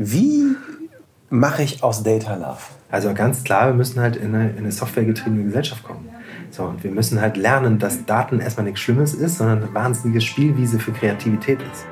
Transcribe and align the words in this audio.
Wie 0.00 0.54
mache 1.28 1.64
ich 1.64 1.82
aus 1.82 2.04
Data 2.04 2.36
Love? 2.36 2.60
Also 2.88 3.12
ganz 3.14 3.42
klar, 3.42 3.66
wir 3.66 3.74
müssen 3.74 3.98
halt 4.00 4.14
in 4.14 4.32
eine, 4.32 4.50
in 4.50 4.58
eine 4.58 4.70
softwaregetriebene 4.70 5.42
Gesellschaft 5.42 5.82
kommen. 5.82 6.08
So, 6.52 6.62
und 6.62 6.84
wir 6.84 6.92
müssen 6.92 7.20
halt 7.20 7.36
lernen, 7.36 7.80
dass 7.80 8.06
Daten 8.06 8.38
erstmal 8.38 8.66
nichts 8.66 8.78
Schlimmes 8.78 9.12
ist, 9.12 9.38
sondern 9.38 9.60
eine 9.60 9.74
wahnsinnige 9.74 10.20
Spielwiese 10.20 10.78
für 10.78 10.92
Kreativität 10.92 11.58
ist. 11.72 11.84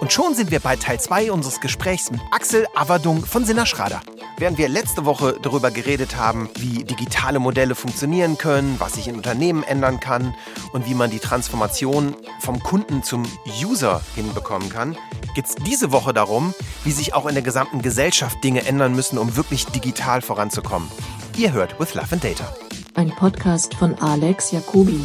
Und 0.00 0.12
schon 0.12 0.34
sind 0.34 0.50
wir 0.50 0.58
bei 0.58 0.74
Teil 0.74 0.98
2 0.98 1.30
unseres 1.30 1.60
Gesprächs 1.60 2.10
mit 2.10 2.20
Axel 2.32 2.66
Averdung 2.74 3.24
von 3.24 3.44
Sinna 3.44 3.64
Schrader. 3.64 4.00
Während 4.40 4.56
wir 4.56 4.70
letzte 4.70 5.04
Woche 5.04 5.36
darüber 5.42 5.70
geredet 5.70 6.16
haben, 6.16 6.48
wie 6.56 6.82
digitale 6.82 7.38
Modelle 7.38 7.74
funktionieren 7.74 8.38
können, 8.38 8.76
was 8.78 8.94
sich 8.94 9.06
in 9.06 9.16
Unternehmen 9.16 9.62
ändern 9.62 10.00
kann 10.00 10.34
und 10.72 10.86
wie 10.86 10.94
man 10.94 11.10
die 11.10 11.18
Transformation 11.18 12.16
vom 12.40 12.58
Kunden 12.62 13.02
zum 13.02 13.26
User 13.62 14.00
hinbekommen 14.14 14.70
kann, 14.70 14.96
geht 15.34 15.44
es 15.44 15.56
diese 15.56 15.92
Woche 15.92 16.14
darum, 16.14 16.54
wie 16.84 16.90
sich 16.90 17.12
auch 17.12 17.26
in 17.26 17.34
der 17.34 17.42
gesamten 17.42 17.82
Gesellschaft 17.82 18.42
Dinge 18.42 18.64
ändern 18.64 18.94
müssen, 18.94 19.18
um 19.18 19.36
wirklich 19.36 19.66
digital 19.66 20.22
voranzukommen. 20.22 20.90
Ihr 21.36 21.52
hört 21.52 21.78
With 21.78 21.92
Love 21.92 22.08
and 22.12 22.24
Data. 22.24 22.50
Ein 22.94 23.10
Podcast 23.10 23.74
von 23.74 23.94
Alex 23.96 24.52
Jacobi. 24.52 25.04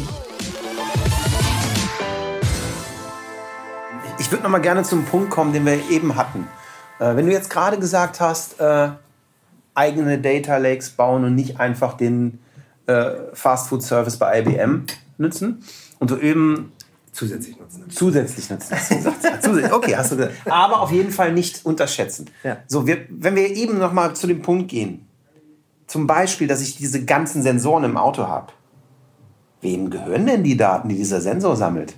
Ich 4.18 4.30
würde 4.30 4.44
noch 4.44 4.50
mal 4.50 4.62
gerne 4.62 4.82
zum 4.82 5.04
Punkt 5.04 5.28
kommen, 5.28 5.52
den 5.52 5.66
wir 5.66 5.90
eben 5.90 6.16
hatten. 6.16 6.48
Äh, 7.00 7.16
wenn 7.16 7.26
du 7.26 7.32
jetzt 7.32 7.50
gerade 7.50 7.78
gesagt 7.78 8.18
hast, 8.20 8.58
äh, 8.60 8.92
eigene 9.76 10.18
Data 10.18 10.56
Lakes 10.56 10.90
bauen 10.90 11.24
und 11.24 11.34
nicht 11.34 11.60
einfach 11.60 11.94
den 11.94 12.38
äh, 12.86 13.12
Fast 13.32 13.68
Food 13.68 13.82
Service 13.82 14.16
bei 14.16 14.40
IBM 14.40 14.84
nutzen 15.18 15.62
und 15.98 16.08
so 16.08 16.18
eben 16.18 16.72
zusätzlich 17.12 17.58
nutzen. 17.58 17.84
Zusätzlich 17.88 18.50
nutzen. 18.50 18.76
zusätzlich. 19.40 19.72
Okay, 19.72 19.96
hast 19.96 20.12
du 20.12 20.16
gesagt. 20.16 20.34
Aber 20.46 20.80
auf 20.80 20.92
jeden 20.92 21.10
Fall 21.10 21.32
nicht 21.32 21.64
unterschätzen. 21.64 22.30
Ja. 22.42 22.58
So, 22.66 22.86
wir, 22.86 22.98
wenn 23.08 23.34
wir 23.34 23.48
eben 23.48 23.78
noch 23.78 23.92
mal 23.92 24.14
zu 24.14 24.26
dem 24.26 24.42
Punkt 24.42 24.68
gehen, 24.68 25.06
zum 25.86 26.06
Beispiel, 26.06 26.48
dass 26.48 26.60
ich 26.62 26.76
diese 26.76 27.04
ganzen 27.04 27.42
Sensoren 27.42 27.84
im 27.84 27.96
Auto 27.96 28.26
habe. 28.26 28.52
Wem 29.60 29.90
gehören 29.90 30.26
denn 30.26 30.42
die 30.42 30.56
Daten, 30.56 30.88
die 30.88 30.96
dieser 30.96 31.20
Sensor 31.20 31.56
sammelt? 31.56 31.94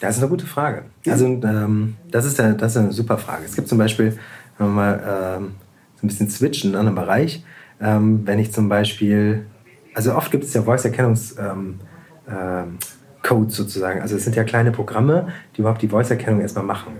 Das 0.00 0.16
ist 0.16 0.22
eine 0.22 0.30
gute 0.30 0.46
Frage. 0.46 0.84
Also 1.06 1.26
ähm, 1.26 1.96
das, 2.10 2.24
ist 2.24 2.40
eine, 2.40 2.54
das 2.54 2.72
ist 2.72 2.78
eine 2.78 2.92
super 2.92 3.18
Frage. 3.18 3.44
Es 3.44 3.54
gibt 3.54 3.68
zum 3.68 3.78
Beispiel, 3.78 4.18
wenn 4.58 4.66
wir 4.68 4.72
mal 4.72 5.36
ähm, 5.38 5.54
so 6.02 6.06
ein 6.06 6.08
bisschen 6.08 6.28
switchen 6.28 6.72
in 6.72 6.76
einem 6.76 6.94
Bereich, 6.94 7.44
ähm, 7.80 8.26
wenn 8.26 8.38
ich 8.38 8.52
zum 8.52 8.68
Beispiel, 8.68 9.46
also 9.94 10.14
oft 10.14 10.30
gibt 10.30 10.44
es 10.44 10.52
ja 10.52 10.62
Voice-Erkennungs- 10.62 11.38
ähm, 11.38 11.80
ähm, 12.28 12.78
Codes 13.22 13.54
sozusagen. 13.54 14.00
Also 14.00 14.16
es 14.16 14.24
sind 14.24 14.34
ja 14.34 14.42
kleine 14.42 14.72
Programme, 14.72 15.28
die 15.56 15.60
überhaupt 15.60 15.80
die 15.80 15.88
Voice-Erkennung 15.88 16.40
erstmal 16.40 16.64
machen. 16.64 16.94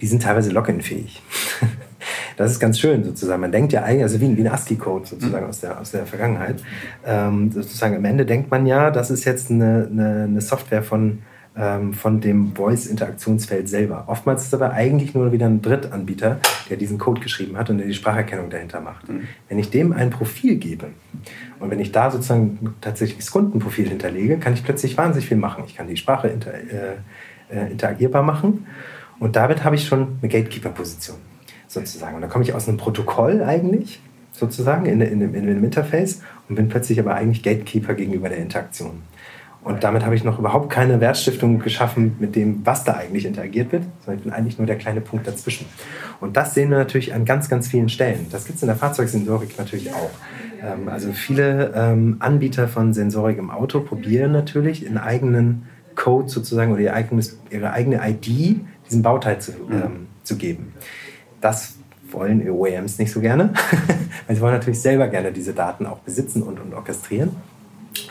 Die 0.00 0.06
sind 0.06 0.22
teilweise 0.22 0.50
Login-fähig. 0.50 1.22
Das 2.36 2.50
ist 2.50 2.58
ganz 2.58 2.80
schön 2.80 3.04
sozusagen. 3.04 3.40
Man 3.40 3.52
denkt 3.52 3.72
ja 3.72 3.82
eigentlich, 3.82 4.02
also 4.02 4.18
wie 4.18 4.24
ein, 4.24 4.36
ein 4.36 4.48
ASCII-Code 4.48 5.06
sozusagen 5.06 5.46
aus, 5.46 5.60
der, 5.60 5.78
aus 5.78 5.92
der 5.92 6.06
Vergangenheit. 6.06 6.62
Ähm, 7.04 7.52
sozusagen 7.52 7.94
am 7.94 8.04
Ende 8.04 8.24
denkt 8.24 8.50
man 8.50 8.66
ja, 8.66 8.90
das 8.90 9.10
ist 9.10 9.24
jetzt 9.24 9.50
eine, 9.50 9.88
eine, 9.90 10.24
eine 10.24 10.40
Software 10.40 10.82
von, 10.82 11.22
ähm, 11.56 11.92
von 11.92 12.20
dem 12.20 12.54
Voice-Interaktionsfeld 12.54 13.68
selber. 13.68 14.04
Oftmals 14.06 14.42
ist 14.42 14.48
es 14.48 14.54
aber 14.54 14.72
eigentlich 14.72 15.14
nur 15.14 15.32
wieder 15.32 15.46
ein 15.46 15.60
Drittanbieter, 15.60 16.40
der 16.70 16.76
diesen 16.76 16.98
Code 16.98 17.20
geschrieben 17.20 17.56
hat 17.58 17.68
und 17.68 17.78
der 17.78 17.86
die 17.86 17.94
Spracherkennung 17.94 18.48
dahinter 18.48 18.80
macht. 18.80 19.06
Wenn 19.48 19.58
ich 19.58 19.70
dem 19.70 19.92
ein 19.92 20.10
Profil 20.10 20.56
gebe 20.56 20.88
und 21.60 21.70
wenn 21.70 21.80
ich 21.80 21.92
da 21.92 22.10
sozusagen 22.10 22.74
tatsächlich 22.80 23.18
das 23.18 23.30
Kundenprofil 23.30 23.88
hinterlege, 23.88 24.38
kann 24.38 24.54
ich 24.54 24.64
plötzlich 24.64 24.96
wahnsinnig 24.96 25.28
viel 25.28 25.36
machen. 25.36 25.64
Ich 25.66 25.76
kann 25.76 25.88
die 25.88 25.96
Sprache 25.96 26.28
inter, 26.28 26.54
äh, 26.54 26.94
äh, 27.50 27.70
interagierbar 27.70 28.22
machen 28.22 28.66
und 29.18 29.36
damit 29.36 29.62
habe 29.62 29.76
ich 29.76 29.86
schon 29.86 30.18
eine 30.20 30.30
Gatekeeper-Position 30.30 31.16
sozusagen. 31.68 32.16
Und 32.16 32.22
da 32.22 32.28
komme 32.28 32.44
ich 32.44 32.54
aus 32.54 32.68
einem 32.68 32.78
Protokoll 32.78 33.42
eigentlich 33.42 34.00
sozusagen 34.32 34.86
in, 34.86 35.00
in, 35.00 35.20
in, 35.20 35.34
in 35.34 35.48
einem 35.48 35.64
Interface 35.64 36.22
und 36.48 36.56
bin 36.56 36.68
plötzlich 36.68 36.98
aber 36.98 37.14
eigentlich 37.14 37.42
Gatekeeper 37.42 37.94
gegenüber 37.94 38.28
der 38.28 38.38
Interaktion. 38.38 39.02
Und 39.64 39.84
damit 39.84 40.04
habe 40.04 40.16
ich 40.16 40.24
noch 40.24 40.40
überhaupt 40.40 40.70
keine 40.70 41.00
Wertstiftung 41.00 41.60
geschaffen 41.60 42.16
mit 42.18 42.34
dem, 42.34 42.66
was 42.66 42.82
da 42.82 42.94
eigentlich 42.94 43.24
interagiert 43.24 43.70
wird, 43.70 43.84
sondern 44.00 44.18
ich 44.18 44.24
bin 44.24 44.32
eigentlich 44.32 44.58
nur 44.58 44.66
der 44.66 44.76
kleine 44.76 45.00
Punkt 45.00 45.26
dazwischen. 45.26 45.66
Und 46.20 46.36
das 46.36 46.54
sehen 46.54 46.70
wir 46.70 46.78
natürlich 46.78 47.14
an 47.14 47.24
ganz, 47.24 47.48
ganz 47.48 47.68
vielen 47.68 47.88
Stellen. 47.88 48.26
Das 48.30 48.44
gibt 48.44 48.56
es 48.56 48.62
in 48.62 48.66
der 48.66 48.76
Fahrzeugsensorik 48.76 49.56
natürlich 49.58 49.92
auch. 49.92 50.10
Ähm, 50.62 50.88
also 50.88 51.12
viele 51.12 51.72
ähm, 51.76 52.16
Anbieter 52.18 52.66
von 52.66 52.92
Sensorik 52.92 53.38
im 53.38 53.50
Auto 53.50 53.80
probieren 53.80 54.32
natürlich 54.32 54.84
in 54.84 54.98
eigenen 54.98 55.66
Code 55.94 56.28
sozusagen 56.28 56.72
oder 56.72 56.80
ihr 56.80 56.94
eigenes, 56.94 57.38
ihre 57.50 57.72
eigene 57.72 58.00
ID 58.08 58.60
diesem 58.88 59.02
Bauteil 59.02 59.38
zu, 59.40 59.52
ähm, 59.70 60.08
zu 60.24 60.36
geben. 60.36 60.72
Das 61.40 61.74
wollen 62.10 62.48
OEMs 62.48 62.98
nicht 62.98 63.12
so 63.12 63.20
gerne, 63.20 63.52
weil 64.26 64.36
sie 64.36 64.42
wollen 64.42 64.54
natürlich 64.54 64.80
selber 64.80 65.08
gerne 65.08 65.32
diese 65.32 65.52
Daten 65.52 65.86
auch 65.86 65.98
besitzen 65.98 66.42
und, 66.42 66.60
und 66.60 66.74
orchestrieren. 66.74 67.30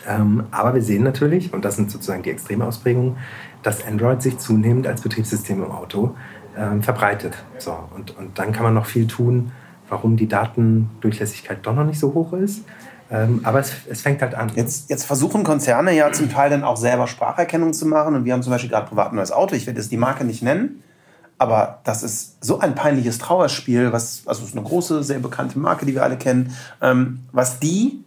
Ähm, 0.07 0.45
aber 0.51 0.75
wir 0.75 0.81
sehen 0.81 1.03
natürlich, 1.03 1.53
und 1.53 1.65
das 1.65 1.75
sind 1.75 1.91
sozusagen 1.91 2.23
die 2.23 2.29
extreme 2.29 2.65
Ausprägungen, 2.65 3.17
dass 3.63 3.85
Android 3.85 4.21
sich 4.21 4.37
zunehmend 4.37 4.87
als 4.87 5.01
Betriebssystem 5.01 5.63
im 5.63 5.71
Auto 5.71 6.15
ähm, 6.57 6.81
verbreitet. 6.83 7.35
So, 7.57 7.77
und, 7.95 8.17
und 8.17 8.37
dann 8.39 8.51
kann 8.51 8.63
man 8.63 8.73
noch 8.73 8.85
viel 8.85 9.07
tun, 9.07 9.51
warum 9.89 10.17
die 10.17 10.27
Datendurchlässigkeit 10.27 11.59
doch 11.63 11.75
noch 11.75 11.83
nicht 11.83 11.99
so 11.99 12.13
hoch 12.13 12.33
ist. 12.33 12.63
Ähm, 13.11 13.41
aber 13.43 13.59
es, 13.59 13.73
es 13.89 14.01
fängt 14.01 14.21
halt 14.21 14.35
an. 14.35 14.51
Jetzt, 14.55 14.89
jetzt 14.89 15.05
versuchen 15.05 15.43
Konzerne 15.43 15.93
ja 15.93 16.11
zum 16.13 16.29
Teil 16.29 16.49
dann 16.49 16.63
auch 16.63 16.77
selber 16.77 17.07
Spracherkennung 17.07 17.73
zu 17.73 17.85
machen. 17.85 18.15
Und 18.15 18.25
wir 18.25 18.33
haben 18.33 18.41
zum 18.41 18.51
Beispiel 18.51 18.69
gerade 18.69 18.87
privat 18.87 19.11
ein 19.11 19.15
neues 19.15 19.33
Auto. 19.33 19.53
Ich 19.55 19.67
werde 19.67 19.79
jetzt 19.79 19.91
die 19.91 19.97
Marke 19.97 20.23
nicht 20.23 20.41
nennen. 20.41 20.81
Aber 21.37 21.81
das 21.83 22.03
ist 22.03 22.43
so 22.43 22.59
ein 22.59 22.75
peinliches 22.75 23.17
Trauerspiel, 23.17 23.91
was, 23.91 24.23
also 24.27 24.45
ist 24.45 24.55
eine 24.55 24.63
große, 24.63 25.03
sehr 25.03 25.19
bekannte 25.19 25.57
Marke, 25.57 25.87
die 25.87 25.95
wir 25.95 26.03
alle 26.03 26.15
kennen, 26.15 26.55
ähm, 26.81 27.21
was 27.31 27.59
die 27.59 28.03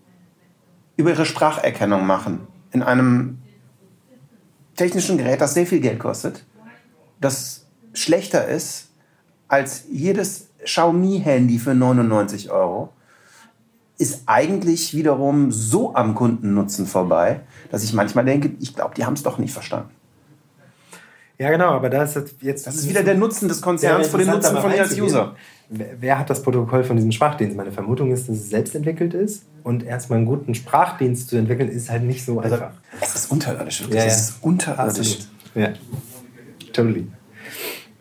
über 0.96 1.10
ihre 1.10 1.26
Spracherkennung 1.26 2.06
machen. 2.06 2.46
In 2.72 2.82
einem 2.82 3.38
technischen 4.76 5.18
Gerät, 5.18 5.40
das 5.40 5.54
sehr 5.54 5.66
viel 5.66 5.80
Geld 5.80 5.98
kostet, 5.98 6.44
das 7.20 7.66
schlechter 7.92 8.46
ist 8.46 8.88
als 9.48 9.84
jedes 9.90 10.48
Xiaomi-Handy 10.64 11.58
für 11.58 11.74
99 11.74 12.50
Euro, 12.50 12.92
ist 13.98 14.22
eigentlich 14.26 14.94
wiederum 14.94 15.52
so 15.52 15.94
am 15.94 16.14
Kundennutzen 16.14 16.86
vorbei, 16.86 17.40
dass 17.70 17.84
ich 17.84 17.92
manchmal 17.92 18.24
denke, 18.24 18.52
ich 18.60 18.74
glaube, 18.74 18.94
die 18.96 19.04
haben 19.04 19.14
es 19.14 19.22
doch 19.22 19.38
nicht 19.38 19.52
verstanden. 19.52 19.90
Ja, 21.38 21.50
genau, 21.50 21.70
aber 21.70 21.90
da 21.90 22.04
ist 22.04 22.16
jetzt. 22.40 22.66
Das 22.66 22.76
ist 22.76 22.88
wieder 22.88 23.02
der 23.02 23.16
Nutzen 23.16 23.48
des 23.48 23.60
Konzerns 23.60 24.08
vor 24.08 24.20
dem 24.20 24.28
Nutzen 24.28 24.56
von 24.56 24.70
dir 24.70 24.82
als 24.82 24.98
User. 24.98 25.34
Wer, 25.70 26.18
hat 26.18 26.28
das 26.30 26.42
Protokoll 26.42 26.84
von 26.84 26.96
diesem 26.96 27.10
Sprachdienst? 27.10 27.56
Meine 27.56 27.72
Vermutung 27.72 28.12
ist, 28.12 28.28
dass 28.28 28.36
es 28.36 28.50
selbst 28.50 28.74
entwickelt 28.74 29.14
ist. 29.14 29.46
Und 29.62 29.82
erstmal 29.82 30.18
einen 30.18 30.26
guten 30.26 30.54
Sprachdienst 30.54 31.28
zu 31.30 31.36
entwickeln, 31.36 31.68
ist 31.70 31.90
halt 31.90 32.02
nicht 32.04 32.24
so 32.24 32.38
Also, 32.40 32.54
einfach. 32.56 32.72
es 33.00 33.14
ist 33.14 33.30
unterirdisch. 33.32 33.80
wirklich. 33.80 33.96
Ja, 33.98 34.04
ja. 34.04 34.10
Es 34.10 34.28
ist 34.28 34.42
unterirdisch. 34.42 35.18
Ja. 35.54 35.68
Totally. 36.72 37.06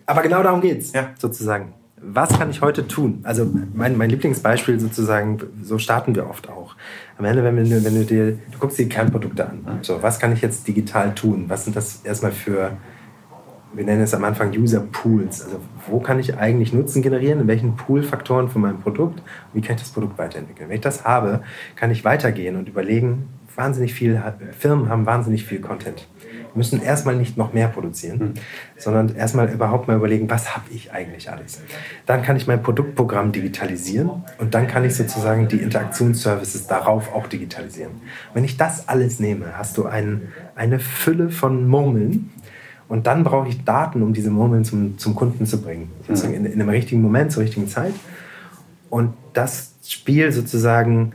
Aber 0.05 0.21
genau 0.21 0.43
darum 0.43 0.59
geht's, 0.61 0.91
Ja. 0.93 1.11
sozusagen. 1.17 1.73
Was 2.05 2.37
kann 2.37 2.49
ich 2.49 2.61
heute 2.61 2.85
tun? 2.85 3.21
Also 3.23 3.49
mein, 3.73 3.95
mein 3.97 4.09
Lieblingsbeispiel 4.09 4.77
sozusagen, 4.77 5.37
so 5.61 5.77
starten 5.77 6.13
wir 6.15 6.29
oft 6.29 6.49
auch. 6.49 6.75
Am 7.17 7.23
Ende, 7.23 7.45
wenn, 7.45 7.55
du- 7.55 7.83
wenn 7.85 7.95
du 7.95 8.03
dir, 8.03 8.33
du 8.51 8.57
guckst 8.59 8.77
dir 8.77 8.83
die 8.83 8.89
Kernprodukte 8.89 9.47
an. 9.47 9.79
So, 9.83 10.03
was 10.03 10.19
kann 10.19 10.33
ich 10.33 10.41
jetzt 10.41 10.67
digital 10.67 11.15
tun? 11.15 11.45
Was 11.47 11.63
sind 11.63 11.77
das 11.77 12.01
erstmal 12.03 12.33
für, 12.33 12.71
wir 13.73 13.83
nennen 13.83 14.01
es 14.01 14.13
am 14.13 14.23
Anfang 14.23 14.51
User 14.51 14.81
Pools. 14.81 15.43
Also 15.43 15.59
wo 15.87 15.99
kann 15.99 16.19
ich 16.19 16.37
eigentlich 16.37 16.73
Nutzen 16.73 17.01
generieren? 17.01 17.41
In 17.41 17.47
welchen 17.47 17.75
Poolfaktoren 17.75 18.49
von 18.49 18.61
meinem 18.61 18.79
Produkt? 18.79 19.21
Wie 19.53 19.61
kann 19.61 19.75
ich 19.75 19.81
das 19.81 19.91
Produkt 19.91 20.17
weiterentwickeln? 20.17 20.69
Wenn 20.69 20.75
ich 20.75 20.81
das 20.81 21.03
habe, 21.03 21.41
kann 21.75 21.91
ich 21.91 22.05
weitergehen 22.05 22.55
und 22.55 22.69
überlegen, 22.69 23.29
wahnsinnig 23.55 23.93
viel, 23.93 24.21
Firmen 24.57 24.89
haben 24.89 25.05
wahnsinnig 25.05 25.45
viel 25.45 25.59
Content. 25.59 26.07
Wir 26.53 26.57
müssen 26.57 26.81
erstmal 26.81 27.15
nicht 27.15 27.37
noch 27.37 27.53
mehr 27.53 27.67
produzieren, 27.67 28.35
sondern 28.77 29.15
erstmal 29.15 29.49
überhaupt 29.49 29.87
mal 29.87 29.97
überlegen, 29.97 30.29
was 30.29 30.55
habe 30.55 30.65
ich 30.71 30.91
eigentlich 30.91 31.31
alles. 31.31 31.61
Dann 32.05 32.21
kann 32.21 32.35
ich 32.35 32.47
mein 32.47 32.61
Produktprogramm 32.61 33.31
digitalisieren 33.31 34.23
und 34.37 34.53
dann 34.53 34.67
kann 34.67 34.85
ich 34.85 34.95
sozusagen 34.95 35.47
die 35.47 35.57
Interaktionsservices 35.57 36.67
darauf 36.67 37.13
auch 37.13 37.27
digitalisieren. 37.27 37.93
Wenn 38.33 38.43
ich 38.43 38.57
das 38.57 38.87
alles 38.87 39.19
nehme, 39.19 39.57
hast 39.57 39.77
du 39.77 39.85
ein, 39.85 40.29
eine 40.55 40.79
Fülle 40.79 41.29
von 41.29 41.67
Murmeln, 41.67 42.31
und 42.87 43.07
dann 43.07 43.23
brauche 43.23 43.47
ich 43.49 43.63
Daten, 43.63 44.01
um 44.01 44.13
diese 44.13 44.29
Murmeln 44.29 44.65
zum, 44.65 44.97
zum 44.97 45.15
Kunden 45.15 45.45
zu 45.45 45.61
bringen. 45.61 45.89
Sozusagen 46.07 46.33
in, 46.33 46.45
in 46.45 46.53
einem 46.53 46.69
richtigen 46.69 47.01
Moment, 47.01 47.31
zur 47.31 47.43
richtigen 47.43 47.67
Zeit. 47.67 47.93
Und 48.89 49.13
das 49.33 49.73
Spiel 49.85 50.31
sozusagen 50.31 51.13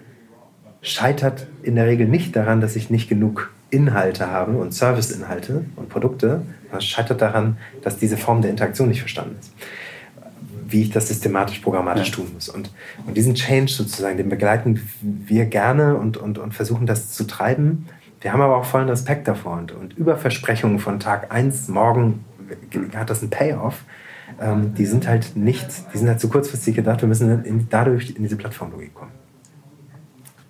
scheitert 0.83 1.47
in 1.63 1.75
der 1.75 1.87
Regel 1.87 2.09
nicht 2.09 2.35
daran, 2.35 2.61
dass 2.61 2.77
ich 2.77 2.91
nicht 2.91 3.09
genug 3.09 3.53
Inhalte 3.71 4.29
habe 4.29 4.53
und 4.53 4.73
Serviceinhalte 4.73 5.65
und 5.77 5.89
Produkte. 5.89 6.43
Es 6.77 6.85
scheitert 6.85 7.21
daran, 7.21 7.59
dass 7.83 7.99
diese 7.99 8.17
Form 8.17 8.41
der 8.43 8.51
Interaktion 8.51 8.89
nicht 8.89 9.01
verstanden 9.01 9.37
ist. 9.39 9.53
Wie 10.67 10.83
ich 10.83 10.91
das 10.91 11.09
systematisch, 11.09 11.61
programmatisch 11.61 12.11
tun 12.11 12.27
muss. 12.35 12.49
Und, 12.49 12.71
und 13.07 13.17
diesen 13.17 13.35
Change 13.35 13.73
sozusagen, 13.73 14.17
den 14.17 14.29
begleiten 14.29 14.81
wir 15.01 15.47
gerne 15.47 15.97
und, 15.97 16.17
und, 16.17 16.39
und 16.39 16.55
versuchen 16.55 16.87
das 16.87 17.13
zu 17.13 17.25
treiben. 17.25 17.87
Wir 18.21 18.33
haben 18.33 18.41
aber 18.41 18.57
auch 18.57 18.65
vollen 18.65 18.89
Respekt 18.89 19.29
davor 19.29 19.59
und, 19.59 19.73
und 19.73 19.97
über 19.97 20.17
Versprechungen 20.17 20.79
von 20.79 20.99
Tag 20.99 21.33
1, 21.33 21.69
morgen 21.69 22.25
hat 22.97 23.11
das 23.11 23.21
einen 23.21 23.31
Payoff. 23.31 23.85
ähm, 24.41 24.75
die 24.75 24.87
sind 24.87 25.07
halt 25.07 25.37
nicht, 25.37 25.67
die 25.93 25.99
sind 25.99 26.09
halt 26.09 26.21
zu 26.21 26.29
kurzfristig 26.29 26.75
gedacht, 26.75 27.01
wir 27.01 27.09
müssen 27.09 27.45
in, 27.45 27.67
dadurch 27.71 28.11
in 28.17 28.23
diese 28.23 28.37
Plattformlogik 28.37 28.95
kommen. 28.95 29.13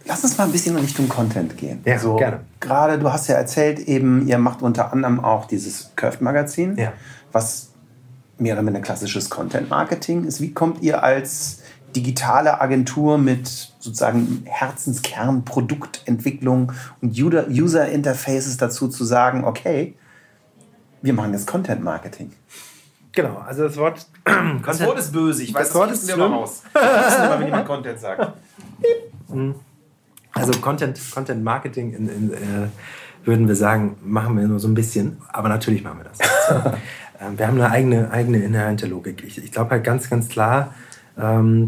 Lass 0.07 0.25
uns 0.25 0.39
mal 0.39 0.45
ein 0.45 0.53
bisschen 0.53 0.75
in 0.77 0.83
Richtung 0.83 1.07
Content 1.09 1.57
gehen. 1.59 1.81
Ja, 1.85 1.99
so, 1.99 2.17
gerne. 2.17 2.41
Gerade, 2.61 2.99
du 2.99 3.13
hast 3.13 3.29
ja 3.29 3.35
erzählt, 3.35 3.79
eben, 3.81 4.27
ihr 4.27 4.39
macht 4.39 4.63
unter 4.63 4.91
anderem 4.93 5.23
auch 5.23 5.45
dieses 5.45 5.93
Curved-Magazin, 5.97 6.77
Ja. 6.79 6.95
was 7.31 7.73
mehr 8.39 8.55
oder 8.55 8.63
minder 8.63 8.81
klassisches 8.81 9.29
Content-Marketing 9.29 10.25
ist. 10.25 10.41
Wie 10.41 10.53
kommt 10.53 10.83
ihr 10.83 11.03
als 11.03 11.61
digitale 11.99 12.61
Agentur 12.61 13.19
mit 13.19 13.49
sozusagen 13.81 14.43
Herzenskern 14.47 15.45
Produktentwicklung 15.45 16.73
und 17.03 17.17
User- 17.19 17.49
User-Interfaces 17.49 18.57
dazu 18.57 18.87
zu 18.89 19.05
sagen, 19.05 19.45
okay, 19.45 19.95
wir 21.03 21.13
machen 21.13 21.33
jetzt 21.33 21.47
Content-Marketing? 21.49 22.33
Genau, 23.13 23.39
also 23.39 23.65
das 23.65 23.77
Wort 23.77 24.07
Content, 24.25 24.99
ist 24.99 25.13
böse, 25.13 25.43
ich 25.43 25.53
Das 25.53 25.75
Wort 25.75 25.91
ist 25.91 26.09
schlimm. 26.09 26.21
raus. 26.21 26.63
Das 26.73 27.15
ist 27.15 27.19
immer, 27.25 27.39
wenn 27.41 27.47
jemand 27.47 27.67
Content 27.67 27.99
sagt. 27.99 28.33
Also 30.35 30.53
Content, 30.61 31.01
Content 31.13 31.43
Marketing 31.43 31.95
in, 31.95 32.09
in, 32.09 32.33
äh, 32.33 32.37
würden 33.25 33.49
wir 33.49 33.57
sagen, 33.57 33.97
machen 34.05 34.37
wir 34.39 34.47
nur 34.47 34.61
so 34.61 34.69
ein 34.69 34.75
bisschen, 34.75 35.17
aber 35.33 35.49
natürlich 35.49 35.83
machen 35.83 35.99
wir 35.99 36.05
das. 36.05 36.19
ähm, 37.21 37.37
wir 37.37 37.47
haben 37.49 37.61
eine 37.61 37.71
eigene, 37.71 38.11
eigene 38.13 38.39
inhärente 38.39 38.87
Logik. 38.87 39.25
Ich, 39.27 39.43
ich 39.43 39.51
glaube 39.51 39.71
halt 39.73 39.83
ganz, 39.85 40.09
ganz 40.09 40.29
klar, 40.29 40.75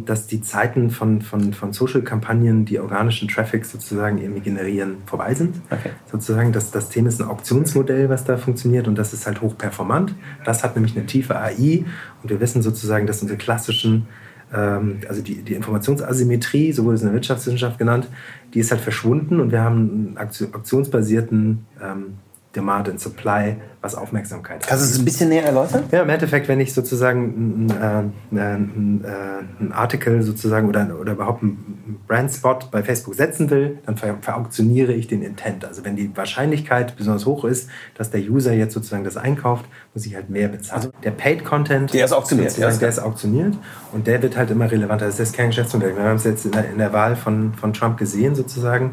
dass 0.07 0.29
die 0.29 0.43
Zeiten 0.43 0.91
von, 0.91 1.23
von, 1.23 1.53
von 1.53 1.73
Social-Kampagnen, 1.73 2.67
die 2.67 2.79
organischen 2.79 3.27
Traffic 3.27 3.65
sozusagen 3.65 4.19
irgendwie 4.19 4.43
generieren, 4.43 4.99
vorbei 5.07 5.35
sind. 5.35 5.57
Okay. 5.71 5.91
Sozusagen, 6.11 6.53
das, 6.53 6.71
das 6.71 6.89
Thema 6.89 7.09
ist 7.09 7.21
ein 7.21 7.29
Auktionsmodell, 7.29 8.09
was 8.09 8.25
da 8.25 8.37
funktioniert 8.37 8.87
und 8.87 8.97
das 8.97 9.13
ist 9.13 9.27
halt 9.27 9.41
hochperformant. 9.41 10.15
Das 10.45 10.63
hat 10.63 10.77
nämlich 10.77 10.97
eine 10.97 11.05
tiefe 11.07 11.37
AI 11.37 11.85
und 12.23 12.31
wir 12.31 12.39
wissen 12.39 12.63
sozusagen, 12.63 13.09
dass 13.09 13.23
unsere 13.23 13.39
klassischen 13.39 14.07
ähm, 14.53 15.01
also 15.09 15.23
die, 15.23 15.43
die 15.43 15.55
Informationsasymmetrie, 15.55 16.73
so 16.73 16.85
wurde 16.85 16.95
es 16.95 17.01
in 17.01 17.09
der 17.09 17.15
Wirtschaftswissenschaft 17.15 17.79
genannt, 17.79 18.09
die 18.55 18.61
ist 18.61 18.71
halt 18.71 18.81
verschwunden 18.81 19.41
und 19.41 19.51
wir 19.51 19.63
haben 19.63 20.17
einen 20.17 20.19
Auktion- 20.19 20.55
auktionsbasierten 20.55 21.67
ähm, 21.83 22.15
Demand 22.55 22.89
and 22.89 23.01
Supply, 23.01 23.57
was 23.83 23.95
Aufmerksamkeit 23.95 24.67
Kannst 24.67 24.85
du 24.85 24.91
es 24.91 24.99
ein 24.99 25.05
bisschen 25.05 25.29
näher 25.31 25.45
erläutern? 25.45 25.85
ja, 25.91 26.03
im 26.03 26.09
Endeffekt, 26.11 26.49
wenn 26.49 26.61
ich 26.61 26.75
sozusagen 26.75 27.69
einen 27.71 28.11
äh, 28.33 28.41
ein, 28.41 29.05
äh, 29.05 29.63
ein 29.63 29.73
Artikel 29.73 30.23
sozusagen 30.23 30.69
oder, 30.69 30.89
oder 31.01 31.13
überhaupt 31.13 31.43
einen 31.43 32.01
Brandspot 32.07 32.71
bei 32.71 32.83
Facebook 32.83 33.15
setzen 33.15 33.51
will, 33.51 33.79
dann 33.87 33.97
ver 33.97 34.17
verauktioniere 34.21 34.93
ich 34.93 35.07
den 35.07 35.23
Intent. 35.23 35.65
Also 35.65 35.85
wenn 35.85 35.97
die 35.97 36.15
Wahrscheinlichkeit 36.17 36.97
besonders 36.97 37.27
hoch 37.27 37.45
ist, 37.45 37.71
dass 37.97 38.11
der 38.11 38.21
User 38.21 38.53
jetzt 38.53 38.75
sozusagen 38.75 39.05
das 39.05 39.17
einkauft, 39.17 39.65
muss 39.95 40.05
ich 40.07 40.15
halt 40.15 40.29
mehr 40.31 40.49
bezahlen. 40.49 40.91
der 41.03 41.13
Paid 41.13 41.45
Content, 41.45 41.83
Also 41.85 41.97
Der 41.97 42.05
ist 42.05 42.13
auktioniert, 42.13 42.51
sozusagen, 42.51 42.75
ja. 42.75 42.79
der 42.81 42.89
ist 42.89 42.99
auktioniert 42.99 43.59
und 43.93 44.07
der 44.07 44.23
wird 44.23 44.37
halt 44.37 44.51
immer 44.51 44.71
relevanter. 44.71 45.07
Das 45.07 45.19
ist 45.19 45.35
kein 45.35 45.49
Geschäftsmodell. 45.49 45.97
Wir 45.97 46.05
haben 46.05 46.17
es 46.17 46.25
jetzt 46.25 46.45
in 46.45 46.53
der, 46.53 46.71
in 46.71 46.79
der 46.79 46.93
Wahl 46.93 47.17
von, 47.17 47.55
von 47.55 47.73
Trump 47.73 47.97
gesehen 47.99 48.35
sozusagen. 48.35 48.93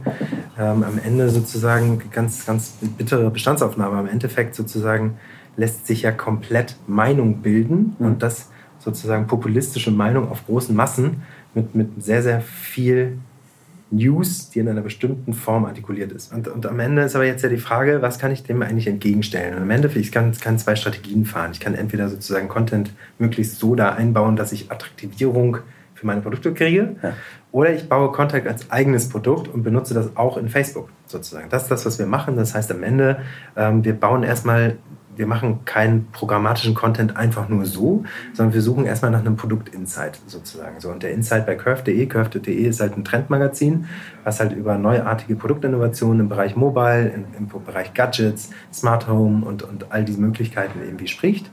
Ähm, 0.57 0.83
am 0.83 0.99
Ende 1.03 1.29
sozusagen 1.29 2.01
ganz, 2.11 2.45
ganz 2.45 2.73
bittere 2.97 3.29
Bestandsaufnahme. 3.29 3.99
Im 3.99 4.07
Endeffekt 4.07 4.55
sozusagen 4.55 4.76
lässt 5.56 5.88
sich 5.88 6.03
ja 6.03 6.12
komplett 6.12 6.77
Meinung 6.88 7.41
bilden 7.41 7.95
und 8.00 8.24
das 8.24 8.50
sozusagen 8.79 9.27
populistische 9.27 9.91
Meinung 9.91 10.29
auf 10.29 10.45
großen 10.45 10.75
Massen 10.75 11.24
mit, 11.53 11.75
mit 11.75 12.03
sehr, 12.03 12.21
sehr 12.21 12.41
viel 12.41 13.18
News, 13.89 14.50
die 14.50 14.59
in 14.59 14.68
einer 14.68 14.81
bestimmten 14.81 15.33
Form 15.33 15.65
artikuliert 15.65 16.12
ist. 16.12 16.33
Und, 16.33 16.47
und 16.47 16.65
am 16.65 16.79
Ende 16.79 17.03
ist 17.03 17.15
aber 17.15 17.25
jetzt 17.25 17.44
ja 17.44 17.50
die 17.50 17.57
Frage, 17.57 18.01
was 18.01 18.19
kann 18.19 18.31
ich 18.31 18.44
dem 18.44 18.62
eigentlich 18.62 18.88
entgegenstellen? 18.88 19.56
Und 19.56 19.62
am 19.62 19.69
Ende, 19.69 19.89
ich 19.95 20.12
kann, 20.12 20.33
kann 20.33 20.59
zwei 20.59 20.75
Strategien 20.75 21.25
fahren. 21.25 21.51
Ich 21.53 21.59
kann 21.59 21.73
entweder 21.73 22.09
sozusagen 22.09 22.50
Content 22.50 22.91
möglichst 23.18 23.59
so 23.59 23.75
da 23.75 23.94
einbauen, 23.94 24.35
dass 24.35 24.51
ich 24.51 24.71
Attraktivierung 24.71 25.57
für 25.95 26.06
meine 26.06 26.21
Produkte 26.21 26.53
kriege, 26.53 26.95
oder 27.51 27.73
ich 27.73 27.89
baue 27.89 28.12
Content 28.12 28.45
als 28.45 28.69
eigenes 28.69 29.09
Produkt 29.09 29.47
und 29.47 29.63
benutze 29.63 29.94
das 29.94 30.15
auch 30.15 30.38
in 30.38 30.47
Facebook 30.47 30.89
sozusagen. 31.07 31.50
Das 31.50 31.63
ist 31.63 31.71
das, 31.71 31.86
was 31.86 32.00
wir 32.00 32.06
machen. 32.06 32.36
Das 32.36 32.54
heißt 32.54 32.71
am 32.71 32.83
Ende, 32.83 33.19
ähm, 33.56 33.83
wir 33.83 33.94
bauen 33.94 34.24
erstmal 34.24 34.77
wir 35.18 35.27
machen 35.27 35.65
keinen 35.65 36.12
programmatischen 36.12 36.75
Content 36.75 37.18
einfach 37.18 37.50
nur 37.50 37.65
so, 37.65 38.04
sondern 38.33 38.54
wir 38.54 38.62
suchen 38.62 38.86
erstmal 38.86 39.12
nach 39.12 39.21
einem 39.21 39.36
Produkt-Insight 39.36 40.19
sozusagen. 40.27 40.80
So, 40.80 40.89
und 40.89 41.04
der 41.04 41.12
Insight 41.12 41.45
bei 41.45 41.56
Curve.de, 41.56 42.06
Curve.de 42.06 42.54
ist 42.54 42.80
halt 42.80 42.98
ein 42.98 43.04
Trendmagazin, 43.04 43.88
was 44.24 44.39
halt 44.39 44.54
über 44.54 44.77
neuartige 44.77 45.36
Produktinnovationen 45.36 46.21
im 46.21 46.30
Bereich 46.30 46.56
Mobile, 46.56 47.09
im, 47.09 47.25
im 47.38 47.48
Bereich 47.65 47.94
Gadgets, 47.94 48.51
Smart 48.71 49.07
Home 49.07 49.45
und, 49.45 49.63
und 49.63 49.92
all 49.92 50.06
diese 50.06 50.21
Möglichkeiten 50.21 50.80
irgendwie 50.83 51.07
spricht. 51.07 51.50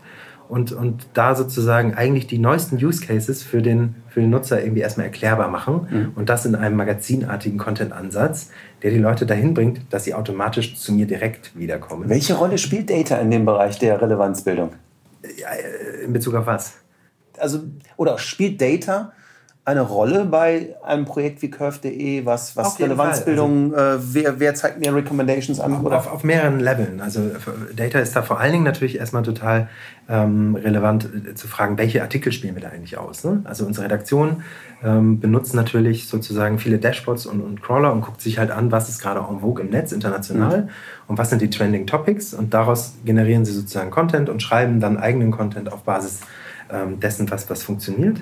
Und, 0.48 0.72
und 0.72 1.06
da 1.14 1.34
sozusagen 1.34 1.94
eigentlich 1.94 2.26
die 2.26 2.38
neuesten 2.38 2.76
Use 2.76 3.04
Cases 3.04 3.42
für 3.42 3.62
den, 3.62 3.96
für 4.08 4.20
den 4.20 4.30
Nutzer 4.30 4.62
irgendwie 4.62 4.82
erstmal 4.82 5.06
erklärbar 5.06 5.48
machen 5.48 6.12
und 6.16 6.28
das 6.28 6.44
in 6.44 6.54
einem 6.54 6.76
magazinartigen 6.76 7.58
Content-Ansatz, 7.58 8.50
der 8.82 8.90
die 8.90 8.98
Leute 8.98 9.24
dahin 9.24 9.54
bringt, 9.54 9.80
dass 9.90 10.04
sie 10.04 10.14
automatisch 10.14 10.76
zu 10.76 10.92
mir 10.92 11.06
direkt 11.06 11.58
wiederkommen. 11.58 12.08
Welche 12.10 12.34
Rolle 12.34 12.58
spielt 12.58 12.90
Data 12.90 13.16
in 13.16 13.30
dem 13.30 13.46
Bereich 13.46 13.78
der 13.78 14.00
Relevanzbildung? 14.00 14.74
Ja, 15.40 15.48
äh, 15.48 16.04
in 16.04 16.12
Bezug 16.12 16.34
auf 16.34 16.46
was? 16.46 16.74
Also, 17.38 17.60
oder 17.96 18.18
spielt 18.18 18.60
Data 18.60 19.12
eine 19.66 19.80
Rolle 19.80 20.26
bei 20.26 20.76
einem 20.84 21.06
Projekt 21.06 21.40
wie 21.40 21.50
Curve.de, 21.50 22.26
was, 22.26 22.54
was 22.54 22.78
Relevanzbildung, 22.78 23.72
äh, 23.72 23.96
wer, 23.98 24.38
wer 24.38 24.54
zeigt 24.54 24.78
mir 24.78 24.94
Recommendations 24.94 25.58
an? 25.58 25.80
Oder? 25.82 25.96
Auf, 25.96 26.12
auf 26.12 26.22
mehreren 26.22 26.60
Leveln. 26.60 27.00
Also 27.00 27.30
Data 27.74 27.98
ist 27.98 28.14
da 28.14 28.20
vor 28.20 28.38
allen 28.40 28.52
Dingen 28.52 28.64
natürlich 28.64 28.98
erstmal 28.98 29.22
total 29.22 29.68
ähm, 30.06 30.54
relevant 30.54 31.08
äh, 31.30 31.34
zu 31.34 31.48
fragen, 31.48 31.78
welche 31.78 32.02
Artikel 32.02 32.30
spielen 32.30 32.54
wir 32.56 32.62
da 32.62 32.68
eigentlich 32.68 32.98
aus. 32.98 33.24
Ne? 33.24 33.40
Also 33.44 33.64
unsere 33.64 33.86
Redaktion 33.86 34.42
ähm, 34.84 35.18
benutzt 35.18 35.54
natürlich 35.54 36.08
sozusagen 36.08 36.58
viele 36.58 36.76
Dashboards 36.76 37.24
und, 37.24 37.40
und 37.40 37.62
Crawler 37.62 37.90
und 37.94 38.02
guckt 38.02 38.20
sich 38.20 38.38
halt 38.38 38.50
an, 38.50 38.70
was 38.70 38.90
ist 38.90 39.00
gerade 39.00 39.20
en 39.20 39.40
vogue 39.40 39.64
im 39.64 39.70
Netz 39.70 39.92
international 39.92 40.68
und 41.08 41.16
was 41.16 41.30
sind 41.30 41.40
die 41.40 41.48
Trending 41.48 41.86
Topics 41.86 42.34
und 42.34 42.52
daraus 42.52 42.96
generieren 43.06 43.46
sie 43.46 43.52
sozusagen 43.52 43.90
Content 43.90 44.28
und 44.28 44.42
schreiben 44.42 44.78
dann 44.80 44.98
eigenen 44.98 45.30
Content 45.30 45.72
auf 45.72 45.84
Basis 45.84 46.20
ähm, 46.70 47.00
dessen, 47.00 47.30
was, 47.30 47.48
was 47.48 47.62
funktioniert. 47.62 48.20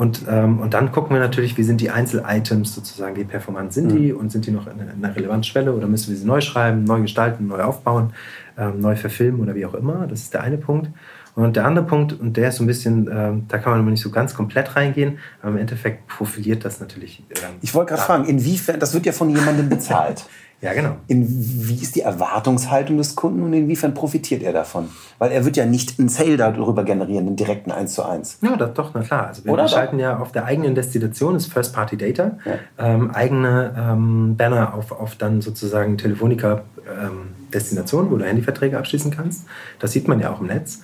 Und, 0.00 0.22
ähm, 0.30 0.60
und 0.60 0.72
dann 0.72 0.92
gucken 0.92 1.14
wir 1.14 1.20
natürlich, 1.20 1.58
wie 1.58 1.62
sind 1.62 1.78
die 1.82 1.90
Einzel-Items 1.90 2.74
sozusagen, 2.74 3.16
wie 3.16 3.24
performant 3.24 3.74
sind 3.74 3.92
die 3.92 4.14
und 4.14 4.32
sind 4.32 4.46
die 4.46 4.50
noch 4.50 4.66
in, 4.66 4.80
in 4.80 5.04
einer 5.04 5.14
Relevanzschwelle 5.14 5.74
oder 5.74 5.86
müssen 5.86 6.08
wir 6.10 6.16
sie 6.16 6.24
neu 6.24 6.40
schreiben, 6.40 6.84
neu 6.84 7.02
gestalten, 7.02 7.48
neu 7.48 7.60
aufbauen, 7.60 8.14
ähm, 8.56 8.80
neu 8.80 8.96
verfilmen 8.96 9.42
oder 9.42 9.54
wie 9.54 9.66
auch 9.66 9.74
immer. 9.74 10.06
Das 10.06 10.20
ist 10.20 10.32
der 10.32 10.42
eine 10.42 10.56
Punkt. 10.56 10.88
Und 11.34 11.54
der 11.54 11.66
andere 11.66 11.84
Punkt, 11.84 12.18
und 12.18 12.38
der 12.38 12.48
ist 12.48 12.56
so 12.56 12.64
ein 12.64 12.66
bisschen, 12.66 13.10
ähm, 13.12 13.44
da 13.48 13.58
kann 13.58 13.72
man 13.72 13.82
aber 13.82 13.90
nicht 13.90 14.00
so 14.00 14.08
ganz 14.08 14.32
komplett 14.32 14.74
reingehen, 14.74 15.18
aber 15.42 15.50
im 15.50 15.58
Endeffekt 15.58 16.08
profiliert 16.08 16.64
das 16.64 16.80
natürlich. 16.80 17.22
Ähm, 17.32 17.56
Ich 17.60 17.74
wollte 17.74 17.90
gerade 17.90 18.02
fragen, 18.02 18.24
inwiefern, 18.24 18.80
das 18.80 18.94
wird 18.94 19.04
ja 19.04 19.12
von 19.12 19.28
jemandem 19.28 19.68
bezahlt. 19.68 20.24
Ja, 20.62 20.74
genau. 20.74 20.96
In, 21.06 21.26
wie 21.26 21.80
ist 21.80 21.96
die 21.96 22.02
Erwartungshaltung 22.02 22.98
des 22.98 23.16
Kunden 23.16 23.42
und 23.42 23.54
inwiefern 23.54 23.94
profitiert 23.94 24.42
er 24.42 24.52
davon? 24.52 24.90
Weil 25.18 25.32
er 25.32 25.46
wird 25.46 25.56
ja 25.56 25.64
nicht 25.64 25.98
einen 25.98 26.10
Sale 26.10 26.36
darüber 26.36 26.84
generieren, 26.84 27.28
einen 27.28 27.36
direkten 27.36 27.72
1 27.72 27.94
zu 27.94 28.04
1. 28.04 28.40
Ja, 28.42 28.56
das, 28.56 28.74
doch, 28.74 28.90
na 28.92 29.00
klar. 29.00 29.28
Also 29.28 29.42
wir 29.44 29.52
Oder 29.52 29.68
schalten 29.68 29.98
ja 29.98 30.18
auf 30.18 30.32
der 30.32 30.44
eigenen 30.44 30.74
Destination, 30.74 31.34
ist 31.34 31.50
First-Party-Data, 31.50 32.36
ähm, 32.78 33.10
eigene 33.12 33.74
ähm, 33.74 34.36
Banner 34.36 34.74
auf, 34.74 34.92
auf 34.92 35.16
dann 35.16 35.40
sozusagen 35.40 35.96
Telefonica-Destination, 35.96 38.10
wo 38.10 38.18
du 38.18 38.26
Handyverträge 38.26 38.76
abschließen 38.76 39.10
kannst. 39.10 39.46
Das 39.78 39.92
sieht 39.92 40.08
man 40.08 40.20
ja 40.20 40.30
auch 40.30 40.42
im 40.42 40.48
Netz. 40.48 40.82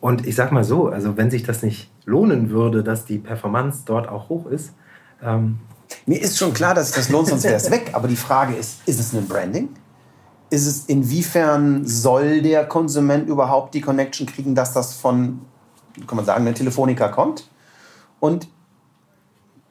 Und 0.00 0.26
ich 0.26 0.34
sag 0.34 0.50
mal 0.50 0.64
so, 0.64 0.88
also 0.88 1.16
wenn 1.16 1.30
sich 1.30 1.44
das 1.44 1.62
nicht 1.62 1.92
lohnen 2.04 2.50
würde, 2.50 2.82
dass 2.82 3.04
die 3.04 3.18
Performance 3.18 3.82
dort 3.86 4.08
auch 4.08 4.28
hoch 4.28 4.46
ist, 4.46 4.74
ähm, 5.22 5.60
Mir 6.06 6.20
ist 6.20 6.38
schon 6.38 6.52
klar, 6.52 6.74
dass 6.74 6.90
das 6.92 7.08
lohnt, 7.08 7.28
sonst 7.28 7.44
wäre 7.44 7.54
es 7.54 7.70
weg. 7.70 7.90
Aber 7.92 8.08
die 8.08 8.16
Frage 8.16 8.54
ist, 8.54 8.80
ist 8.86 9.00
es 9.00 9.12
ein 9.12 9.26
Branding? 9.26 9.68
Ist 10.50 10.66
es, 10.66 10.84
inwiefern 10.86 11.86
soll 11.86 12.42
der 12.42 12.66
Konsument 12.66 13.28
überhaupt 13.28 13.74
die 13.74 13.80
Connection 13.80 14.26
kriegen, 14.26 14.54
dass 14.54 14.72
das 14.72 14.94
von, 14.94 15.40
kann 16.06 16.16
man 16.16 16.24
sagen, 16.24 16.44
der 16.44 16.54
Telefonica 16.54 17.08
kommt? 17.08 17.48
Und 18.20 18.48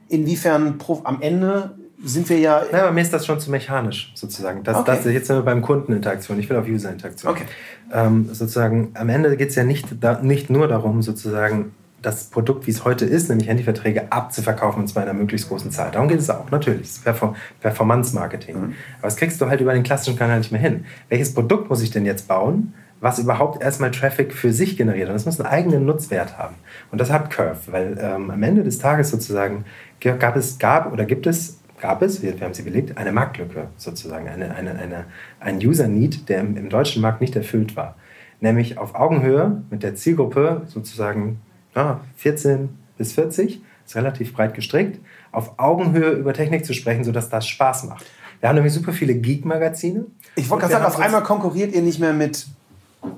inwiefern 0.10 0.80
am 1.04 1.22
Ende 1.22 1.76
sind 2.04 2.28
wir 2.30 2.40
ja. 2.40 2.64
Ja, 2.72 2.84
aber 2.84 2.92
mir 2.92 3.02
ist 3.02 3.14
das 3.14 3.26
schon 3.26 3.40
zu 3.40 3.52
mechanisch, 3.52 4.12
sozusagen. 4.16 4.64
Das, 4.64 4.78
Okay. 4.78 4.98
das, 5.04 5.06
jetzt 5.06 5.28
sind 5.28 5.36
wir 5.38 5.44
beim 5.44 5.62
Kundeninteraktion. 5.62 6.40
Ich 6.40 6.50
will 6.50 6.58
auf 6.58 6.68
User-Interaktion. 6.68 7.32
Okay. 7.32 7.46
Ähm, 7.94 8.30
sozusagen, 8.32 8.92
am 8.96 9.10
Ende 9.10 9.38
geht 9.38 9.50
es 9.50 9.56
ja 9.56 9.64
nicht, 9.64 9.88
da, 10.00 10.20
nicht 10.22 10.50
nur 10.50 10.68
darum, 10.68 11.02
sozusagen, 11.02 11.74
das 12.02 12.26
Produkt, 12.26 12.68
wie 12.68 12.72
es 12.72 12.84
heute 12.84 13.06
ist, 13.06 13.30
nämlich 13.30 13.48
Handyverträge 13.48 14.12
abzuverkaufen 14.12 14.82
und 14.82 14.88
zwar 14.88 15.04
in 15.04 15.10
einer 15.10 15.18
möglichst 15.18 15.50
großen 15.50 15.72
Zahl. 15.72 15.92
Darum 15.92 16.08
geht 16.08 16.20
es 16.20 16.30
auch, 16.30 16.50
natürlich. 16.50 16.88
Das 16.88 16.98
ist 16.98 17.04
Perform 17.04 17.36
Performance-Marketing. 17.60 18.56
Aber 18.56 18.74
das 19.02 19.16
kriegst 19.16 19.40
du 19.40 19.48
halt 19.48 19.62
über 19.62 19.74
den 19.74 19.84
klassischen 19.84 20.18
Kanal 20.18 20.40
nicht 20.40 20.52
mehr 20.52 20.62
hin. 20.62 20.86
Welches 21.10 21.34
Produkt 21.34 21.70
muss 21.70 21.82
ich 21.82 21.92
denn 21.92 22.06
jetzt 22.06 22.28
bauen, 22.28 22.74
was 23.00 23.20
überhaupt 23.20 23.62
erstmal 23.64 23.92
Traffic 23.92 24.34
für 24.34 24.52
sich 24.52 24.78
generiert? 24.78 25.10
Und 25.10 25.16
das 25.16 25.26
muss 25.26 25.40
einen 25.40 25.50
eigenen 25.50 25.86
Nutzwert 25.86 26.38
haben. 26.38 26.56
Und 26.92 27.02
das 27.02 27.12
hat 27.12 27.30
Curve, 27.30 27.60
weil 27.68 27.98
ähm, 28.02 28.30
am 28.32 28.44
Ende 28.44 28.64
des 28.64 28.80
Tages 28.80 29.10
sozusagen 29.10 29.66
gab 30.00 30.36
es, 30.36 30.58
gab 30.60 30.92
oder 30.92 31.06
gibt 31.06 31.28
es 31.28 31.62
gab 31.82 32.02
es, 32.02 32.22
wir, 32.22 32.40
wir 32.40 32.46
haben 32.46 32.54
sie 32.54 32.62
belegt, 32.62 32.98
eine 32.98 33.12
Marktlücke 33.12 33.68
sozusagen, 33.76 34.30
eine, 34.30 34.56
eine, 34.56 34.78
eine, 34.78 35.06
ein 35.40 35.58
User-Need, 35.58 36.30
der 36.30 36.42
im, 36.42 36.56
im 36.56 36.70
deutschen 36.70 37.02
Markt 37.02 37.20
nicht 37.20 37.36
erfüllt 37.36 37.76
war. 37.76 37.96
Nämlich 38.40 38.78
auf 38.78 38.96
Augenhöhe 38.96 39.64
mit 39.70 39.84
der 39.84 39.96
Zielgruppe 39.96 40.62
sozusagen 40.68 41.42
ja, 41.76 42.02
14 42.18 42.70
bis 42.98 43.14
40, 43.14 43.62
ist 43.86 43.96
relativ 43.96 44.34
breit 44.34 44.54
gestrickt, 44.54 45.00
auf 45.32 45.58
Augenhöhe 45.58 46.12
über 46.12 46.34
Technik 46.34 46.66
zu 46.66 46.74
sprechen, 46.74 47.04
sodass 47.04 47.30
das 47.30 47.48
Spaß 47.48 47.86
macht. 47.86 48.06
Wir 48.40 48.50
haben 48.50 48.56
nämlich 48.56 48.74
super 48.74 48.92
viele 48.92 49.14
Geek-Magazine. 49.14 50.06
Ich 50.36 50.50
wollte 50.50 50.68
gerade 50.68 50.74
sagen, 50.74 50.86
auf 50.86 51.00
einmal 51.00 51.24
konkurriert 51.24 51.74
ihr 51.74 51.82
nicht 51.82 52.00
mehr 52.00 52.14
mit 52.14 52.48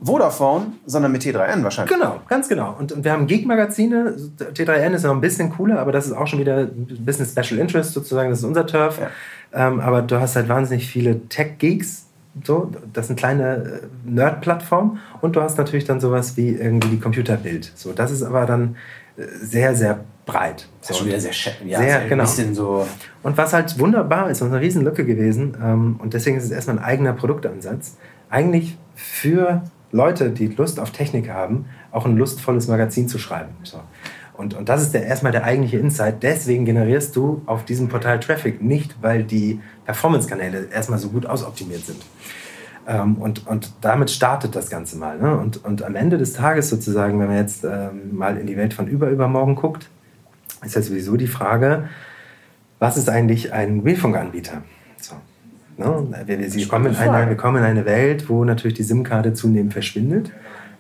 Vodafone, 0.01 0.74
sondern 0.86 1.12
mit 1.12 1.24
T3N 1.24 1.63
wahrscheinlich. 1.63 1.93
Genau, 1.93 2.22
ganz 2.27 2.48
genau. 2.48 2.75
Und, 2.77 2.91
und 2.91 3.03
wir 3.03 3.12
haben 3.12 3.27
Geek-Magazine. 3.27 4.15
T3N 4.38 4.93
ist 4.93 5.03
noch 5.03 5.12
ein 5.12 5.22
bisschen 5.22 5.50
cooler, 5.50 5.79
aber 5.79 5.91
das 5.91 6.05
ist 6.05 6.13
auch 6.13 6.27
schon 6.27 6.39
wieder 6.39 6.60
ein 6.60 7.05
bisschen 7.05 7.25
Special 7.25 7.60
Interest 7.60 7.93
sozusagen. 7.93 8.29
Das 8.29 8.39
ist 8.39 8.45
unser 8.45 8.65
Turf. 8.65 9.00
Ja. 9.00 9.67
Ähm, 9.67 9.79
aber 9.79 10.01
du 10.01 10.19
hast 10.19 10.36
halt 10.36 10.50
wahnsinnig 10.50 10.88
viele 10.88 11.27
Tech-Geeks. 11.27 12.05
So, 12.43 12.71
das 12.91 13.07
sind 13.07 13.17
kleine 13.17 13.55
äh, 13.55 14.09
Nerd-Plattformen. 14.09 14.99
Und 15.21 15.35
du 15.35 15.41
hast 15.41 15.57
natürlich 15.57 15.85
dann 15.85 15.99
sowas 15.99 16.35
wie 16.35 16.49
irgendwie 16.49 16.89
die 16.89 16.99
Computerbild. 16.99 17.71
So, 17.75 17.93
das 17.93 18.11
ist 18.11 18.23
aber 18.23 18.45
dann 18.45 18.75
äh, 19.17 19.23
sehr, 19.41 19.75
sehr 19.75 19.99
breit. 20.25 20.67
Das 20.81 20.91
ist 20.91 20.97
schon 20.97 21.07
wieder 21.07 21.19
sehr, 21.19 21.31
ja, 21.65 21.79
sehr, 21.79 21.99
sehr 21.99 22.09
genau. 22.09 22.25
so. 22.25 22.87
Und 23.21 23.37
was 23.37 23.53
halt 23.53 23.77
wunderbar 23.77 24.29
ist, 24.29 24.41
und 24.41 24.49
eine 24.49 24.61
Riesenlücke 24.61 25.05
gewesen, 25.05 25.55
ähm, 25.61 25.99
und 25.99 26.13
deswegen 26.13 26.37
ist 26.37 26.45
es 26.45 26.51
erstmal 26.51 26.79
ein 26.79 26.83
eigener 26.83 27.13
Produktansatz, 27.13 27.97
eigentlich 28.29 28.77
für 28.95 29.63
Leute, 29.91 30.31
die 30.31 30.47
Lust 30.47 30.79
auf 30.79 30.91
Technik 30.91 31.29
haben, 31.29 31.65
auch 31.91 32.05
ein 32.05 32.17
lustvolles 32.17 32.67
Magazin 32.67 33.07
zu 33.07 33.19
schreiben. 33.19 33.51
So. 33.61 33.79
Und, 34.35 34.55
und 34.55 34.67
das 34.67 34.81
ist 34.81 34.93
der, 34.93 35.05
erstmal 35.05 35.31
der 35.31 35.43
eigentliche 35.43 35.77
Insight. 35.77 36.23
Deswegen 36.23 36.65
generierst 36.65 37.15
du 37.15 37.43
auf 37.45 37.65
diesem 37.65 37.87
Portal 37.87 38.19
Traffic 38.19 38.61
nicht, 38.61 38.95
weil 39.01 39.23
die 39.23 39.59
Performance-Kanäle 39.85 40.69
erstmal 40.71 40.99
so 40.99 41.09
gut 41.09 41.25
ausoptimiert 41.25 41.85
sind. 41.85 42.01
Ähm, 42.87 43.15
und, 43.15 43.47
und 43.47 43.71
damit 43.81 44.09
startet 44.09 44.55
das 44.55 44.69
Ganze 44.69 44.97
mal. 44.97 45.17
Ne? 45.19 45.37
Und, 45.37 45.63
und 45.63 45.83
am 45.83 45.95
Ende 45.95 46.17
des 46.17 46.33
Tages 46.33 46.69
sozusagen, 46.69 47.19
wenn 47.19 47.27
man 47.27 47.37
jetzt 47.37 47.63
ähm, 47.63 48.15
mal 48.15 48.37
in 48.37 48.47
die 48.47 48.57
Welt 48.57 48.73
von 48.73 48.87
überübermorgen 48.87 49.55
guckt, 49.55 49.89
ist 50.65 50.75
ja 50.75 50.81
sowieso 50.81 51.15
die 51.15 51.27
Frage, 51.27 51.89
was 52.79 52.97
ist 52.97 53.09
eigentlich 53.09 53.53
ein 53.53 53.77
Mobilfunkanbieter? 53.77 54.63
So. 54.99 55.15
Ne? 55.77 56.23
Wir, 56.25 56.39
wir, 56.53 56.67
kommen 56.67 56.87
in 56.87 56.95
eine, 56.95 57.29
wir 57.29 57.37
kommen 57.37 57.57
in 57.57 57.63
eine 57.63 57.85
Welt, 57.85 58.29
wo 58.29 58.43
natürlich 58.43 58.75
die 58.75 58.83
SIM-Karte 58.83 59.33
zunehmend 59.33 59.73
verschwindet. 59.73 60.31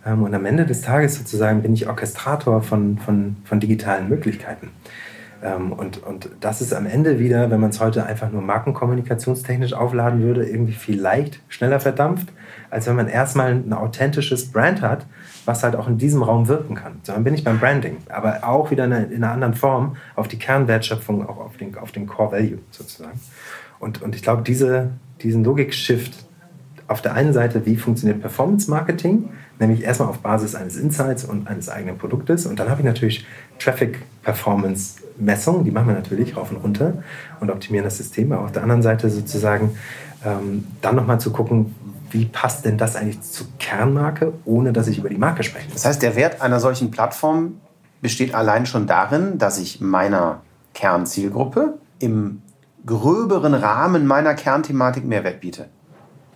Ähm, 0.05 0.23
und 0.23 0.33
am 0.33 0.45
Ende 0.45 0.65
des 0.65 0.81
Tages 0.81 1.15
sozusagen 1.15 1.61
bin 1.61 1.73
ich 1.73 1.87
Orchestrator 1.87 2.61
von, 2.61 2.97
von, 2.97 3.37
von 3.43 3.59
digitalen 3.59 4.09
Möglichkeiten. 4.09 4.69
Ähm, 5.43 5.73
und, 5.73 6.01
und 6.03 6.29
das 6.39 6.61
ist 6.61 6.73
am 6.73 6.85
Ende 6.85 7.19
wieder, 7.19 7.51
wenn 7.51 7.59
man 7.59 7.71
es 7.71 7.79
heute 7.79 8.05
einfach 8.05 8.31
nur 8.31 8.41
markenkommunikationstechnisch 8.41 9.73
aufladen 9.73 10.21
würde, 10.21 10.45
irgendwie 10.45 10.73
vielleicht 10.73 11.41
schneller 11.49 11.79
verdampft, 11.79 12.29
als 12.69 12.87
wenn 12.87 12.95
man 12.95 13.07
erstmal 13.07 13.51
ein 13.51 13.73
authentisches 13.73 14.51
Brand 14.51 14.81
hat, 14.81 15.05
was 15.45 15.63
halt 15.63 15.75
auch 15.75 15.87
in 15.87 15.97
diesem 15.97 16.23
Raum 16.23 16.47
wirken 16.47 16.75
kann. 16.75 16.99
So, 17.03 17.11
dann 17.11 17.23
bin 17.23 17.33
ich 17.33 17.43
beim 17.43 17.59
Branding, 17.59 17.97
aber 18.09 18.47
auch 18.47 18.71
wieder 18.71 18.85
in 18.85 18.93
einer, 18.93 19.11
in 19.11 19.23
einer 19.23 19.33
anderen 19.33 19.53
Form 19.53 19.97
auf 20.15 20.27
die 20.27 20.39
Kernwertschöpfung, 20.39 21.27
auch 21.27 21.37
auf 21.37 21.57
den, 21.57 21.77
auf 21.77 21.91
den 21.91 22.07
Core 22.07 22.31
Value 22.31 22.59
sozusagen. 22.71 23.19
Und, 23.79 24.01
und 24.01 24.15
ich 24.15 24.23
glaube, 24.23 24.43
diese, 24.43 24.91
diesen 25.21 25.43
Logik-Shift 25.43 26.25
auf 26.87 27.01
der 27.01 27.13
einen 27.13 27.33
Seite, 27.33 27.65
wie 27.65 27.75
funktioniert 27.75 28.21
Performance 28.21 28.69
Marketing, 28.69 29.29
nämlich 29.59 29.83
erstmal 29.83 30.09
auf 30.09 30.19
Basis 30.19 30.55
eines 30.55 30.75
Insights 30.75 31.23
und 31.25 31.47
eines 31.47 31.69
eigenen 31.69 31.97
Produktes. 31.97 32.45
Und 32.45 32.59
dann 32.59 32.69
habe 32.69 32.81
ich 32.81 32.85
natürlich 32.85 33.25
Traffic 33.59 34.01
Performance 34.23 34.95
Messungen, 35.17 35.63
die 35.63 35.71
machen 35.71 35.87
wir 35.87 35.93
natürlich 35.93 36.35
rauf 36.35 36.51
und 36.51 36.57
runter 36.57 37.03
und 37.39 37.51
optimieren 37.51 37.85
das 37.85 37.97
System. 37.97 38.31
Aber 38.31 38.45
auf 38.45 38.51
der 38.51 38.63
anderen 38.63 38.81
Seite 38.81 39.09
sozusagen 39.09 39.77
ähm, 40.25 40.65
dann 40.81 40.95
nochmal 40.95 41.19
zu 41.19 41.31
gucken, 41.31 41.75
wie 42.09 42.25
passt 42.25 42.65
denn 42.65 42.77
das 42.77 42.95
eigentlich 42.95 43.21
zur 43.21 43.47
Kernmarke, 43.59 44.33
ohne 44.45 44.71
dass 44.71 44.87
ich 44.87 44.99
über 44.99 45.09
die 45.09 45.17
Marke 45.17 45.43
spreche. 45.43 45.67
Das 45.71 45.85
heißt, 45.85 46.01
der 46.01 46.15
Wert 46.15 46.41
einer 46.41 46.59
solchen 46.59 46.91
Plattform 46.91 47.59
besteht 48.01 48.35
allein 48.35 48.65
schon 48.65 48.85
darin, 48.85 49.37
dass 49.37 49.57
ich 49.57 49.81
meiner 49.81 50.41
Kernzielgruppe 50.73 51.79
im 51.99 52.41
gröberen 52.85 53.53
Rahmen 53.53 54.05
meiner 54.05 54.33
Kernthematik 54.33 55.05
Mehrwert 55.05 55.41
biete? 55.41 55.69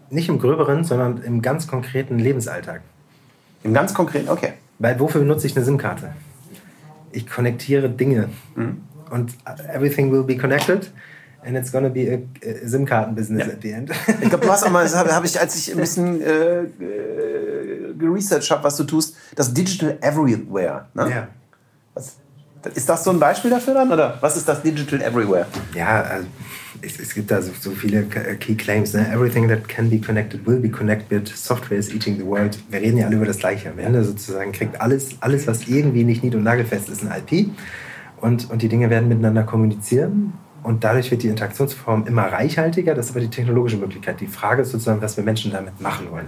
Nicht 0.10 0.30
im 0.30 0.40
gröberen, 0.40 0.84
sondern 0.84 1.18
im 1.18 1.42
ganz 1.42 1.68
konkreten 1.68 2.18
Lebensalltag. 2.18 2.82
Im 3.64 3.74
ganz 3.74 3.94
konkreten, 3.94 4.30
okay. 4.30 4.54
Weil 4.80 5.00
wofür 5.00 5.22
benutze 5.22 5.48
ich 5.48 5.56
eine 5.56 5.66
SIM-Karte? 5.66 6.14
Ich 7.12 7.28
konnektiere 7.28 7.90
Dinge. 7.90 8.30
Mhm. 8.56 8.82
Und 9.10 9.36
everything 9.74 10.12
will 10.12 10.24
be 10.24 10.38
connected. 10.38 10.92
And 11.44 11.56
it's 11.56 11.72
gonna 11.72 11.90
be 11.90 12.12
a, 12.12 12.48
a 12.48 12.68
SIM-Karten-Business 12.68 13.48
ja. 13.48 13.54
at 13.54 13.62
the 13.62 13.72
end. 13.72 13.92
Ich 14.22 14.30
glaube, 14.30 14.46
du 14.46 14.52
hast 14.52 14.64
auch 14.64 14.70
mal, 14.70 14.84
das 14.84 14.96
habe 14.96 15.26
ich, 15.26 15.40
als 15.40 15.56
ich 15.56 15.72
ein 15.72 15.78
bisschen 15.82 16.22
äh, 16.22 16.64
äh, 16.64 17.94
geresearched 17.98 18.52
habe, 18.52 18.64
was 18.64 18.76
du 18.76 18.84
tust, 18.84 19.16
das 19.36 19.54
Digital 19.54 19.98
Everywhere. 20.02 20.88
Ne? 20.94 21.10
Ja. 21.10 21.28
Was, 21.94 22.18
ist 22.74 22.90
das 22.90 23.04
so 23.04 23.12
ein 23.12 23.20
Beispiel 23.20 23.52
dafür 23.52 23.76
dann? 23.76 23.92
Oder 23.92 24.18
was 24.20 24.36
ist 24.36 24.48
das 24.48 24.62
Digital 24.62 25.02
Everywhere? 25.02 25.46
Ja, 25.74 26.02
also 26.02 26.28
es, 26.82 27.00
es, 27.00 27.14
gibt 27.14 27.32
da 27.32 27.42
so, 27.42 27.52
so, 27.60 27.72
viele 27.72 28.04
Key 28.04 28.56
Claims. 28.56 28.94
Ne? 28.94 29.08
Everything 29.12 29.48
that 29.48 29.68
can 29.68 29.90
be 29.90 30.00
connected 30.00 30.46
will 30.46 30.60
be 30.60 30.70
connected. 30.70 31.28
Software 31.28 31.78
is 31.78 31.94
eating 31.94 32.18
the 32.18 32.26
world. 32.26 32.58
Wir 32.70 32.82
reden 32.82 32.98
ja 32.98 33.08
alle 33.08 33.16
über 33.16 33.26
das 33.26 33.40
Gleiche. 33.40 33.70
Am 33.70 33.80
Ende 33.80 34.04
sozusagen 34.04 34.52
kriegt 34.52 34.80
alles, 34.82 35.16
alles 35.22 35.48
was 35.48 35.68
irgendwie 35.68 36.04
nicht 36.04 36.24
nied- 36.24 36.36
und 36.36 36.44
nagelfest 36.44 36.90
ist, 36.90 37.04
ein 37.04 37.12
IP. 37.12 37.50
Und, 38.22 38.50
und 38.50 38.62
die 38.62 38.70
Dinge 38.70 38.90
werden 38.90 39.10
miteinander 39.10 39.44
kommunizieren. 39.44 40.34
Und 40.64 40.84
dadurch 40.84 41.12
wird 41.12 41.24
die 41.24 41.28
Interaktionsform 41.28 42.08
immer 42.08 42.24
reichhaltiger. 42.24 42.94
Das 42.94 43.06
ist 43.06 43.12
aber 43.12 43.22
die 43.22 43.30
technologische 43.30 43.78
Möglichkeit. 43.78 44.20
Die 44.20 44.28
Frage 44.28 44.64
ist 44.64 44.72
sozusagen, 44.72 45.02
was 45.02 45.16
wir 45.16 45.24
Menschen 45.24 45.52
damit 45.52 45.80
machen 45.80 46.12
wollen. 46.12 46.28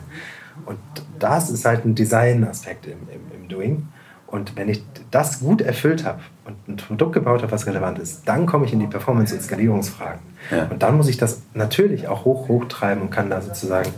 Und 0.66 0.78
das 1.18 1.50
ist 1.50 1.66
halt 1.66 1.86
ein 1.86 1.96
Design-Aspekt 1.96 2.86
im, 2.86 3.00
im, 3.14 3.42
im 3.42 3.48
Doing. 3.50 3.88
Und 4.32 4.56
wenn 4.56 4.70
ich 4.70 4.84
das 5.10 5.40
gut 5.40 5.62
erfüllt 5.62 6.06
habe 6.06 6.22
und 6.46 6.56
ein 6.68 6.76
Produkt 6.78 7.14
gebaut 7.14 7.42
habe, 7.42 7.52
was 7.52 7.66
relevant 7.66 7.98
ist, 7.98 8.22
dann 8.26 8.46
komme 8.46 8.66
ich 8.66 8.74
in 8.74 8.80
die 8.80 8.88
Performance- 8.88 9.34
und 9.34 9.42
Skalierungsfragen. 9.42 10.20
Ja. 10.52 10.68
Und 10.70 10.84
dann 10.84 10.98
muss 10.98 11.08
ich 11.08 11.18
das 11.18 11.42
natürlich 11.54 12.08
auch 12.08 12.26
hoch, 12.26 12.48
hoch 12.48 12.66
treiben 12.66 13.02
und 13.02 13.10
kann 13.10 13.30
da 13.30 13.42
sozusagen 13.42 13.90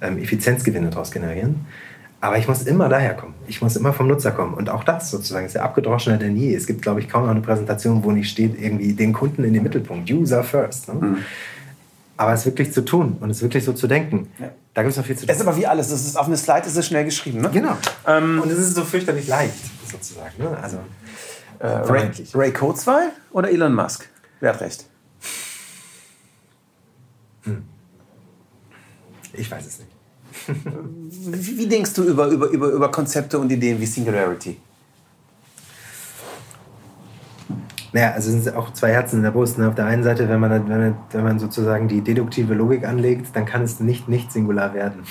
ähm, 0.00 0.18
Effizienzgewinne 0.18 0.90
daraus 0.90 1.10
generieren. 1.10 1.66
Aber 2.20 2.36
ich 2.36 2.46
muss 2.46 2.62
immer 2.62 2.88
daher 2.88 3.14
kommen. 3.14 3.34
Ich 3.46 3.62
muss 3.62 3.76
immer 3.76 3.92
vom 3.92 4.06
Nutzer 4.06 4.30
kommen. 4.30 4.54
Und 4.54 4.68
auch 4.68 4.84
das 4.84 5.10
sozusagen 5.10 5.46
ist 5.46 5.54
ja 5.54 5.62
abgedroschener 5.62 6.18
denn 6.18 6.36
je. 6.36 6.54
Es 6.54 6.66
gibt, 6.66 6.82
glaube 6.82 7.00
ich, 7.00 7.08
kaum 7.08 7.22
noch 7.22 7.30
eine 7.30 7.40
Präsentation, 7.40 8.04
wo 8.04 8.12
nicht 8.12 8.30
steht, 8.30 8.60
irgendwie 8.60 8.92
den 8.92 9.12
Kunden 9.12 9.42
in 9.42 9.54
den 9.54 9.62
Mittelpunkt. 9.62 10.10
User 10.10 10.44
first. 10.44 10.88
Ne? 10.88 10.94
Mhm. 10.94 11.18
Aber 12.18 12.34
es 12.34 12.44
wirklich 12.44 12.72
zu 12.72 12.84
tun 12.84 13.16
und 13.20 13.30
es 13.30 13.40
wirklich 13.40 13.64
so 13.64 13.72
zu 13.72 13.86
denken, 13.86 14.28
ja. 14.38 14.50
da 14.74 14.82
gibt 14.82 14.92
es 14.92 14.98
noch 14.98 15.06
viel 15.06 15.16
zu 15.16 15.24
tun. 15.24 15.30
Es 15.30 15.40
ist 15.40 15.46
aber 15.46 15.56
wie 15.56 15.66
alles. 15.66 15.88
Das 15.88 16.04
ist, 16.04 16.16
auf 16.16 16.26
eine 16.26 16.36
Slide 16.36 16.66
ist 16.66 16.76
es 16.76 16.86
schnell 16.86 17.06
geschrieben. 17.06 17.40
Ne? 17.40 17.48
Genau. 17.50 17.78
Ähm, 18.06 18.42
und 18.42 18.52
es 18.52 18.58
ist 18.58 18.74
so 18.74 18.84
fürchterlich 18.84 19.26
leicht, 19.26 19.54
sozusagen. 19.90 20.42
Ne? 20.42 20.56
Also, 20.62 20.78
äh, 21.58 21.66
Ray, 21.66 22.10
Ray 22.34 22.52
Kurzweil 22.52 23.12
oder 23.32 23.50
Elon 23.50 23.74
Musk? 23.74 24.08
Wer 24.40 24.54
hat 24.54 24.60
recht? 24.60 24.86
Hm. 27.42 27.62
Ich 29.32 29.50
weiß 29.50 29.66
es 29.66 29.78
nicht. 29.78 29.90
wie, 30.46 31.58
wie, 31.58 31.66
denkst 31.66 31.94
du 31.94 32.04
über, 32.04 32.28
über, 32.28 32.48
über, 32.48 32.68
über 32.68 32.90
Konzepte 32.90 33.38
und 33.38 33.50
Ideen 33.50 33.80
wie 33.80 33.86
Singularity? 33.86 34.58
Naja, 37.92 38.12
also 38.12 38.30
sind 38.30 38.54
auch 38.54 38.72
zwei 38.72 38.92
Herzen 38.92 39.16
in 39.16 39.22
der 39.24 39.32
Brust. 39.32 39.58
Ne? 39.58 39.66
Auf 39.68 39.74
der 39.74 39.86
einen 39.86 40.04
Seite, 40.04 40.28
wenn 40.28 40.38
man, 40.38 40.68
wenn, 40.68 40.78
man, 40.78 40.96
wenn 41.10 41.24
man 41.24 41.38
sozusagen 41.38 41.88
die 41.88 42.02
deduktive 42.02 42.54
Logik 42.54 42.86
anlegt, 42.86 43.34
dann 43.34 43.46
kann 43.46 43.62
es 43.62 43.80
nicht 43.80 44.08
nicht 44.08 44.30
singular 44.30 44.74
werden. 44.74 45.02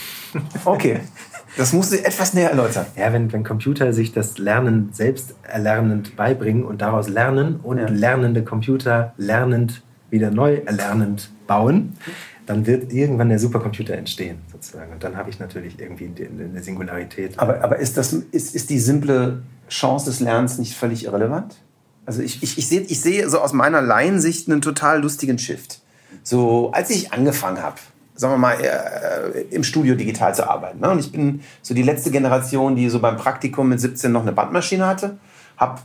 Okay, 0.64 1.02
das 1.60 1.74
musst 1.74 1.92
du 1.92 1.98
etwas 1.98 2.34
näher 2.34 2.52
erläutern. 2.52 2.86
Ja, 2.96 3.12
wenn, 3.12 3.34
wenn 3.34 3.44
Computer 3.44 3.92
sich 3.92 4.14
das 4.14 4.38
Lernen 4.38 4.92
selbst 4.94 5.36
erlernend 5.44 6.16
beibringen 6.16 6.64
und 6.64 6.82
daraus 6.82 7.10
lernen 7.10 7.60
und 7.62 7.80
ja. 7.80 7.90
lernende 7.90 8.46
Computer 8.46 9.14
lernend 9.18 9.84
wieder 10.10 10.32
neu 10.32 10.62
erlernend 10.66 11.30
bauen, 11.48 11.98
dann 12.46 12.66
wird 12.66 12.94
irgendwann 12.94 13.28
der 13.28 13.40
Supercomputer 13.40 13.94
entstehen, 13.96 14.38
sozusagen. 14.50 14.94
Und 14.94 15.04
dann 15.04 15.18
habe 15.18 15.30
ich 15.30 15.40
natürlich 15.40 15.78
irgendwie 15.80 16.10
eine 16.18 16.64
Singularität. 16.64 17.38
Aber, 17.38 17.62
aber 17.62 17.78
ist, 17.78 17.98
das, 17.98 18.14
ist, 18.14 18.56
ist 18.56 18.70
die 18.70 18.80
simple 18.80 19.44
Chance 19.68 20.06
des 20.06 20.22
Lernens 20.22 20.60
nicht 20.60 20.78
völlig 20.78 21.04
irrelevant? 21.04 21.58
Also 22.06 22.22
ich, 22.22 22.42
ich, 22.42 22.58
ich 22.58 22.70
sehe 22.70 22.82
ich 22.82 23.02
seh 23.02 23.28
so 23.28 23.40
aus 23.40 23.52
meiner 23.52 23.82
Laiensicht 23.82 24.50
einen 24.50 24.62
total 24.62 25.02
lustigen 25.02 25.38
Shift. 25.38 25.82
So, 26.24 26.72
als 26.72 26.90
ich 26.90 27.12
angefangen 27.12 27.62
habe, 27.62 27.76
sagen 28.20 28.34
wir 28.34 28.38
mal, 28.38 28.58
äh, 28.60 29.42
im 29.50 29.64
Studio 29.64 29.96
digital 29.96 30.36
zu 30.36 30.48
arbeiten. 30.48 30.82
Ne? 30.82 30.90
Und 30.90 31.00
ich 31.00 31.10
bin 31.10 31.42
so 31.62 31.74
die 31.74 31.84
letzte 31.84 32.12
Generation, 32.12 32.76
die 32.76 32.90
so 32.90 33.00
beim 33.00 33.16
Praktikum 33.16 33.70
mit 33.70 33.80
17 33.80 34.12
noch 34.12 34.24
eine 34.24 34.34
Bandmaschine 34.34 34.86
hatte. 34.86 35.18
Habe 35.56 35.80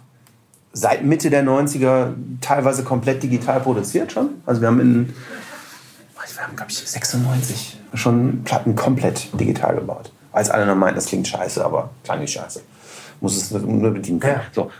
seit 0.73 1.05
Mitte 1.05 1.31
der 1.31 1.45
90er 1.45 2.13
teilweise 2.41 2.83
komplett 2.83 3.23
digital 3.23 3.61
produziert 3.61 4.11
schon. 4.11 4.31
Also 4.47 4.61
wir 4.61 4.67
haben 4.67 4.81
in, 4.81 5.15
wir 6.35 6.43
haben, 6.43 6.57
glaube 6.57 6.73
ich, 6.73 6.79
96 6.79 7.79
schon 7.95 8.43
Platten 8.43 8.75
komplett 8.75 9.29
digital 9.39 9.77
gebaut. 9.77 10.11
Als 10.33 10.51
alle 10.51 10.67
noch 10.67 10.75
meinen, 10.75 10.97
das 10.97 11.07
klingt 11.07 11.29
scheiße, 11.29 11.65
aber 11.65 11.91
klang 12.03 12.19
nicht 12.19 12.33
scheiße. 12.33 12.63
Muss 13.21 13.37
es 13.37 13.53
nur 13.53 13.93
bedienen 13.93 14.19
können. 14.19 14.41
Ja. 14.41 14.43
So, 14.53 14.73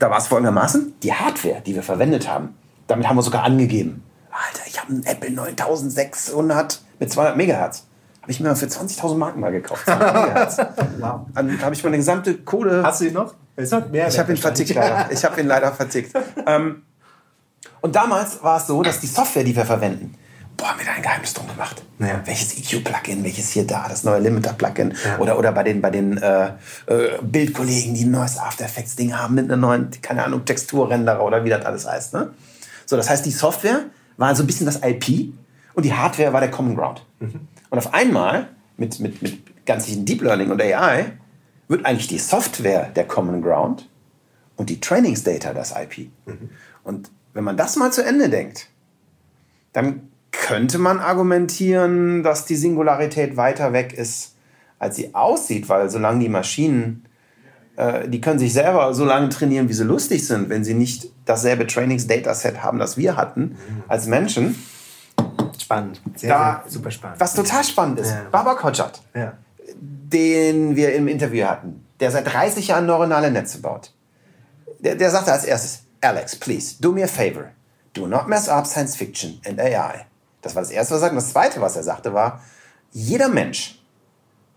da 0.00 0.10
war 0.10 0.18
es 0.18 0.26
folgendermaßen, 0.26 0.94
die 1.04 1.12
Hardware, 1.12 1.62
die 1.64 1.76
wir 1.76 1.84
verwendet 1.84 2.28
haben, 2.28 2.56
damit 2.88 3.08
haben 3.08 3.14
wir 3.14 3.22
sogar 3.22 3.44
angegeben. 3.44 4.02
Alter, 4.32 4.66
ich 4.66 4.80
habe 4.80 4.92
einen 4.92 5.04
Apple 5.04 5.30
9600 5.30 6.80
mit 6.98 7.12
200 7.12 7.36
Megahertz. 7.36 7.84
Habe 8.22 8.32
ich 8.32 8.40
mir 8.40 8.56
für 8.56 8.66
20.000 8.66 9.16
Marken 9.16 9.40
mal 9.40 9.52
gekauft. 9.52 9.86
wow. 10.98 11.20
Dann 11.32 11.62
habe 11.62 11.74
ich 11.74 11.84
meine 11.84 11.96
gesamte 11.96 12.38
Kohle. 12.38 12.82
Hast 12.82 13.00
du 13.00 13.06
ihn 13.06 13.12
noch? 13.12 13.34
Es 13.54 13.72
hat 13.72 13.92
mehr. 13.92 14.08
Ich 14.08 14.18
habe 14.18 14.32
ihn 14.32 14.36
vertickt 14.36 14.74
leider. 14.74 15.10
Ich 15.12 15.24
habe 15.24 15.40
ihn 15.40 15.46
leider 15.46 15.72
vertickt. 15.72 16.12
ähm, 16.46 16.82
und 17.80 17.94
damals 17.94 18.42
war 18.42 18.58
es 18.58 18.66
so, 18.66 18.82
dass 18.82 18.98
die 18.98 19.06
Software, 19.06 19.44
die 19.44 19.54
wir 19.54 19.64
verwenden, 19.64 20.14
boah, 20.56 20.70
haben 20.70 20.78
wir 20.80 20.86
da 20.86 20.92
ein 20.92 21.02
Geheimnis 21.02 21.34
drum 21.34 21.46
gemacht. 21.46 21.82
Ja. 21.98 22.20
Welches 22.24 22.58
EQ-Plugin, 22.58 23.22
welches 23.22 23.50
hier 23.50 23.66
da, 23.66 23.86
das 23.88 24.04
neue 24.04 24.20
Limiter-Plugin. 24.20 24.94
Ja. 25.04 25.18
Oder, 25.18 25.38
oder 25.38 25.52
bei 25.52 25.62
den, 25.62 25.80
bei 25.80 25.90
den 25.90 26.18
äh, 26.18 26.48
äh, 26.86 27.18
Bildkollegen, 27.22 27.94
die 27.94 28.04
ein 28.04 28.10
neues 28.10 28.38
After 28.38 28.64
Effects-Ding 28.64 29.16
haben 29.16 29.36
mit 29.36 29.44
einer 29.44 29.56
neuen, 29.56 29.90
keine 30.02 30.24
Ahnung, 30.24 30.44
Texturrenderer 30.44 31.22
oder 31.22 31.44
wie 31.44 31.50
das 31.50 31.64
alles 31.64 31.86
heißt. 31.86 32.14
Ne? 32.14 32.30
So, 32.86 32.96
das 32.96 33.08
heißt, 33.08 33.24
die 33.24 33.30
Software 33.30 33.84
war 34.16 34.34
so 34.34 34.42
ein 34.42 34.46
bisschen 34.46 34.66
das 34.66 34.80
IP 34.82 35.32
und 35.76 35.84
die 35.84 35.92
Hardware 35.92 36.32
war 36.32 36.40
der 36.40 36.50
Common 36.50 36.74
Ground. 36.74 37.04
Und 37.70 37.78
auf 37.78 37.92
einmal, 37.94 38.48
mit, 38.78 38.98
mit, 38.98 39.20
mit 39.22 39.66
ganzlichen 39.66 40.06
Deep 40.06 40.22
Learning 40.22 40.50
und 40.50 40.60
AI, 40.60 41.12
wird 41.68 41.84
eigentlich 41.84 42.08
die 42.08 42.18
Software 42.18 42.88
der 42.96 43.06
Common 43.06 43.42
Ground 43.42 43.88
und 44.56 44.70
die 44.70 44.80
Trainingsdata 44.80 45.52
das 45.52 45.72
IP. 45.72 46.08
Und 46.82 47.10
wenn 47.34 47.44
man 47.44 47.58
das 47.58 47.76
mal 47.76 47.92
zu 47.92 48.02
Ende 48.02 48.30
denkt, 48.30 48.68
dann 49.74 50.08
könnte 50.32 50.78
man 50.78 50.98
argumentieren, 50.98 52.22
dass 52.22 52.46
die 52.46 52.56
Singularität 52.56 53.36
weiter 53.36 53.74
weg 53.74 53.92
ist, 53.92 54.34
als 54.78 54.96
sie 54.96 55.14
aussieht, 55.14 55.68
weil 55.68 55.90
solange 55.90 56.20
die 56.20 56.28
Maschinen, 56.30 57.04
äh, 57.76 58.08
die 58.08 58.22
können 58.22 58.38
sich 58.38 58.54
selber 58.54 58.94
so 58.94 59.04
lange 59.04 59.28
trainieren, 59.28 59.68
wie 59.68 59.74
sie 59.74 59.84
lustig 59.84 60.26
sind, 60.26 60.48
wenn 60.48 60.64
sie 60.64 60.74
nicht 60.74 61.10
dasselbe 61.26 61.66
Trainings-Dataset 61.66 62.62
haben, 62.62 62.78
das 62.78 62.96
wir 62.96 63.16
hatten 63.16 63.56
als 63.88 64.06
Menschen. 64.06 64.54
Spannend. 65.66 66.00
Sehr, 66.14 66.28
Da- 66.30 66.62
sehr, 66.62 66.70
super 66.70 66.90
spannend. 66.92 67.18
Was 67.20 67.34
total 67.34 67.64
spannend 67.64 67.98
ist, 67.98 68.10
Ja. 68.10 68.22
Baba 68.30 68.54
Kodjat, 68.54 69.02
Ja. 69.14 69.32
den 69.74 70.76
wir 70.76 70.94
im 70.94 71.08
Interview 71.08 71.44
hatten, 71.44 71.84
der 71.98 72.12
seit 72.12 72.32
30 72.32 72.68
Jahren 72.68 72.86
neuronale 72.86 73.32
Netze 73.32 73.60
baut, 73.60 73.92
der, 74.78 74.94
der 74.94 75.10
sagte 75.10 75.32
als 75.32 75.44
erstes, 75.44 75.80
Alex, 76.00 76.36
please, 76.36 76.76
do 76.80 76.92
me 76.92 77.02
a 77.02 77.08
favor. 77.08 77.46
Do 77.94 78.06
not 78.06 78.28
mess 78.28 78.48
up 78.48 78.64
science 78.66 78.94
fiction 78.94 79.40
and 79.44 79.58
AI. 79.58 80.06
Das 80.40 80.54
war 80.54 80.62
das 80.62 80.70
Erste, 80.70 80.94
was 80.94 81.00
er 81.00 81.00
sagte. 81.00 81.16
Und 81.16 81.22
das 81.24 81.32
Zweite, 81.32 81.60
was 81.60 81.74
er 81.76 81.82
sagte, 81.82 82.14
war, 82.14 82.40
jeder 82.92 83.28
Mensch 83.28 83.82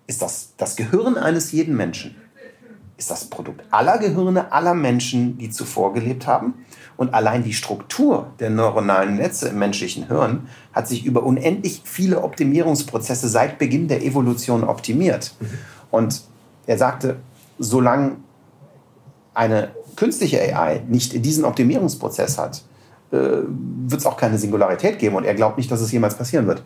ist 0.05 0.21
das, 0.21 0.49
das 0.57 0.75
Gehirn 0.75 1.17
eines 1.17 1.51
jeden 1.51 1.75
Menschen. 1.75 2.15
Ist 2.97 3.09
das 3.09 3.25
Produkt 3.25 3.63
aller 3.71 3.97
Gehirne 3.97 4.51
aller 4.51 4.75
Menschen, 4.75 5.39
die 5.39 5.49
zuvor 5.49 5.91
gelebt 5.93 6.27
haben. 6.27 6.65
Und 6.99 7.13
allein 7.13 7.45
die 7.45 7.53
Struktur 7.53 8.33
der 8.41 8.49
neuronalen 8.49 9.15
Netze 9.15 9.47
im 9.47 9.59
menschlichen 9.59 10.07
Hirn 10.07 10.49
hat 10.73 10.89
sich 10.89 11.05
über 11.05 11.23
unendlich 11.23 11.81
viele 11.85 12.21
Optimierungsprozesse 12.21 13.29
seit 13.29 13.57
Beginn 13.57 13.87
der 13.87 14.03
Evolution 14.03 14.65
optimiert. 14.65 15.33
Und 15.91 16.23
er 16.67 16.77
sagte, 16.77 17.15
solange 17.57 18.17
eine 19.33 19.69
künstliche 19.95 20.41
AI 20.41 20.81
nicht 20.89 21.25
diesen 21.25 21.45
Optimierungsprozess 21.45 22.37
hat, 22.37 22.63
äh, 23.11 23.17
wird 23.17 24.01
es 24.01 24.05
auch 24.05 24.17
keine 24.17 24.37
Singularität 24.37 24.99
geben. 24.99 25.15
Und 25.15 25.23
er 25.23 25.35
glaubt 25.35 25.57
nicht, 25.57 25.71
dass 25.71 25.79
es 25.79 25.93
jemals 25.93 26.15
passieren 26.15 26.47
wird. 26.47 26.65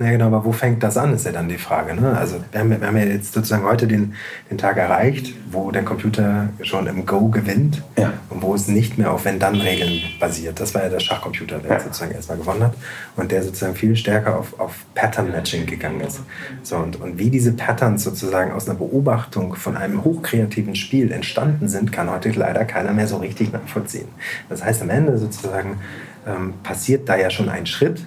Ja, 0.00 0.10
genau, 0.12 0.26
aber 0.26 0.44
wo 0.44 0.52
fängt 0.52 0.80
das 0.84 0.96
an, 0.96 1.12
ist 1.12 1.26
ja 1.26 1.32
dann 1.32 1.48
die 1.48 1.58
Frage. 1.58 1.92
Ne? 2.00 2.16
Also 2.16 2.36
wir 2.52 2.60
haben, 2.60 2.70
wir 2.70 2.86
haben 2.86 2.96
ja 2.96 3.04
jetzt 3.04 3.32
sozusagen 3.32 3.64
heute 3.64 3.88
den, 3.88 4.14
den 4.48 4.56
Tag 4.56 4.76
erreicht, 4.76 5.34
wo 5.50 5.72
der 5.72 5.82
Computer 5.84 6.50
schon 6.62 6.86
im 6.86 7.04
Go 7.04 7.28
gewinnt 7.28 7.82
Ja. 7.96 8.12
und 8.30 8.40
wo 8.42 8.54
es 8.54 8.68
nicht 8.68 8.96
mehr 8.96 9.10
auf 9.12 9.24
Wenn-Dann-Regeln 9.24 10.00
basiert. 10.20 10.60
Das 10.60 10.72
war 10.72 10.84
ja 10.84 10.88
der 10.88 11.00
Schachcomputer, 11.00 11.58
der 11.58 11.72
Ja. 11.72 11.80
sozusagen 11.80 12.12
erstmal 12.12 12.38
gewonnen 12.38 12.62
hat 12.62 12.74
und 13.16 13.32
der 13.32 13.42
sozusagen 13.42 13.74
viel 13.74 13.96
stärker 13.96 14.38
auf, 14.38 14.60
auf 14.60 14.76
Pattern-Matching 14.94 15.66
gegangen 15.66 16.00
ist. 16.02 16.20
So, 16.62 16.76
und, 16.76 17.00
und 17.00 17.18
wie 17.18 17.30
diese 17.30 17.50
Patterns 17.52 18.04
sozusagen 18.04 18.52
aus 18.52 18.68
einer 18.68 18.78
Beobachtung 18.78 19.56
von 19.56 19.76
einem 19.76 20.04
hochkreativen 20.04 20.76
Spiel 20.76 21.10
entstanden 21.10 21.66
sind, 21.68 21.90
kann 21.90 22.08
heute 22.08 22.30
leider 22.30 22.64
keiner 22.64 22.92
mehr 22.92 23.08
so 23.08 23.16
richtig 23.16 23.52
nachvollziehen. 23.52 24.06
Das 24.48 24.62
heißt, 24.64 24.80
am 24.80 24.90
Ende 24.90 25.18
sozusagen 25.18 25.78
ähm, 26.24 26.54
passiert 26.62 27.08
da 27.08 27.16
ja 27.16 27.30
schon 27.30 27.48
ein 27.48 27.66
Schritt, 27.66 28.06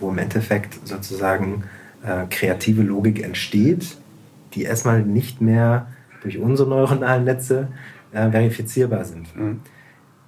wo 0.00 0.10
im 0.10 0.18
Endeffekt 0.18 0.86
sozusagen 0.86 1.64
äh, 2.04 2.26
kreative 2.28 2.82
Logik 2.82 3.22
entsteht, 3.22 3.96
die 4.54 4.62
erstmal 4.62 5.02
nicht 5.02 5.40
mehr 5.40 5.88
durch 6.22 6.38
unsere 6.38 6.68
neuronalen 6.68 7.24
Netze 7.24 7.68
äh, 8.12 8.30
verifizierbar 8.30 9.04
sind. 9.04 9.28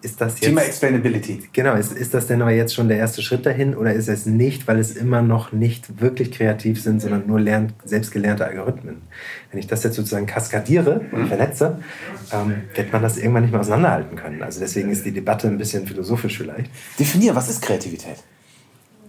Ist 0.02 0.20
das 0.20 0.34
jetzt, 0.34 0.48
Thema 0.48 0.62
Explainability. 0.62 1.44
genau, 1.52 1.76
ist, 1.76 1.92
ist 1.92 2.12
das 2.12 2.26
denn 2.26 2.42
aber 2.42 2.50
jetzt 2.50 2.74
schon 2.74 2.88
der 2.88 2.96
erste 2.96 3.22
Schritt 3.22 3.46
dahin 3.46 3.76
oder 3.76 3.92
ist 3.92 4.08
es 4.08 4.26
nicht, 4.26 4.66
weil 4.66 4.80
es 4.80 4.96
immer 4.96 5.22
noch 5.22 5.52
nicht 5.52 6.00
wirklich 6.00 6.32
kreativ 6.32 6.82
sind, 6.82 7.00
sondern 7.00 7.28
nur 7.28 7.38
lernt, 7.38 7.74
selbstgelernte 7.84 8.44
Algorithmen? 8.44 9.02
Wenn 9.52 9.60
ich 9.60 9.68
das 9.68 9.84
jetzt 9.84 9.94
sozusagen 9.94 10.26
kaskadiere 10.26 11.02
und 11.12 11.28
vernetze, 11.28 11.78
ähm, 12.32 12.62
wird 12.74 12.92
man 12.92 13.00
das 13.00 13.16
irgendwann 13.16 13.42
nicht 13.42 13.52
mehr 13.52 13.60
auseinanderhalten 13.60 14.16
können. 14.16 14.42
Also 14.42 14.58
deswegen 14.58 14.90
ist 14.90 15.06
die 15.06 15.12
Debatte 15.12 15.46
ein 15.46 15.56
bisschen 15.56 15.86
philosophisch 15.86 16.36
vielleicht. 16.36 16.70
Definier, 16.98 17.36
was 17.36 17.48
ist 17.48 17.62
Kreativität? 17.62 18.16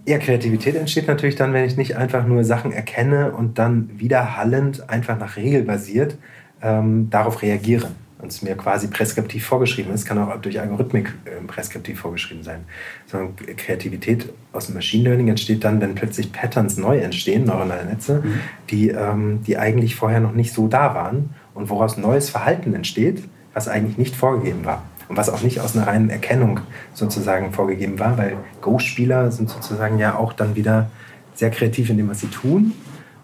Ja, 0.06 0.18
Kreativität 0.18 0.74
entsteht 0.76 1.08
natürlich 1.08 1.36
dann, 1.36 1.54
wenn 1.54 1.64
ich 1.64 1.78
nicht 1.78 1.96
einfach 1.96 2.26
nur 2.26 2.44
Sachen 2.44 2.72
erkenne 2.72 3.32
und 3.32 3.58
dann 3.58 3.88
widerhallend, 3.94 4.90
einfach 4.90 5.18
nach 5.18 5.36
Regel 5.36 5.62
basiert, 5.62 6.18
ähm, 6.60 7.08
darauf 7.08 7.40
reagiere. 7.40 7.90
Und 8.18 8.30
es 8.30 8.42
mir 8.42 8.54
quasi 8.54 8.88
preskriptiv 8.88 9.44
vorgeschrieben 9.44 9.92
ist, 9.92 10.06
kann 10.06 10.18
auch 10.18 10.40
durch 10.40 10.60
Algorithmik 10.60 11.14
ähm, 11.26 11.46
preskriptiv 11.46 12.00
vorgeschrieben 12.00 12.42
sein. 12.42 12.64
Sondern 13.06 13.34
Kreativität 13.56 14.30
aus 14.52 14.66
dem 14.66 14.74
Machine 14.74 15.04
Learning 15.04 15.28
entsteht 15.28 15.64
dann, 15.64 15.80
wenn 15.80 15.94
plötzlich 15.94 16.32
Patterns 16.32 16.76
neu 16.76 16.98
entstehen, 16.98 17.44
neuronale 17.44 17.86
Netze, 17.86 18.22
die, 18.70 18.88
ähm, 18.88 19.42
die 19.46 19.58
eigentlich 19.58 19.96
vorher 19.96 20.20
noch 20.20 20.32
nicht 20.32 20.52
so 20.52 20.68
da 20.68 20.94
waren 20.94 21.34
und 21.54 21.70
woraus 21.70 21.96
neues 21.96 22.30
Verhalten 22.30 22.74
entsteht, 22.74 23.22
was 23.54 23.68
eigentlich 23.68 23.98
nicht 23.98 24.16
vorgegeben 24.16 24.64
war. 24.64 24.82
Und 25.08 25.16
was 25.16 25.28
auch 25.28 25.42
nicht 25.42 25.60
aus 25.60 25.76
einer 25.76 25.86
reinen 25.86 26.10
Erkennung 26.10 26.60
sozusagen 26.94 27.52
vorgegeben 27.52 27.98
war, 27.98 28.16
weil 28.16 28.36
Go-Spieler 28.60 29.30
sind 29.30 29.50
sozusagen 29.50 29.98
ja 29.98 30.16
auch 30.16 30.32
dann 30.32 30.54
wieder 30.56 30.90
sehr 31.34 31.50
kreativ 31.50 31.90
in 31.90 31.96
dem, 31.96 32.08
was 32.08 32.20
sie 32.20 32.28
tun. 32.28 32.72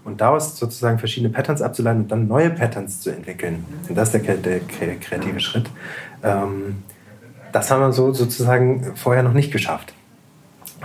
Und 0.05 0.21
daraus 0.21 0.59
sozusagen 0.59 0.99
verschiedene 0.99 1.33
Patterns 1.33 1.63
abzuleiten 1.63 2.03
und 2.03 2.11
dann 2.11 2.27
neue 2.27 2.51
Patterns 2.51 3.01
zu 3.01 3.11
entwickeln. 3.11 3.65
Und 3.89 3.97
das 3.97 4.15
ist 4.15 4.27
der, 4.27 4.37
der 4.37 4.61
kre- 4.63 4.99
kreative 4.99 5.41
Schritt. 5.41 5.71
Ähm, 6.23 6.83
das 7.53 7.71
haben 7.71 7.81
wir 7.81 7.93
so 7.93 8.13
sozusagen 8.13 8.93
vorher 8.97 9.23
noch 9.23 9.35
nicht 9.35 9.53
geschafft. 9.53 9.93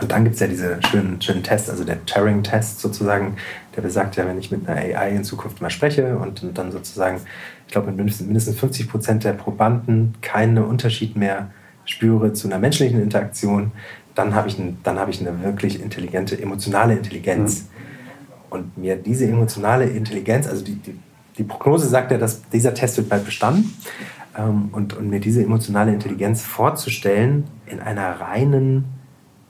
Und 0.02 0.12
dann 0.12 0.26
gibt 0.26 0.36
es 0.36 0.42
ja 0.42 0.48
diese 0.48 0.80
schönen, 0.92 1.22
schönen 1.22 1.44
Tests, 1.44 1.70
also 1.70 1.86
der 1.86 2.06
Turing-Test 2.06 2.82
sozusagen, 2.82 3.38
der 3.76 3.82
besagt 3.82 4.18
ja, 4.18 4.28
wenn 4.28 4.38
ich 4.38 4.52
mit 4.52 4.68
einer 4.68 4.80
AI 4.82 5.12
in 5.12 5.24
Zukunft 5.24 5.62
mal 5.62 5.70
spreche 5.70 6.18
und, 6.18 6.44
und 6.44 6.58
dann 6.58 6.74
sozusagen, 6.74 7.22
ich 7.68 7.72
glaube, 7.72 7.88
mit 7.88 7.98
mindestens, 7.98 8.28
mindestens 8.28 8.60
50 8.60 8.90
Prozent 8.90 9.24
der 9.24 9.34
Probanden 9.34 10.14
keinen 10.22 10.58
Unterschied 10.58 11.16
mehr 11.16 11.50
spüre 11.86 12.34
zu 12.34 12.48
einer 12.48 12.60
menschlichen 12.60 13.02
Interaktion, 13.02 13.72
dann 14.16 14.34
habe 14.34 14.48
ich, 14.48 14.58
ein, 14.58 14.78
dann 14.84 14.98
habe 14.98 15.12
ich 15.12 15.22
eine 15.22 15.44
wirklich 15.44 15.82
intelligente, 15.82 16.42
emotionale 16.42 16.96
Intelligenz. 16.96 17.68
Und 18.50 18.78
mir 18.78 18.96
diese 18.96 19.28
emotionale 19.28 19.86
Intelligenz, 19.86 20.48
also 20.48 20.64
die, 20.64 20.76
die, 20.76 20.98
die 21.38 21.44
Prognose 21.44 21.88
sagt 21.88 22.12
ja, 22.12 22.18
dass 22.18 22.48
dieser 22.50 22.74
Test 22.74 22.98
wird 22.98 23.10
bald 23.10 23.26
bestanden. 23.26 23.74
Ähm, 24.38 24.70
und, 24.72 24.94
und 24.94 25.10
mir 25.10 25.20
diese 25.20 25.44
emotionale 25.44 25.94
Intelligenz 25.94 26.42
vorzustellen 26.42 27.46
in 27.66 27.80
einer 27.80 28.22
reinen, 28.22 28.86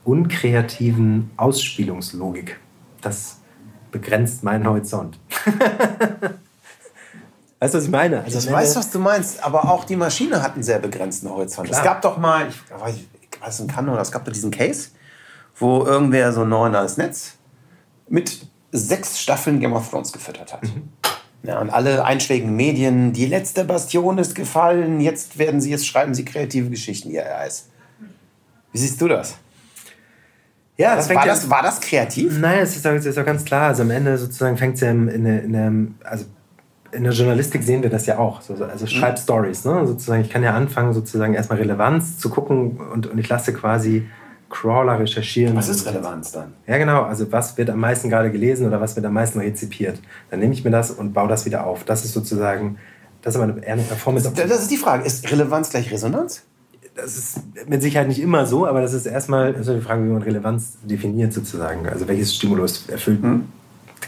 unkreativen 0.04 1.32
Ausspielungslogik, 1.38 2.60
das 3.02 3.40
begrenzt 3.92 4.44
meinen 4.44 4.68
Horizont. 4.68 5.20
weißt 7.66 7.74
du, 7.74 7.78
was 7.80 7.86
ich 7.86 7.92
meine? 7.92 8.24
Also 8.24 8.38
Ich 8.40 8.52
weiß, 8.52 8.76
was 8.76 8.92
du 8.92 9.00
meinst, 9.00 9.44
aber 9.44 9.70
auch 9.70 9.84
die 9.84 9.96
Maschine 9.96 10.42
hat 10.42 10.54
einen 10.54 10.64
sehr 10.64 10.80
begrenzten 10.80 11.30
Horizont. 11.30 11.68
Klar. 11.68 11.80
Es 11.80 11.84
gab 11.86 12.02
doch 12.02 12.18
mal, 12.18 12.48
ich 12.48 12.56
weiß 12.80 12.94
nicht, 12.96 13.10
ich 13.34 13.42
weiß 13.42 13.60
nicht, 13.60 13.76
kann 13.76 13.90
oder 13.90 14.02
es 14.02 14.12
gab 14.12 14.24
doch 14.26 14.32
diesen 14.34 14.52
Case, 14.52 14.90
wo 15.58 15.84
irgendwer 15.86 16.32
so 16.32 16.42
ein 16.44 16.50
neuronales 16.50 16.98
Netz 16.98 17.34
mit 18.08 18.48
sechs 18.72 19.20
Staffeln 19.20 19.60
Game 19.60 19.74
of 19.74 19.90
Thrones 19.90 20.12
gefüttert 20.12 20.54
hat. 20.54 20.62
Ja, 21.44 21.60
und 21.60 21.70
alle 21.70 22.04
einschlägigen 22.06 22.56
Medien, 22.56 23.14
die 23.14 23.26
letzte 23.28 23.64
Bastion 23.66 24.18
ist 24.18 24.34
gefallen, 24.36 25.00
jetzt 25.00 25.38
werden 25.38 25.62
sie, 25.62 25.70
jetzt 25.70 25.86
schreiben 25.88 26.14
sie 26.16 26.26
kreative 26.26 26.70
Geschichten, 26.72 27.10
ihr 27.12 27.24
Eis. 27.38 27.70
Wie 28.72 28.78
siehst 28.80 29.00
du 29.00 29.08
das? 29.08 29.36
ja, 30.78 30.96
Das, 30.96 31.08
war, 31.10 31.26
das, 31.26 31.50
war 31.50 31.62
das 31.64 31.80
kreativ? 31.80 32.38
Nein, 32.40 32.60
es 32.60 32.76
ist, 32.76 32.84
doch- 32.86 32.92
ist 32.94 33.18
doch 33.18 33.26
ganz 33.26 33.46
klar. 33.46 33.68
Also 33.70 33.84
am 33.84 33.92
Ende 33.92 34.18
sozusagen 34.18 34.58
fängt 34.58 34.76
es 34.76 34.82
ja 34.82 34.90
in, 34.92 35.08
in, 35.08 35.26
in, 35.26 35.96
also 36.04 36.26
in 36.96 37.04
der 37.04 37.14
Journalistik 37.14 37.64
sehen 37.64 37.84
wir 37.84 37.90
das 37.90 38.06
ja 38.06 38.18
auch. 38.18 38.42
So, 38.42 38.56
so- 38.56 38.66
also 38.66 38.88
schreib 38.88 39.20
Stories. 39.20 39.66
Ne? 39.66 39.86
Sozusagen, 39.86 40.22
ich 40.22 40.30
kann 40.30 40.44
ja 40.44 40.54
anfangen, 40.54 40.94
sozusagen 40.94 41.34
erstmal 41.34 41.60
Relevanz 41.60 42.18
zu 42.18 42.30
gucken 42.30 42.78
und, 42.94 43.08
und 43.08 43.18
ich 43.20 43.28
lasse 43.30 43.54
quasi 43.54 44.08
Crawler 44.50 45.00
recherchieren. 45.00 45.56
Was 45.56 45.70
ist 45.70 45.86
Relevanz 45.86 46.32
dann? 46.32 46.54
Ja, 46.68 46.78
genau. 46.78 47.02
Also 47.04 47.32
was 47.32 47.58
wird 47.58 47.70
am 47.70 47.80
meisten 47.80 48.10
gerade 48.10 48.32
gelesen 48.32 48.66
oder 48.68 48.80
was 48.80 48.96
wird 48.96 49.06
am 49.06 49.14
meisten 49.14 49.40
rezipiert? 49.40 50.00
Dann 50.30 50.40
nehme 50.40 50.54
ich 50.54 50.64
mir 50.64 50.72
das 50.72 50.92
und 50.92 51.14
baue 51.14 51.28
das 51.28 51.46
wieder 51.46 51.66
auf. 51.66 51.84
Das 51.84 52.06
ist 52.06 52.14
sozusagen, 52.14 52.78
das 53.22 53.36
ist 53.36 53.42
aber 53.42 53.52
eine, 53.54 53.66
eine 53.68 53.82
Performance. 53.82 54.32
Das 54.36 54.62
ist 54.62 54.72
die 54.72 54.78
Frage. 54.78 55.04
Ist 55.04 55.30
Relevanz 55.32 55.70
gleich 55.72 55.92
Resonanz? 55.92 56.44
Das 56.96 57.18
ist 57.18 57.40
mit 57.68 57.82
Sicherheit 57.82 58.08
nicht 58.08 58.22
immer 58.22 58.46
so, 58.46 58.66
aber 58.66 58.80
das 58.80 58.94
ist 58.94 59.06
erstmal 59.06 59.54
also 59.54 59.74
die 59.76 59.82
Frage, 59.82 60.06
wie 60.06 60.10
man 60.10 60.22
Relevanz 60.22 60.78
definiert 60.84 61.34
sozusagen. 61.34 61.90
Also 61.90 62.08
welches 62.08 62.34
Stimulus 62.34 62.88
erfüllt 62.88 63.22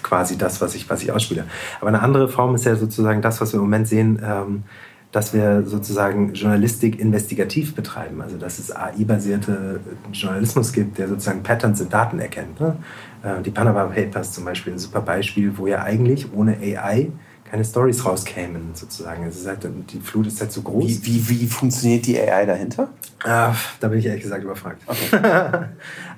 quasi 0.08 0.38
das, 0.38 0.62
was 0.62 0.76
ich, 0.76 0.89
was 0.89 1.04
ich 1.04 1.12
ausspiele. 1.12 1.46
Aber 1.80 1.89
eine 1.89 2.02
andere 2.02 2.30
Form 2.30 2.56
ist 2.56 2.65
ja 2.65 2.76
sozusagen 2.76 3.22
das, 3.22 3.41
was 3.41 3.54
wir 3.54 3.58
im 3.58 3.65
Moment 3.65 3.88
sehen, 3.88 4.22
ähm, 4.24 4.63
dass 5.12 5.34
wir 5.34 5.63
sozusagen 5.65 6.34
Journalistik 6.34 7.00
investigativ 7.00 7.76
betreiben. 7.76 8.22
Also 8.22 8.38
dass 8.38 8.60
es 8.60 8.76
AI-basierte 8.76 9.80
Journalismus 10.12 10.74
gibt, 10.74 10.98
der 10.98 11.08
sozusagen 11.08 11.43
Patterns 11.43 11.82
in 11.82 11.89
Daten 11.89 12.20
erkennt. 12.20 12.60
Ne? 12.60 12.78
Äh, 13.24 13.41
die 13.41 13.52
Panama 13.52 13.86
Papers 13.86 14.32
zum 14.34 14.46
Beispiel 14.46 14.74
ein 14.74 14.80
super 14.80 15.02
Beispiel, 15.02 15.58
wo 15.58 15.67
ja 15.67 15.84
eigentlich 15.84 16.34
ohne 16.34 16.58
AI 16.58 17.10
keine 17.50 17.63
Stories 17.63 18.06
rauskämen, 18.06 18.72
sozusagen. 18.74 19.26
Es 19.26 19.38
ist 19.38 19.48
halt, 19.48 19.65
die 19.91 20.00
Flut 20.00 20.28
ist 20.28 20.41
halt 20.41 20.52
so 20.52 20.62
groß. 20.62 20.84
Wie, 20.86 21.06
wie, 21.06 21.30
wie 21.30 21.48
funktioniert 21.48 22.06
die 22.06 22.20
AI 22.20 22.46
dahinter? 22.46 22.89
Ah, 23.24 23.56
da 23.80 23.88
bin 23.88 24.00
ich 24.00 24.06
ehrlich 24.06 24.24
gesagt 24.24 24.43
überfragt. 24.43 24.82
Okay. 24.86 25.20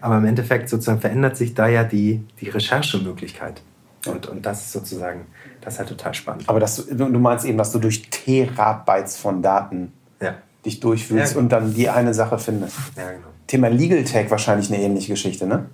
Aber 0.01 0.17
im 0.17 0.25
Endeffekt 0.25 0.69
sozusagen 0.69 0.99
verändert 0.99 1.37
sich 1.37 1.53
da 1.53 1.67
ja 1.67 1.83
die, 1.83 2.23
die 2.41 2.49
Recherchemöglichkeit. 2.49 3.61
Und, 4.05 4.27
und 4.27 4.45
das 4.45 4.61
ist 4.61 4.71
sozusagen, 4.71 5.25
das 5.61 5.73
ist 5.73 5.79
halt 5.79 5.89
total 5.89 6.13
spannend. 6.13 6.43
Aber 6.47 6.59
das, 6.59 6.85
du 6.87 7.05
meinst 7.07 7.45
eben, 7.45 7.57
dass 7.57 7.71
du 7.71 7.79
durch 7.79 8.09
Terabytes 8.09 9.17
von 9.17 9.41
Daten 9.41 9.91
ja. 10.21 10.35
dich 10.65 10.79
durchfühlst 10.79 11.33
ja, 11.33 11.33
genau. 11.33 11.39
und 11.39 11.49
dann 11.49 11.73
die 11.73 11.89
eine 11.89 12.13
Sache 12.13 12.39
findest. 12.39 12.77
Ja, 12.95 13.11
genau. 13.11 13.27
Thema 13.47 13.67
Legal 13.69 14.03
Tech 14.03 14.29
wahrscheinlich 14.31 14.71
eine 14.71 14.81
ähnliche 14.81 15.13
Geschichte, 15.13 15.47
ne? 15.47 15.65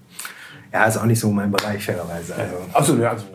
Ja, 0.71 0.85
ist 0.85 0.97
auch 0.97 1.05
nicht 1.05 1.19
so 1.19 1.29
mein 1.31 1.51
Bereich, 1.51 1.85
fairerweise. 1.85 2.33
Also. 2.35 2.55
Achso, 2.73 2.95
ja, 2.95 3.11
also, 3.11 3.25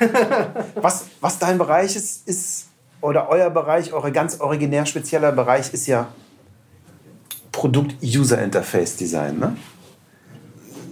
was, 0.76 1.06
was 1.20 1.38
dein 1.38 1.58
Bereich 1.58 1.96
ist, 1.96 2.28
ist, 2.28 2.68
oder 3.00 3.28
euer 3.28 3.50
Bereich, 3.50 3.92
eure 3.92 4.12
ganz 4.12 4.40
originär 4.40 4.86
spezieller 4.86 5.32
Bereich 5.32 5.72
ist 5.72 5.86
ja 5.86 6.08
Produkt-User-Interface-Design, 7.52 9.38
ne? 9.38 9.56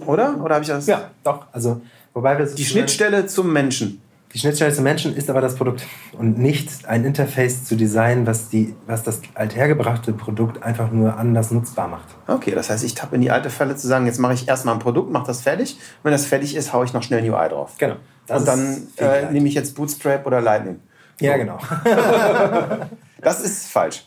Oder? 0.05 0.39
Oder 0.41 0.55
habe 0.55 0.63
ich 0.63 0.69
das? 0.69 0.87
Ja, 0.87 1.11
doch. 1.23 1.45
Also, 1.51 1.81
wobei 2.17 2.39
wir 2.39 2.47
die 2.47 2.65
Schnittstelle 2.65 3.27
zum 3.27 3.53
Menschen. 3.53 4.01
Die 4.33 4.39
Schnittstelle 4.39 4.73
zum 4.73 4.83
Menschen 4.83 5.15
ist 5.15 5.29
aber 5.29 5.39
das 5.39 5.55
Produkt 5.55 5.85
und 6.17 6.37
nicht 6.37 6.85
ein 6.85 7.05
Interface 7.05 7.63
zu 7.63 7.75
designen, 7.75 8.27
was, 8.27 8.49
die, 8.49 8.75
was 8.85 9.03
das 9.03 9.21
althergebrachte 9.35 10.11
Produkt 10.13 10.63
einfach 10.63 10.91
nur 10.91 11.17
anders 11.17 11.51
nutzbar 11.51 11.87
macht. 11.87 12.07
Okay, 12.27 12.51
das 12.51 12.69
heißt, 12.69 12.83
ich 12.83 12.93
tappe 12.93 13.15
in 13.15 13.21
die 13.21 13.31
alte 13.31 13.49
Falle 13.49 13.75
zu 13.75 13.87
sagen, 13.87 14.05
jetzt 14.05 14.19
mache 14.19 14.33
ich 14.33 14.47
erstmal 14.47 14.75
ein 14.75 14.79
Produkt, 14.79 15.11
mache 15.11 15.27
das 15.27 15.41
fertig. 15.41 15.77
Wenn 16.03 16.11
das 16.11 16.25
fertig 16.25 16.55
ist, 16.55 16.73
haue 16.73 16.85
ich 16.85 16.93
noch 16.93 17.03
schnell 17.03 17.23
ein 17.23 17.29
UI 17.31 17.49
drauf. 17.49 17.75
Genau. 17.77 17.95
und 18.27 18.47
dann 18.47 18.87
äh, 18.97 19.31
nehme 19.31 19.47
ich 19.47 19.53
jetzt 19.53 19.75
Bootstrap 19.75 20.25
oder 20.25 20.41
Lightning. 20.41 20.79
So. 21.19 21.25
Ja, 21.25 21.37
genau. 21.37 21.59
das 23.21 23.41
ist 23.41 23.71
falsch. 23.71 24.05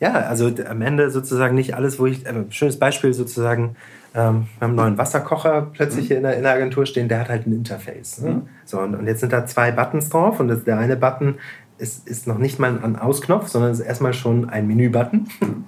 Ja, 0.00 0.12
also 0.12 0.50
am 0.68 0.82
Ende 0.82 1.10
sozusagen 1.10 1.54
nicht 1.54 1.74
alles, 1.74 1.98
wo 1.98 2.06
ich, 2.06 2.26
äh, 2.26 2.44
schönes 2.50 2.78
Beispiel 2.78 3.14
sozusagen, 3.14 3.76
ähm, 4.18 4.46
wir 4.58 4.64
haben 4.64 4.70
einen 4.70 4.74
neuen 4.74 4.98
Wasserkocher 4.98 5.68
plötzlich 5.72 6.04
mhm. 6.04 6.08
hier 6.08 6.16
in 6.16 6.22
der, 6.24 6.36
in 6.36 6.42
der, 6.42 6.52
Agentur 6.52 6.86
stehen, 6.86 7.08
der 7.08 7.20
hat 7.20 7.28
halt 7.28 7.46
ein 7.46 7.52
Interface. 7.52 8.20
Ne? 8.20 8.30
Mhm. 8.30 8.42
So, 8.64 8.80
und, 8.80 8.94
und, 8.94 9.06
jetzt 9.06 9.20
sind 9.20 9.32
da 9.32 9.46
zwei 9.46 9.70
Buttons 9.70 10.08
drauf 10.08 10.40
und 10.40 10.48
das, 10.48 10.64
der 10.64 10.78
eine 10.78 10.96
Button 10.96 11.36
ist, 11.78 12.08
ist 12.08 12.26
noch 12.26 12.38
nicht 12.38 12.58
mal 12.58 12.80
ein 12.82 12.96
Ausknopf, 12.96 13.48
sondern 13.48 13.70
ist 13.70 13.80
erstmal 13.80 14.12
schon 14.12 14.50
ein 14.50 14.66
Menü-Button. 14.66 15.28
Mhm. 15.40 15.64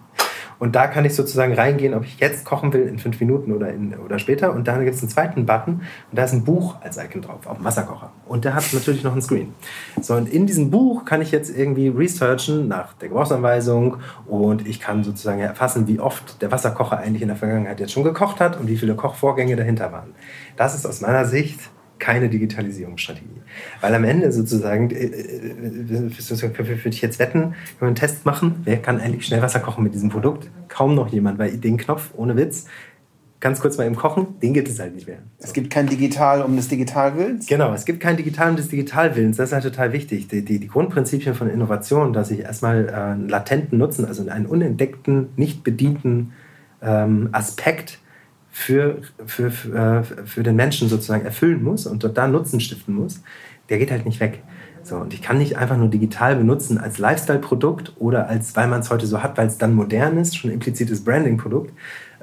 Und 0.61 0.77
da 0.77 0.87
kann 0.87 1.07
ich 1.07 1.14
sozusagen 1.16 1.55
reingehen, 1.55 1.94
ob 1.94 2.05
ich 2.05 2.20
jetzt 2.20 2.44
kochen 2.44 2.73
will 2.73 2.87
in 2.87 2.99
fünf 2.99 3.18
Minuten 3.18 3.53
oder, 3.53 3.70
in, 3.70 3.94
oder 3.94 4.18
später. 4.18 4.53
Und 4.53 4.68
dann 4.68 4.85
gibt 4.85 4.94
es 4.94 5.03
einen 5.03 5.09
zweiten 5.09 5.46
Button 5.46 5.81
und 6.11 6.18
da 6.18 6.25
ist 6.25 6.35
ein 6.35 6.44
Buch 6.44 6.77
als 6.83 6.99
Icon 6.99 7.23
drauf, 7.23 7.46
auf 7.46 7.57
dem 7.57 7.64
Wasserkocher. 7.64 8.12
Und 8.29 8.44
der 8.44 8.55
hat 8.55 8.64
natürlich 8.73 9.03
noch 9.03 9.12
einen 9.12 9.23
Screen. 9.23 9.55
So, 10.03 10.14
und 10.14 10.29
in 10.29 10.46
diesem 10.46 10.70
Buch 10.70 11.07
kann 11.07 11.23
ich 11.23 11.33
jetzt 11.33 11.51
irgendwie 11.57 11.88
researchen 11.88 12.68
nach 12.68 12.92
der 12.92 13.09
Gebrauchsanweisung 13.09 13.96
und 14.27 14.68
ich 14.68 14.81
kann 14.81 15.03
sozusagen 15.03 15.40
erfassen, 15.40 15.88
wie 15.88 15.99
oft 15.99 16.42
der 16.42 16.53
Wasserkocher 16.53 16.99
eigentlich 16.99 17.23
in 17.23 17.29
der 17.29 17.38
Vergangenheit 17.38 17.81
jetzt 17.81 17.92
schon 17.92 18.05
gekocht 18.05 18.38
hat 18.38 18.61
und 18.61 18.68
wie 18.68 18.77
viele 18.77 18.94
Kochvorgänge 18.94 19.57
dahinter 19.57 19.92
waren. 19.92 20.11
Das 20.57 20.75
ist 20.75 20.87
aus 20.87 21.01
meiner 21.01 21.25
Sicht 21.25 21.59
keine 22.00 22.28
Digitalisierungsstrategie. 22.28 23.42
Weil 23.80 23.94
am 23.94 24.04
Ende 24.04 24.32
sozusagen, 24.32 24.90
äh, 24.90 25.04
äh, 25.04 25.88
würde 25.88 26.88
ich 26.88 27.00
jetzt 27.00 27.18
wetten, 27.18 27.40
wenn 27.40 27.80
wir 27.80 27.86
einen 27.86 27.94
Test 27.94 28.26
machen, 28.26 28.56
wer 28.64 28.78
kann 28.78 29.00
eigentlich 29.00 29.26
schnell 29.26 29.42
Wasser 29.42 29.60
kochen 29.60 29.84
mit 29.84 29.94
diesem 29.94 30.08
Produkt? 30.08 30.50
Kaum 30.68 30.94
noch 30.94 31.08
jemand, 31.08 31.38
weil 31.38 31.56
den 31.56 31.76
Knopf, 31.76 32.10
ohne 32.16 32.36
Witz, 32.36 32.66
ganz 33.40 33.60
kurz 33.60 33.78
mal 33.78 33.86
im 33.86 33.96
Kochen, 33.96 34.38
den 34.40 34.52
gibt 34.52 34.68
es 34.68 34.78
halt 34.78 34.94
nicht 34.94 35.06
mehr. 35.06 35.18
So. 35.38 35.46
Es 35.46 35.52
gibt 35.52 35.70
kein 35.70 35.86
Digital 35.86 36.42
um 36.42 36.56
des 36.56 36.68
Digitalwillens? 36.68 37.46
Genau, 37.46 37.72
es 37.72 37.84
gibt 37.84 38.00
kein 38.00 38.16
Digital 38.16 38.50
um 38.50 38.56
des 38.56 38.68
Digitalwillens. 38.68 39.38
Das 39.38 39.48
ist 39.48 39.52
halt 39.54 39.64
total 39.64 39.92
wichtig. 39.92 40.28
Die, 40.28 40.44
die, 40.44 40.58
die 40.58 40.68
Grundprinzipien 40.68 41.34
von 41.34 41.48
Innovation, 41.48 42.12
dass 42.12 42.30
ich 42.30 42.40
erstmal 42.40 42.88
äh, 42.88 42.92
einen 42.92 43.28
latenten 43.28 43.78
Nutzen, 43.78 44.04
also 44.04 44.28
einen 44.28 44.46
unentdeckten, 44.46 45.30
nicht 45.36 45.64
bedienten 45.64 46.32
ähm, 46.82 47.30
Aspekt 47.32 47.99
für, 48.61 48.99
für, 49.27 49.46
äh, 49.46 50.03
für 50.27 50.42
den 50.42 50.57
Menschen 50.57 50.88
sozusagen 50.88 51.25
erfüllen 51.25 51.62
muss 51.62 51.87
und 51.87 52.05
dort 52.05 52.16
da 52.18 52.29
Nutzen 52.29 52.61
stiften 52.61 52.94
muss, 52.94 53.23
der 53.68 53.79
geht 53.79 53.90
halt 53.90 54.05
nicht 54.05 54.20
weg. 54.20 54.42
So, 54.83 54.96
und 54.96 55.12
ich 55.12 55.20
kann 55.20 55.38
nicht 55.38 55.59
einfach 55.59 55.77
nur 55.77 55.88
digital 55.88 56.37
benutzen 56.37 56.79
als 56.79 56.99
Lifestyle-Produkt 56.99 57.94
oder 57.99 58.29
als, 58.29 58.57
weil 58.57 58.66
man 58.66 58.81
es 58.81 58.90
heute 58.90 59.07
so 59.07 59.23
hat, 59.23 59.37
weil 59.37 59.46
es 59.46 59.59
dann 59.59 59.75
modern 59.75 60.16
ist, 60.16 60.37
schon 60.37 60.51
implizites 60.51 61.05
Branding-Produkt, 61.05 61.73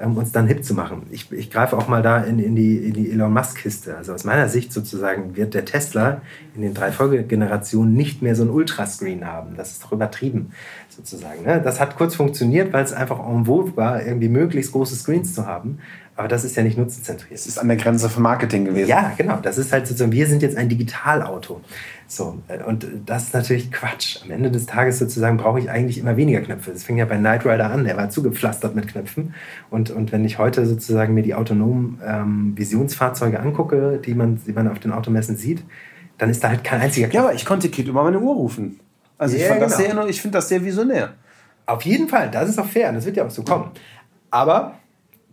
ähm, 0.00 0.16
uns 0.16 0.32
dann 0.32 0.46
hip 0.46 0.64
zu 0.64 0.74
machen. 0.74 1.02
Ich, 1.10 1.30
ich 1.32 1.50
greife 1.50 1.76
auch 1.76 1.88
mal 1.88 2.02
da 2.02 2.18
in, 2.18 2.38
in, 2.38 2.56
die, 2.56 2.76
in 2.76 2.92
die 2.92 3.10
Elon 3.10 3.32
Musk-Kiste. 3.32 3.96
Also 3.96 4.12
aus 4.12 4.24
meiner 4.24 4.48
Sicht 4.48 4.72
sozusagen 4.72 5.36
wird 5.36 5.54
der 5.54 5.64
Tesla 5.64 6.20
in 6.54 6.62
den 6.62 6.74
drei 6.74 6.92
Folgegenerationen 6.92 7.94
nicht 7.94 8.22
mehr 8.22 8.34
so 8.34 8.42
ein 8.42 8.50
Ultrascreen 8.50 9.24
haben. 9.24 9.56
Das 9.56 9.72
ist 9.72 9.84
doch 9.84 9.92
übertrieben 9.92 10.50
sozusagen. 10.88 11.44
Ne? 11.44 11.60
Das 11.62 11.80
hat 11.80 11.96
kurz 11.96 12.16
funktioniert, 12.16 12.72
weil 12.72 12.84
es 12.84 12.92
einfach 12.92 13.18
en 13.18 13.46
vogue 13.46 13.76
war, 13.76 14.04
irgendwie 14.04 14.28
möglichst 14.28 14.72
große 14.72 14.96
Screens 14.96 15.34
zu 15.34 15.46
haben. 15.46 15.78
Aber 16.18 16.26
das 16.26 16.42
ist 16.42 16.56
ja 16.56 16.64
nicht 16.64 16.76
nutzenzentriert. 16.76 17.38
Das 17.38 17.46
ist 17.46 17.58
an 17.58 17.68
der 17.68 17.76
Grenze 17.76 18.10
von 18.10 18.24
Marketing 18.24 18.64
gewesen. 18.64 18.88
Ja, 18.88 19.12
genau. 19.16 19.38
Das 19.40 19.56
ist 19.56 19.72
halt 19.72 19.86
sozusagen, 19.86 20.10
wir 20.10 20.26
sind 20.26 20.42
jetzt 20.42 20.56
ein 20.56 20.68
Digitalauto. 20.68 21.60
So, 22.08 22.42
und 22.66 22.88
das 23.06 23.22
ist 23.22 23.34
natürlich 23.34 23.70
Quatsch. 23.70 24.18
Am 24.24 24.32
Ende 24.32 24.50
des 24.50 24.66
Tages 24.66 24.98
sozusagen 24.98 25.36
brauche 25.36 25.60
ich 25.60 25.70
eigentlich 25.70 25.96
immer 25.96 26.16
weniger 26.16 26.40
Knöpfe. 26.40 26.72
Das 26.72 26.82
fing 26.82 26.98
ja 26.98 27.04
bei 27.04 27.18
Knight 27.18 27.46
Rider 27.46 27.70
an, 27.70 27.84
der 27.84 27.96
war 27.96 28.10
zugepflastert 28.10 28.74
mit 28.74 28.88
Knöpfen. 28.88 29.32
Und, 29.70 29.90
und 29.90 30.10
wenn 30.10 30.24
ich 30.24 30.38
heute 30.38 30.66
sozusagen 30.66 31.14
mir 31.14 31.22
die 31.22 31.36
autonomen 31.36 32.00
ähm, 32.04 32.52
Visionsfahrzeuge 32.56 33.38
angucke, 33.38 34.00
die 34.04 34.14
man, 34.14 34.40
die 34.44 34.52
man 34.52 34.66
auf 34.66 34.80
den 34.80 34.90
Automessen 34.90 35.36
sieht, 35.36 35.62
dann 36.18 36.30
ist 36.30 36.42
da 36.42 36.48
halt 36.48 36.64
kein 36.64 36.80
einziger 36.80 37.06
Knopf. 37.06 37.14
Ja, 37.14 37.28
aber 37.28 37.34
ich 37.34 37.46
konnte 37.46 37.68
Kid 37.68 37.86
über 37.86 38.02
meine 38.02 38.18
Uhr 38.18 38.34
rufen. 38.34 38.80
Also 39.18 39.36
ich, 39.36 39.42
ja, 39.42 39.54
genau. 39.54 40.06
ich 40.06 40.20
finde 40.20 40.38
das 40.38 40.48
sehr 40.48 40.64
visionär. 40.64 41.14
Auf 41.64 41.82
jeden 41.82 42.08
Fall, 42.08 42.28
das 42.28 42.48
ist 42.48 42.58
auch 42.58 42.66
fair. 42.66 42.92
Das 42.92 43.06
wird 43.06 43.16
ja 43.16 43.24
auch 43.24 43.30
so 43.30 43.44
kommen. 43.44 43.70
Aber 44.32 44.74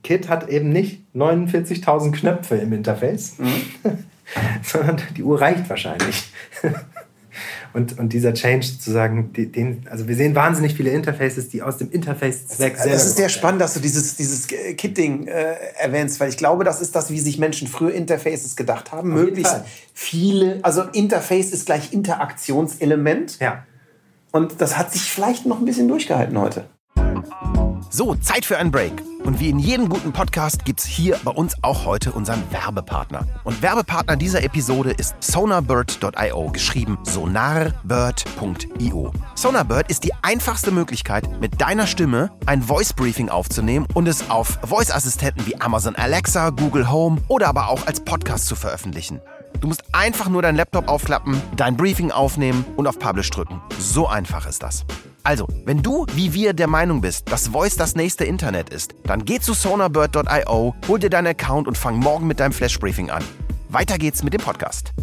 Kit 0.05 0.29
hat 0.29 0.49
eben 0.49 0.69
nicht 0.69 1.01
49.000 1.15 2.11
Knöpfe 2.11 2.55
im 2.57 2.71
Interface, 2.73 3.39
mhm. 3.39 3.63
sondern 4.63 5.01
die 5.17 5.23
Uhr 5.23 5.41
reicht 5.41 5.67
wahrscheinlich. 5.67 6.31
und, 7.73 7.97
und 7.97 8.13
dieser 8.13 8.35
Change 8.35 8.67
sozusagen, 8.67 9.33
den, 9.33 9.87
also 9.89 10.07
wir 10.07 10.15
sehen 10.15 10.35
wahnsinnig 10.35 10.75
viele 10.75 10.91
Interfaces, 10.91 11.49
die 11.49 11.63
aus 11.63 11.77
dem 11.77 11.89
Interface-Zweck 11.89 12.77
selber. 12.77 12.91
Das 12.91 13.07
ist 13.07 13.17
sehr 13.17 13.29
spannend, 13.29 13.61
dass 13.61 13.73
du 13.73 13.79
dieses, 13.79 14.15
dieses 14.15 14.45
Kit-Ding 14.45 15.25
äh, 15.25 15.55
erwähnst, 15.79 16.19
weil 16.19 16.29
ich 16.29 16.37
glaube, 16.37 16.63
das 16.65 16.81
ist 16.81 16.95
das, 16.95 17.09
wie 17.09 17.19
sich 17.19 17.39
Menschen 17.39 17.67
früher 17.67 17.91
Interfaces 17.91 18.55
gedacht 18.55 18.91
haben. 18.91 19.11
Auf 19.11 19.19
Möglichst 19.19 19.61
viele, 19.95 20.59
also 20.61 20.83
Interface 20.83 21.49
ist 21.49 21.65
gleich 21.65 21.93
Interaktionselement. 21.93 23.39
Ja. 23.39 23.65
Und 24.31 24.61
das 24.61 24.77
hat 24.77 24.93
sich 24.93 25.01
vielleicht 25.01 25.47
noch 25.47 25.57
ein 25.57 25.65
bisschen 25.65 25.87
durchgehalten 25.87 26.37
heute. 26.37 26.69
So, 27.89 28.15
Zeit 28.15 28.45
für 28.45 28.57
einen 28.57 28.71
Break. 28.71 28.93
Und 29.23 29.39
wie 29.39 29.49
in 29.49 29.59
jedem 29.59 29.89
guten 29.89 30.13
Podcast 30.13 30.65
gibt's 30.65 30.85
hier 30.85 31.19
bei 31.23 31.31
uns 31.31 31.55
auch 31.63 31.85
heute 31.85 32.11
unseren 32.11 32.43
Werbepartner. 32.51 33.25
Und 33.43 33.61
Werbepartner 33.61 34.15
dieser 34.15 34.43
Episode 34.43 34.91
ist 34.91 35.15
sonarbird.io, 35.19 36.51
geschrieben 36.51 36.99
sonarbird.io. 37.03 39.11
Sonarbird 39.33 39.89
ist 39.89 40.03
die 40.03 40.13
einfachste 40.21 40.71
Möglichkeit, 40.71 41.41
mit 41.41 41.59
deiner 41.59 41.87
Stimme 41.87 42.31
ein 42.45 42.61
Voice 42.61 42.93
Briefing 42.93 43.29
aufzunehmen 43.29 43.87
und 43.93 44.07
es 44.07 44.29
auf 44.29 44.59
Voice-Assistenten 44.63 45.47
wie 45.47 45.59
Amazon 45.59 45.95
Alexa, 45.95 46.51
Google 46.51 46.91
Home 46.91 47.21
oder 47.27 47.47
aber 47.47 47.69
auch 47.69 47.87
als 47.87 47.99
Podcast 47.99 48.45
zu 48.45 48.55
veröffentlichen. 48.55 49.21
Du 49.61 49.67
musst 49.67 49.83
einfach 49.93 50.29
nur 50.29 50.41
deinen 50.41 50.57
Laptop 50.57 50.87
aufklappen, 50.87 51.41
dein 51.55 51.77
Briefing 51.77 52.11
aufnehmen 52.11 52.65
und 52.77 52.87
auf 52.87 52.99
Publish 52.99 53.29
drücken. 53.31 53.61
So 53.79 54.07
einfach 54.07 54.47
ist 54.47 54.61
das. 54.61 54.85
Also, 55.25 55.47
wenn 55.65 55.81
du 55.81 56.05
wie 56.13 56.33
wir 56.33 56.53
der 56.53 56.67
Meinung 56.67 57.01
bist, 57.01 57.31
dass 57.31 57.47
Voice 57.47 57.75
das 57.75 57.95
nächste 57.95 58.25
Internet 58.25 58.69
ist, 58.69 58.93
dann 59.05 59.25
geh 59.25 59.39
zu 59.39 59.55
sonarbird.io, 59.55 60.75
hol 60.87 60.99
dir 60.99 61.09
deinen 61.09 61.25
Account 61.25 61.67
und 61.67 61.79
fang 61.79 61.97
morgen 61.97 62.27
mit 62.27 62.39
deinem 62.39 62.51
Flash 62.51 62.77
Briefing 62.77 63.09
an. 63.09 63.23
Weiter 63.69 63.97
geht's 63.97 64.21
mit 64.21 64.35
dem 64.35 64.41
Podcast. 64.41 64.93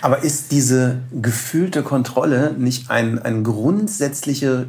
Aber 0.00 0.24
ist 0.24 0.50
diese 0.50 1.02
gefühlte 1.12 1.82
Kontrolle 1.82 2.54
nicht 2.56 2.90
ein, 2.90 3.18
ein 3.18 3.44
grundsätzliches 3.44 4.64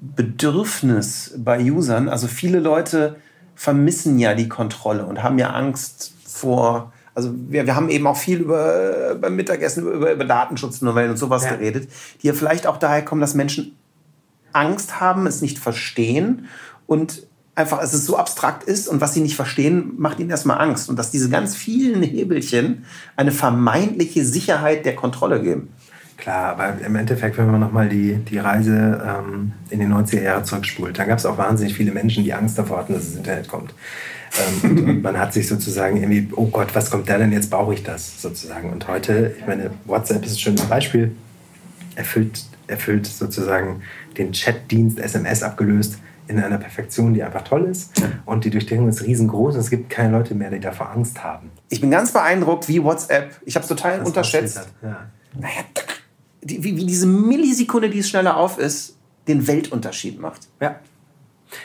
Bedürfnis 0.00 1.34
bei 1.36 1.62
Usern? 1.62 2.08
Also 2.08 2.26
viele 2.26 2.58
Leute 2.58 3.20
vermissen 3.54 4.18
ja 4.18 4.34
die 4.34 4.48
Kontrolle 4.48 5.06
und 5.06 5.22
haben 5.22 5.38
ja 5.38 5.50
Angst 5.50 6.12
vor 6.24 6.92
also 7.16 7.34
wir, 7.48 7.66
wir 7.66 7.74
haben 7.74 7.88
eben 7.88 8.06
auch 8.06 8.16
viel 8.16 8.40
über 8.40 9.16
beim 9.20 9.34
Mittagessen 9.34 9.90
über, 9.90 10.12
über 10.12 10.24
Datenschutznovellen 10.24 11.12
und 11.12 11.16
sowas 11.16 11.44
ja. 11.44 11.54
geredet, 11.54 11.88
die 12.22 12.26
ja 12.26 12.34
vielleicht 12.34 12.66
auch 12.66 12.76
daher 12.76 13.02
kommen, 13.02 13.22
dass 13.22 13.34
Menschen 13.34 13.74
Angst 14.52 15.00
haben, 15.00 15.26
es 15.26 15.40
nicht 15.40 15.58
verstehen 15.58 16.46
und 16.86 17.26
einfach, 17.54 17.80
dass 17.80 17.94
es 17.94 18.04
so 18.04 18.18
abstrakt 18.18 18.64
ist 18.64 18.86
und 18.86 19.00
was 19.00 19.14
sie 19.14 19.20
nicht 19.20 19.34
verstehen, 19.34 19.94
macht 19.96 20.20
ihnen 20.20 20.28
erstmal 20.28 20.60
Angst. 20.60 20.90
Und 20.90 20.98
dass 20.98 21.10
diese 21.10 21.30
ganz 21.30 21.56
vielen 21.56 22.02
Hebelchen 22.02 22.84
eine 23.16 23.32
vermeintliche 23.32 24.24
Sicherheit 24.24 24.84
der 24.84 24.94
Kontrolle 24.94 25.40
geben. 25.40 25.70
Klar, 26.18 26.52
aber 26.52 26.78
im 26.84 26.96
Endeffekt, 26.96 27.38
wenn 27.38 27.50
man 27.50 27.60
nochmal 27.60 27.88
die, 27.88 28.16
die 28.16 28.38
Reise 28.38 29.02
ähm, 29.06 29.52
in 29.70 29.80
die 29.80 29.86
90er 29.86 30.22
Jahre 30.22 30.42
zurückspult, 30.42 30.98
dann 30.98 31.08
gab 31.08 31.18
es 31.18 31.26
auch 31.26 31.38
wahnsinnig 31.38 31.74
viele 31.74 31.92
Menschen, 31.92 32.24
die 32.24 32.34
Angst 32.34 32.58
davor 32.58 32.78
hatten, 32.78 32.92
dass 32.92 33.06
das 33.06 33.16
Internet 33.16 33.48
kommt. 33.48 33.74
Ähm, 34.38 34.70
und, 34.70 34.88
und, 34.88 35.02
man 35.02 35.18
hat 35.18 35.32
sich 35.32 35.48
sozusagen 35.48 35.96
irgendwie, 35.96 36.28
oh 36.36 36.46
Gott, 36.46 36.74
was 36.74 36.90
kommt 36.90 37.08
da 37.08 37.18
denn 37.18 37.32
jetzt, 37.32 37.50
brauche 37.50 37.74
ich 37.74 37.82
das 37.82 38.20
sozusagen. 38.20 38.70
Und 38.70 38.86
heute, 38.88 39.34
ich 39.38 39.46
meine, 39.46 39.70
WhatsApp 39.84 40.24
ist 40.24 40.32
ein 40.32 40.38
schönes 40.38 40.62
Beispiel, 40.62 41.12
erfüllt, 41.94 42.44
erfüllt 42.66 43.06
sozusagen 43.06 43.82
den 44.16 44.32
Chatdienst 44.32 44.98
SMS 44.98 45.42
abgelöst 45.42 45.98
in 46.28 46.40
einer 46.40 46.58
Perfektion, 46.58 47.14
die 47.14 47.22
einfach 47.22 47.42
toll 47.42 47.66
ist 47.66 47.92
und 48.24 48.44
die 48.44 48.50
Durchdringung 48.50 48.88
ist 48.88 49.04
riesengroß 49.04 49.54
und 49.54 49.60
es 49.60 49.70
gibt 49.70 49.90
keine 49.90 50.10
Leute 50.10 50.34
mehr, 50.34 50.50
die 50.50 50.60
davor 50.60 50.90
Angst 50.90 51.22
haben. 51.22 51.50
Ich 51.68 51.80
bin 51.80 51.90
ganz 51.90 52.12
beeindruckt, 52.12 52.68
wie 52.68 52.82
WhatsApp, 52.82 53.36
ich 53.44 53.54
habe 53.54 53.62
es 53.62 53.68
total 53.68 53.98
das 53.98 54.08
unterschätzt, 54.08 54.68
ja. 54.82 55.06
naja, 55.34 55.64
die, 56.42 56.62
wie, 56.62 56.76
wie 56.76 56.86
diese 56.86 57.06
Millisekunde, 57.06 57.90
die 57.90 58.00
es 58.00 58.08
schneller 58.08 58.36
auf 58.36 58.58
ist, 58.58 58.96
den 59.28 59.46
Weltunterschied 59.46 60.20
macht. 60.20 60.48
Ja. 60.60 60.80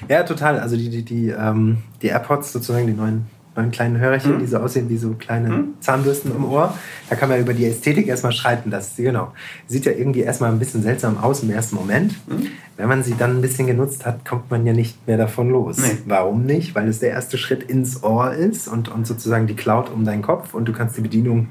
Ja, 0.07 0.23
total. 0.23 0.59
Also 0.59 0.75
die, 0.75 0.89
die, 0.89 1.03
die, 1.03 1.29
ähm, 1.29 1.77
die 2.01 2.07
AirPods 2.07 2.53
sozusagen, 2.53 2.87
die 2.87 2.93
neuen, 2.93 3.25
neuen 3.55 3.71
kleinen 3.71 3.97
Hörerchen, 3.97 4.35
mhm. 4.35 4.39
die 4.39 4.47
so 4.47 4.57
aussehen 4.57 4.89
wie 4.89 4.97
so 4.97 5.13
kleine 5.13 5.49
mhm. 5.49 5.73
Zahnbürsten 5.79 6.35
im 6.35 6.45
Ohr. 6.45 6.73
Da 7.09 7.15
kann 7.15 7.29
man 7.29 7.39
über 7.39 7.53
die 7.53 7.65
Ästhetik 7.65 8.07
erstmal 8.07 8.31
schreiten. 8.31 8.71
Das 8.71 8.95
genau. 8.95 9.33
Sieht 9.67 9.85
ja 9.85 9.91
irgendwie 9.91 10.21
erstmal 10.21 10.51
ein 10.51 10.59
bisschen 10.59 10.83
seltsam 10.83 11.17
aus 11.17 11.43
im 11.43 11.51
ersten 11.51 11.75
Moment. 11.75 12.13
Mhm. 12.27 12.47
Wenn 12.77 12.87
man 12.87 13.03
sie 13.03 13.15
dann 13.17 13.37
ein 13.37 13.41
bisschen 13.41 13.67
genutzt 13.67 14.05
hat, 14.05 14.25
kommt 14.25 14.49
man 14.49 14.65
ja 14.65 14.73
nicht 14.73 15.07
mehr 15.07 15.17
davon 15.17 15.49
los. 15.49 15.77
Nee. 15.77 15.97
Warum 16.05 16.45
nicht? 16.45 16.73
Weil 16.73 16.87
es 16.87 16.99
der 16.99 17.11
erste 17.11 17.37
Schritt 17.37 17.63
ins 17.63 18.03
Ohr 18.03 18.33
ist 18.33 18.67
und, 18.67 18.89
und 18.89 19.05
sozusagen 19.05 19.47
die 19.47 19.55
Cloud 19.55 19.89
um 19.89 20.05
deinen 20.05 20.21
Kopf 20.21 20.53
und 20.53 20.65
du 20.65 20.73
kannst 20.73 20.97
die 20.97 21.01
Bedienung 21.01 21.49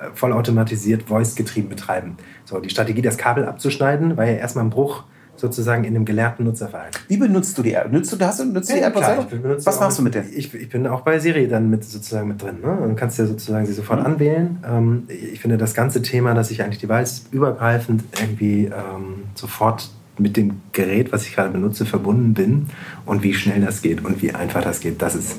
äh, 0.00 0.08
vollautomatisiert, 0.14 1.02
voice-getrieben 1.04 1.68
betreiben. 1.68 2.16
So, 2.44 2.60
die 2.60 2.70
Strategie, 2.70 3.02
das 3.02 3.18
Kabel 3.18 3.44
abzuschneiden, 3.44 4.16
war 4.16 4.24
ja 4.24 4.34
erstmal 4.34 4.64
ein 4.64 4.70
Bruch 4.70 5.04
sozusagen 5.40 5.84
in 5.84 5.94
dem 5.94 6.04
gelernten 6.04 6.44
Nutzerverhalten. 6.44 7.00
Wie 7.08 7.16
benutzt 7.16 7.56
du 7.58 7.62
die 7.62 7.72
App? 7.72 7.90
Nutzt 7.90 8.12
du, 8.12 8.24
hast 8.24 8.40
du, 8.40 8.44
nutzt 8.44 8.70
ja, 8.70 8.76
die 8.76 8.82
App 8.82 8.94
klar, 8.94 9.26
Was 9.64 9.80
machst 9.80 9.98
du 9.98 10.02
mit 10.02 10.14
der? 10.14 10.24
Ich, 10.28 10.54
ich, 10.54 10.68
bin 10.68 10.86
auch 10.86 11.00
bei 11.00 11.18
Siri 11.18 11.48
dann 11.48 11.70
mit 11.70 11.84
sozusagen 11.84 12.28
mit 12.28 12.42
drin. 12.42 12.60
Ne? 12.62 12.76
Dann 12.80 12.96
kannst 12.96 13.18
du 13.18 13.22
ja 13.22 13.28
sozusagen 13.28 13.66
sie 13.66 13.72
sofort 13.72 14.00
mhm. 14.00 14.06
anwählen. 14.06 14.58
Ähm, 14.68 15.04
ich 15.08 15.40
finde 15.40 15.58
das 15.58 15.74
ganze 15.74 16.02
Thema, 16.02 16.34
dass 16.34 16.50
ich 16.50 16.62
eigentlich 16.62 16.80
device-übergreifend 16.80 18.04
irgendwie 18.20 18.66
ähm, 18.66 19.24
sofort 19.34 19.90
mit 20.20 20.36
dem 20.36 20.60
Gerät, 20.72 21.12
was 21.12 21.26
ich 21.26 21.34
gerade 21.34 21.50
benutze, 21.50 21.86
verbunden 21.86 22.34
bin 22.34 22.66
und 23.06 23.22
wie 23.22 23.34
schnell 23.34 23.60
das 23.60 23.82
geht 23.82 24.04
und 24.04 24.22
wie 24.22 24.32
einfach 24.32 24.62
das 24.62 24.80
geht, 24.80 25.00
das 25.02 25.14
ist, 25.14 25.36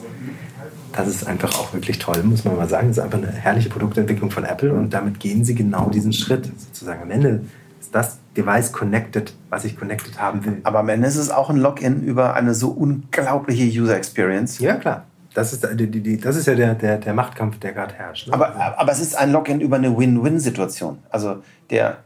das 0.93 1.07
ist 1.07 1.27
einfach 1.27 1.57
auch 1.59 1.73
wirklich 1.73 1.99
toll, 1.99 2.21
muss 2.23 2.43
man 2.43 2.57
mal 2.57 2.67
sagen. 2.67 2.87
Das 2.87 2.97
ist 2.97 3.03
einfach 3.03 3.19
eine 3.19 3.31
herrliche 3.31 3.69
Produktentwicklung 3.69 4.31
von 4.31 4.43
Apple 4.43 4.73
und 4.73 4.93
damit 4.93 5.19
gehen 5.19 5.45
sie 5.45 5.55
genau 5.55 5.89
diesen 5.89 6.13
Schritt. 6.13 6.51
Sozusagen 6.57 7.03
am 7.03 7.11
Ende 7.11 7.41
ist 7.79 7.93
das 7.93 8.17
Device 8.38 8.72
connected, 8.72 9.34
was 9.50 9.65
ich 9.65 9.78
connected 9.78 10.20
haben 10.20 10.46
will. 10.46 10.62
Aber 10.63 10.80
am 10.80 10.89
Ende 10.89 11.08
ist 11.08 11.17
es 11.17 11.32
auch 11.32 11.50
ein 11.50 11.58
Login 11.58 12.02
über 12.02 12.34
eine 12.34 12.54
so 12.54 12.70
unglaubliche 12.70 13.63
User 13.63 13.98
Experience. 13.98 14.60
Ja, 14.60 14.76
klar. 14.76 15.06
Das 15.34 15.54
ist, 15.54 15.65
die, 15.76 15.88
die, 15.88 16.17
das 16.17 16.36
ist 16.36 16.48
ja 16.48 16.56
der, 16.56 16.76
der, 16.76 16.98
der 16.98 17.13
Machtkampf, 17.13 17.60
der 17.60 17.74
gerade 17.74 17.94
herrscht. 17.94 18.28
Ne? 18.28 18.34
Aber, 18.34 18.78
aber 18.78 18.91
es 18.91 19.00
ist 19.00 19.15
ein 19.15 19.32
Login 19.32 19.62
über 19.62 19.78
eine 19.78 19.98
Win-Win-Situation. 19.98 21.00
Also 21.10 21.41
der. 21.70 21.98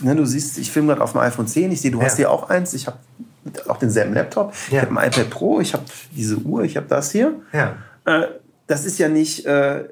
Ne, 0.00 0.16
du 0.16 0.24
siehst, 0.24 0.58
ich 0.58 0.70
filme 0.70 0.88
gerade 0.88 1.02
auf 1.02 1.12
dem 1.12 1.20
iPhone 1.20 1.46
10, 1.46 1.72
ich 1.72 1.80
sehe, 1.80 1.90
du 1.90 1.98
ja. 1.98 2.06
hast 2.06 2.16
hier 2.16 2.30
auch 2.30 2.48
eins, 2.48 2.72
ich 2.72 2.86
habe 2.86 2.98
auch 3.68 3.76
denselben 3.76 4.14
Laptop, 4.14 4.54
ja. 4.70 4.78
ich 4.78 4.86
habe 4.86 4.98
ein 4.98 5.08
iPad 5.08 5.28
Pro, 5.28 5.60
ich 5.60 5.74
habe 5.74 5.84
diese 6.16 6.38
Uhr, 6.38 6.62
ich 6.62 6.76
habe 6.76 6.86
das 6.88 7.10
hier. 7.10 7.34
Ja. 7.52 7.76
Äh, 8.06 8.28
das 8.66 8.86
ist 8.86 8.98
ja 8.98 9.08
nicht, 9.08 9.44
äh, 9.44 9.84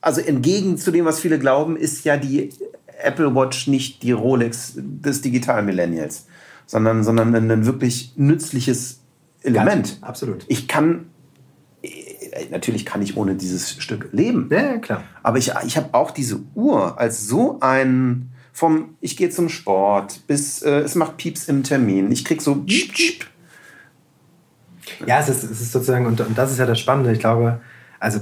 also 0.00 0.22
entgegen 0.22 0.78
zu 0.78 0.90
dem, 0.90 1.04
was 1.04 1.20
viele 1.20 1.38
glauben, 1.38 1.76
ist 1.76 2.04
ja 2.04 2.16
die 2.16 2.50
Apple 3.02 3.34
Watch 3.34 3.66
nicht 3.66 4.02
die 4.02 4.12
Rolex 4.12 4.74
des 4.76 5.22
Digital-Millennials, 5.22 6.26
sondern, 6.66 7.04
sondern 7.04 7.34
ein, 7.34 7.66
wirklich 7.66 8.12
nützliches 8.16 9.00
Element. 9.42 9.88
Ganz, 9.88 9.98
absolut. 10.02 10.44
Ich 10.48 10.68
kann, 10.68 11.06
äh, 11.82 11.88
natürlich 12.50 12.84
kann 12.84 13.02
ich 13.02 13.16
ohne 13.16 13.34
dieses 13.34 13.82
Stück 13.82 14.08
leben. 14.12 14.48
Ja, 14.52 14.78
klar. 14.78 15.04
Aber 15.22 15.38
ich, 15.38 15.52
ich 15.66 15.76
habe 15.76 15.94
auch 15.94 16.10
diese 16.10 16.40
Uhr 16.54 16.98
als 16.98 17.26
so 17.26 17.58
ein, 17.60 18.30
vom 18.52 18.96
ich 19.00 19.16
gehe 19.16 19.30
zum 19.30 19.48
Sport 19.48 20.26
bis 20.26 20.62
äh, 20.62 20.80
es 20.80 20.94
macht 20.94 21.16
Pieps 21.16 21.48
im 21.48 21.62
Termin. 21.62 22.10
Ich 22.12 22.24
krieg 22.24 22.42
so 22.42 22.56
Piep, 22.56 22.92
Piep. 22.92 23.26
Ja, 25.06 25.20
es 25.20 25.28
ist, 25.28 25.44
es 25.44 25.60
ist 25.60 25.72
sozusagen, 25.72 26.06
und, 26.06 26.20
und 26.20 26.36
das 26.36 26.50
ist 26.52 26.58
ja 26.58 26.66
das 26.66 26.78
Spannende, 26.78 27.12
ich 27.12 27.20
glaube, 27.20 27.60
also 27.98 28.20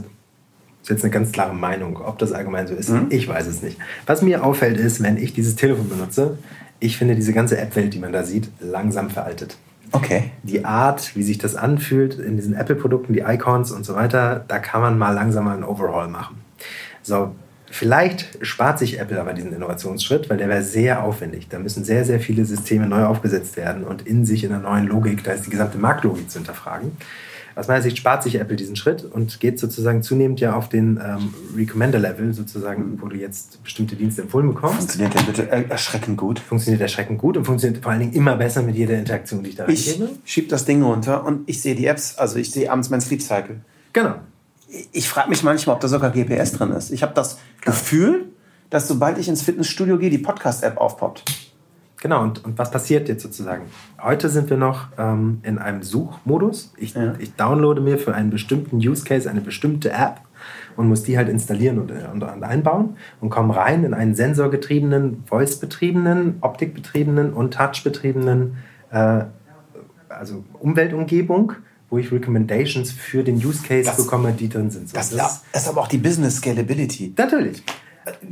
ist 0.82 0.90
jetzt 0.90 1.04
eine 1.04 1.10
ganz 1.10 1.32
klare 1.32 1.54
Meinung. 1.54 2.00
Ob 2.02 2.18
das 2.18 2.32
allgemein 2.32 2.66
so 2.66 2.74
ist, 2.74 2.90
mhm. 2.90 3.06
ich 3.10 3.28
weiß 3.28 3.46
es 3.46 3.62
nicht. 3.62 3.78
Was 4.06 4.22
mir 4.22 4.44
auffällt, 4.44 4.78
ist, 4.78 5.02
wenn 5.02 5.16
ich 5.16 5.32
dieses 5.32 5.56
Telefon 5.56 5.88
benutze, 5.88 6.38
ich 6.80 6.96
finde 6.96 7.14
diese 7.14 7.32
ganze 7.32 7.58
App-Welt, 7.58 7.94
die 7.94 7.98
man 7.98 8.12
da 8.12 8.22
sieht, 8.22 8.48
langsam 8.60 9.10
veraltet. 9.10 9.56
Okay. 9.92 10.30
Die 10.42 10.64
Art, 10.64 11.16
wie 11.16 11.22
sich 11.22 11.38
das 11.38 11.56
anfühlt 11.56 12.18
in 12.18 12.36
diesen 12.36 12.54
Apple-Produkten, 12.54 13.12
die 13.12 13.20
Icons 13.20 13.72
und 13.72 13.84
so 13.84 13.94
weiter, 13.94 14.44
da 14.46 14.58
kann 14.58 14.80
man 14.80 14.98
mal 14.98 15.12
langsam 15.12 15.44
mal 15.44 15.54
einen 15.54 15.64
Overhaul 15.64 16.08
machen. 16.08 16.36
So, 17.02 17.34
vielleicht 17.70 18.38
spart 18.42 18.78
sich 18.78 19.00
Apple 19.00 19.20
aber 19.20 19.32
diesen 19.32 19.52
Innovationsschritt, 19.52 20.28
weil 20.28 20.36
der 20.36 20.48
wäre 20.48 20.62
sehr 20.62 21.02
aufwendig. 21.02 21.48
Da 21.48 21.58
müssen 21.58 21.84
sehr, 21.84 22.04
sehr 22.04 22.20
viele 22.20 22.44
Systeme 22.44 22.86
neu 22.86 23.04
aufgesetzt 23.04 23.56
werden 23.56 23.84
und 23.84 24.06
in 24.06 24.26
sich 24.26 24.44
in 24.44 24.52
einer 24.52 24.62
neuen 24.62 24.86
Logik, 24.86 25.24
da 25.24 25.32
ist 25.32 25.46
die 25.46 25.50
gesamte 25.50 25.78
Marktlogik 25.78 26.30
zu 26.30 26.38
hinterfragen. 26.38 26.92
Aus 27.59 27.66
meiner 27.66 27.83
Sicht 27.83 27.99
spart 27.99 28.23
sich 28.23 28.37
Apple 28.37 28.55
diesen 28.55 28.77
Schritt 28.77 29.05
und 29.05 29.40
geht 29.40 29.59
sozusagen 29.59 30.05
zunehmend 30.05 30.38
ja 30.38 30.55
auf 30.55 30.68
den 30.68 31.01
ähm, 31.05 31.35
Recommender-Level, 31.57 32.33
sozusagen, 32.33 33.03
wo 33.03 33.09
du 33.09 33.16
jetzt 33.16 33.61
bestimmte 33.64 33.97
Dienste 33.97 34.23
empfohlen 34.23 34.47
bekommst. 34.47 34.79
Funktioniert 34.79 35.14
der 35.14 35.23
bitte 35.23 35.51
erschreckend 35.51 36.16
gut? 36.18 36.38
Funktioniert 36.38 36.81
erschreckend 36.81 37.18
gut 37.18 37.37
und 37.37 37.47
funktioniert 37.47 37.83
vor 37.83 37.90
allen 37.90 38.01
Dingen 38.01 38.12
immer 38.12 38.37
besser 38.37 38.62
mit 38.62 38.77
jeder 38.77 38.97
Interaktion, 38.97 39.42
die 39.42 39.51
ich 39.51 39.57
da 39.57 39.66
Ich 39.66 40.01
schiebe 40.25 40.47
das 40.47 40.66
Ding 40.66 40.85
runter 40.85 41.27
und 41.27 41.49
ich 41.49 41.61
sehe 41.61 41.75
die 41.75 41.87
Apps, 41.87 42.16
also 42.16 42.38
ich 42.38 42.53
sehe 42.53 42.71
abends 42.71 42.90
mein 42.90 43.01
Sleep 43.01 43.21
Cycle. 43.21 43.57
Genau. 43.92 44.14
Ich 44.92 45.09
frage 45.09 45.29
mich 45.29 45.42
manchmal, 45.42 45.75
ob 45.75 45.81
da 45.81 45.88
sogar 45.88 46.12
GPS 46.12 46.53
drin 46.53 46.71
ist. 46.71 46.92
Ich 46.92 47.03
habe 47.03 47.14
das 47.14 47.38
Gefühl, 47.62 48.27
dass 48.71 48.87
sobald 48.87 49.18
ich 49.18 49.29
ins 49.29 49.42
Fitnessstudio 49.42 49.99
gehe, 49.99 50.11
die 50.11 50.18
Podcast-App 50.18 50.77
aufpoppt. 50.77 51.25
Genau, 52.00 52.22
und, 52.22 52.44
und 52.44 52.58
was 52.58 52.70
passiert 52.70 53.08
jetzt 53.08 53.22
sozusagen? 53.22 53.64
Heute 54.00 54.28
sind 54.28 54.50
wir 54.50 54.56
noch 54.56 54.88
ähm, 54.98 55.40
in 55.42 55.58
einem 55.58 55.82
Suchmodus. 55.82 56.72
Ich, 56.76 56.94
ja. 56.94 57.14
ich 57.18 57.34
downloade 57.34 57.80
mir 57.80 57.98
für 57.98 58.14
einen 58.14 58.30
bestimmten 58.30 58.76
Use 58.76 59.04
Case 59.04 59.28
eine 59.28 59.40
bestimmte 59.40 59.90
App 59.90 60.20
und 60.76 60.88
muss 60.88 61.02
die 61.02 61.18
halt 61.18 61.28
installieren 61.28 61.78
und, 61.80 61.90
und, 61.90 62.22
und 62.22 62.44
einbauen 62.44 62.96
und 63.20 63.30
komme 63.30 63.56
rein 63.56 63.82
in 63.82 63.94
einen 63.94 64.14
sensorgetriebenen, 64.14 65.24
voice-betriebenen, 65.26 66.37
optikbetriebenen 66.40 67.32
und 67.32 67.54
touch-betriebenen 67.54 68.58
äh, 68.90 69.24
also 70.08 70.44
Umweltumgebung 70.61 71.54
wo 71.90 71.98
ich 71.98 72.12
Recommendations 72.12 72.92
für 72.92 73.24
den 73.24 73.37
Use 73.37 73.62
Case 73.62 73.84
das, 73.87 73.96
bekomme, 73.96 74.32
die 74.32 74.48
drin 74.48 74.70
sind. 74.70 74.90
So, 74.90 74.94
das, 74.94 75.11
das, 75.11 75.42
das 75.52 75.62
ist 75.62 75.68
aber 75.68 75.82
auch 75.82 75.88
die 75.88 75.98
Business 75.98 76.37
Scalability. 76.37 77.14
Natürlich. 77.16 77.62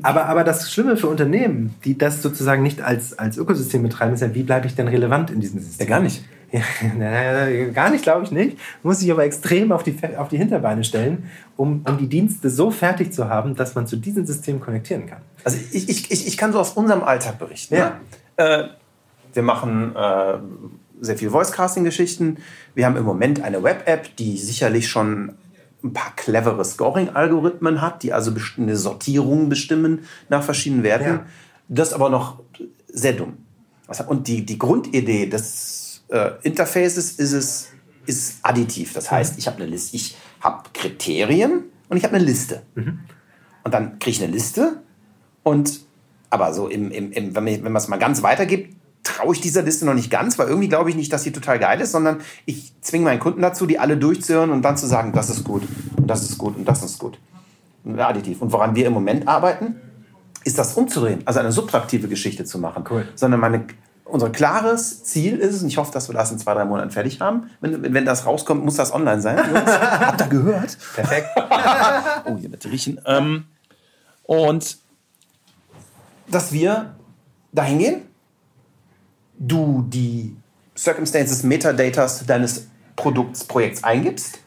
Aber, 0.03 0.27
aber 0.27 0.45
das 0.45 0.73
Schlimme 0.73 0.97
für 0.97 1.09
Unternehmen, 1.09 1.75
die 1.85 1.97
das 1.97 2.23
sozusagen 2.23 2.63
nicht 2.63 2.81
als, 2.81 3.19
als 3.19 3.37
Ökosystem 3.37 3.83
betreiben, 3.83 4.15
ist 4.15 4.21
ja, 4.21 4.35
wie 4.35 4.43
bleibe 4.43 4.67
ich 4.67 4.75
denn 4.75 4.89
relevant 4.89 5.31
in 5.31 5.41
diesem 5.41 5.61
System? 5.61 5.87
Ja, 5.87 5.97
gar 5.97 6.03
nicht. 6.03 6.25
Ja, 6.53 7.71
gar 7.73 7.91
nicht, 7.91 8.05
glaube 8.05 8.25
ich 8.25 8.31
nicht. 8.31 8.57
Muss 8.83 9.03
ich 9.03 9.11
aber 9.11 9.25
extrem 9.25 9.73
auf 9.73 9.83
die, 9.83 9.99
auf 10.17 10.29
die 10.29 10.39
Hinterbeine 10.39 10.85
stellen, 10.85 11.29
um, 11.57 11.83
um 11.87 11.99
die 11.99 12.09
Dienste 12.09 12.51
so 12.51 12.71
fertig 12.71 13.13
zu 13.13 13.29
haben, 13.29 13.57
dass 13.57 13.75
man 13.75 13.87
zu 13.87 13.97
diesem 13.97 14.25
System 14.25 14.61
konnektieren 14.61 15.07
kann. 15.07 15.21
Also 15.45 15.59
ich, 15.73 15.89
ich, 15.89 16.11
ich, 16.11 16.27
ich 16.27 16.37
kann 16.37 16.53
so 16.53 16.61
aus 16.61 16.71
unserem 16.71 17.03
Alltag 17.03 17.39
berichten. 17.39 17.75
Ja. 17.75 18.01
Ne? 18.39 18.45
Äh, 18.45 18.65
wir 19.35 19.43
machen 19.43 19.95
äh, 19.97 20.39
sehr 21.01 21.19
viel 21.19 21.31
Voice-Casting-Geschichten. 21.31 22.39
Wir 22.75 22.87
haben 22.87 22.97
im 22.97 23.05
Moment 23.05 23.43
eine 23.43 23.63
Web-App, 23.63 24.17
die 24.17 24.39
sicherlich 24.39 24.89
schon 24.89 25.33
ein 25.83 25.93
paar 25.93 26.15
clevere 26.17 26.65
Scoring-Algorithmen 26.65 27.81
hat, 27.81 28.03
die 28.03 28.13
also 28.13 28.33
eine 28.57 28.77
Sortierung 28.77 29.49
bestimmen 29.49 30.01
nach 30.29 30.43
verschiedenen 30.43 30.83
Werten. 30.83 31.05
Ja. 31.05 31.27
Das 31.69 31.89
ist 31.89 31.95
aber 31.95 32.11
noch 32.11 32.41
sehr 32.89 33.13
dumm. 33.13 33.39
Und 34.09 34.27
die, 34.27 34.45
die 34.45 34.59
Grundidee 34.59 35.27
des 35.27 36.05
äh, 36.09 36.31
Interfaces 36.43 37.13
ist 37.13 37.33
es 37.33 37.69
ist 38.07 38.39
additiv. 38.43 38.93
Das 38.93 39.11
heißt, 39.11 39.35
mhm. 39.35 39.39
ich 39.39 39.47
habe 39.47 39.57
eine 39.59 39.67
Liste, 39.67 39.97
ich 39.97 40.17
habe 40.41 40.63
Kriterien 40.73 41.65
und 41.89 41.97
ich 41.97 42.05
habe 42.05 42.15
eine 42.15 42.25
Liste. 42.25 42.63
Mhm. 42.75 43.01
Und 43.65 43.75
dann 43.75 43.99
kriege 43.99 44.17
ich 44.17 44.23
eine 44.23 44.33
Liste 44.33 44.83
und 45.43 45.81
aber 46.31 46.55
so 46.55 46.69
im, 46.69 46.91
im, 46.91 47.13
im 47.13 47.35
wenn 47.35 47.63
man 47.63 47.77
es 47.77 47.89
mal 47.89 47.99
ganz 47.99 48.23
weitergibt, 48.23 48.76
traue 49.07 49.35
ich 49.35 49.41
dieser 49.41 49.63
Liste 49.63 49.87
noch 49.87 49.95
nicht 49.95 50.11
ganz, 50.11 50.39
weil 50.39 50.49
irgendwie 50.49 50.69
glaube 50.69 50.91
ich 50.91 50.97
nicht, 50.97 51.13
dass 51.13 51.23
sie 51.23 51.33
total 51.33 51.59
geil 51.59 51.81
ist, 51.81 51.93
sondern 51.93 52.19
ich 52.45 52.73
zwinge 52.81 53.05
meinen 53.05 53.21
Kunden 53.21 53.41
dazu, 53.41 53.67
die 53.67 53.79
alle 53.79 53.97
durchzuhören 53.97 54.51
und 54.51 54.63
dann 54.63 54.77
zu 54.77 54.87
sagen, 54.87 55.13
das 55.13 55.31
ist 55.31 55.45
gut 55.45 55.63
und 55.97 56.07
das 56.09 56.23
ist 56.23 56.39
gut 56.39 56.57
und 56.57 56.67
das 56.67 56.83
ist 56.83 56.99
gut. 56.99 57.19
Additiv. 57.97 58.43
Und 58.43 58.53
woran 58.53 58.75
wir 58.75 58.87
im 58.87 58.93
Moment 58.93 59.29
arbeiten, 59.29 59.77
ist 60.45 60.59
das 60.59 60.75
umzudrehen, 60.75 61.23
also 61.25 61.39
eine 61.39 61.53
subtraktive 61.53 62.09
Geschichte 62.09 62.45
zu 62.45 62.59
machen. 62.59 62.85
Cool. 62.91 63.07
Sondern 63.15 63.39
meine, 63.39 63.65
unser 64.05 64.31
klares 64.31 65.05
Ziel 65.05 65.37
ist 65.39 65.55
es, 65.55 65.63
und 65.63 65.69
ich 65.69 65.77
hoffe, 65.77 65.93
dass 65.93 66.09
wir 66.09 66.15
das 66.15 66.33
in 66.33 66.39
zwei, 66.39 66.55
drei 66.55 66.65
Monaten 66.65 66.91
fertig 66.91 67.21
haben. 67.21 67.51
Wenn, 67.61 67.95
wenn 67.95 68.05
das 68.05 68.27
rauskommt, 68.27 68.65
muss 68.65 68.77
das 68.77 68.93
online 68.93 69.21
sein. 69.21 69.39
Habt 69.67 70.21
ihr 70.21 70.27
gehört? 70.27 70.77
Perfekt. 70.95 71.29
oh, 72.25 72.37
hier 72.37 72.49
bitte 72.49 72.71
riechen. 72.71 73.01
Ähm, 73.07 73.45
und 74.25 74.79
dass 76.29 76.53
wir 76.53 76.97
dahin 77.53 77.79
gehen, 77.79 78.03
du 79.39 79.85
die 79.89 80.37
Circumstances, 80.77 81.43
Metadatas 81.43 82.25
deines 82.27 82.69
Produkts, 82.97 83.45
Projekts 83.45 83.85
eingibst 83.85 84.39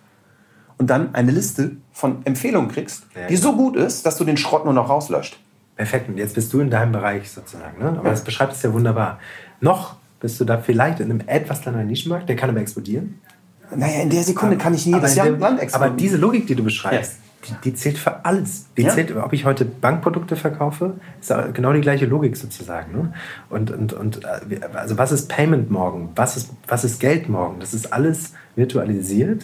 und 0.77 0.89
dann 0.89 1.13
eine 1.13 1.31
Liste 1.31 1.77
von 1.91 2.25
Empfehlungen 2.25 2.69
kriegst, 2.71 3.03
Ja, 3.15 3.27
die 3.27 3.35
so 3.35 3.55
gut 3.55 3.75
ist, 3.75 4.05
dass 4.05 4.17
du 4.17 4.23
den 4.23 4.37
Schrott 4.37 4.65
nur 4.65 4.73
noch 4.73 4.89
rauslöscht. 4.89 5.39
Perfekt. 5.75 6.09
Und 6.09 6.17
jetzt 6.17 6.35
bist 6.35 6.51
du 6.51 6.59
in 6.59 6.69
deinem 6.69 6.91
Bereich 6.91 7.29
sozusagen. 7.29 7.79
Ne? 7.79 7.89
Aber 7.89 8.09
das 8.09 8.23
beschreibt 8.23 8.53
es 8.53 8.61
ja 8.63 8.73
wunderbar. 8.73 9.19
Noch 9.61 9.95
bist 10.19 10.39
du 10.39 10.45
da 10.45 10.57
vielleicht 10.57 10.99
in 10.99 11.09
einem 11.09 11.21
etwas 11.27 11.61
kleineren 11.61 11.87
Nischenmarkt, 11.87 12.27
der 12.27 12.35
kann 12.35 12.49
aber 12.49 12.59
explodieren. 12.59 13.21
Naja, 13.75 14.01
in 14.01 14.09
der 14.09 14.23
Sekunde 14.23 14.57
kann 14.57 14.73
ich 14.73 14.85
nie 14.85 14.93
aber, 14.93 15.03
das 15.03 15.15
Jahr 15.15 15.29
Land 15.29 15.43
aber 15.43 15.61
exportieren. 15.61 15.97
diese 15.97 16.17
Logik, 16.17 16.47
die 16.47 16.55
du 16.55 16.63
beschreibst, 16.63 17.19
die, 17.47 17.69
die 17.69 17.73
zählt 17.75 17.97
für 17.97 18.25
alles. 18.25 18.65
Die 18.77 18.83
Ja. 18.83 18.89
zählt, 18.89 19.15
ob 19.15 19.33
ich 19.33 19.45
heute 19.45 19.65
Bankprodukte 19.65 20.35
verkaufe, 20.35 20.95
ist 21.21 21.33
genau 21.53 21.73
die 21.73 21.81
gleiche 21.81 22.05
Logik 22.05 22.35
sozusagen. 22.37 22.91
Ne? 22.91 23.13
Und, 23.49 23.71
und, 23.71 23.93
und 23.93 24.21
äh, 24.23 24.59
also 24.73 24.97
was 24.97 25.11
ist 25.11 25.29
Payment 25.29 25.71
morgen? 25.71 26.09
Was 26.15 26.37
ist, 26.37 26.51
was 26.67 26.83
ist 26.83 26.99
Geld 26.99 27.29
morgen? 27.29 27.59
Das 27.59 27.73
ist 27.73 27.93
alles 27.93 28.33
virtualisiert. 28.55 29.43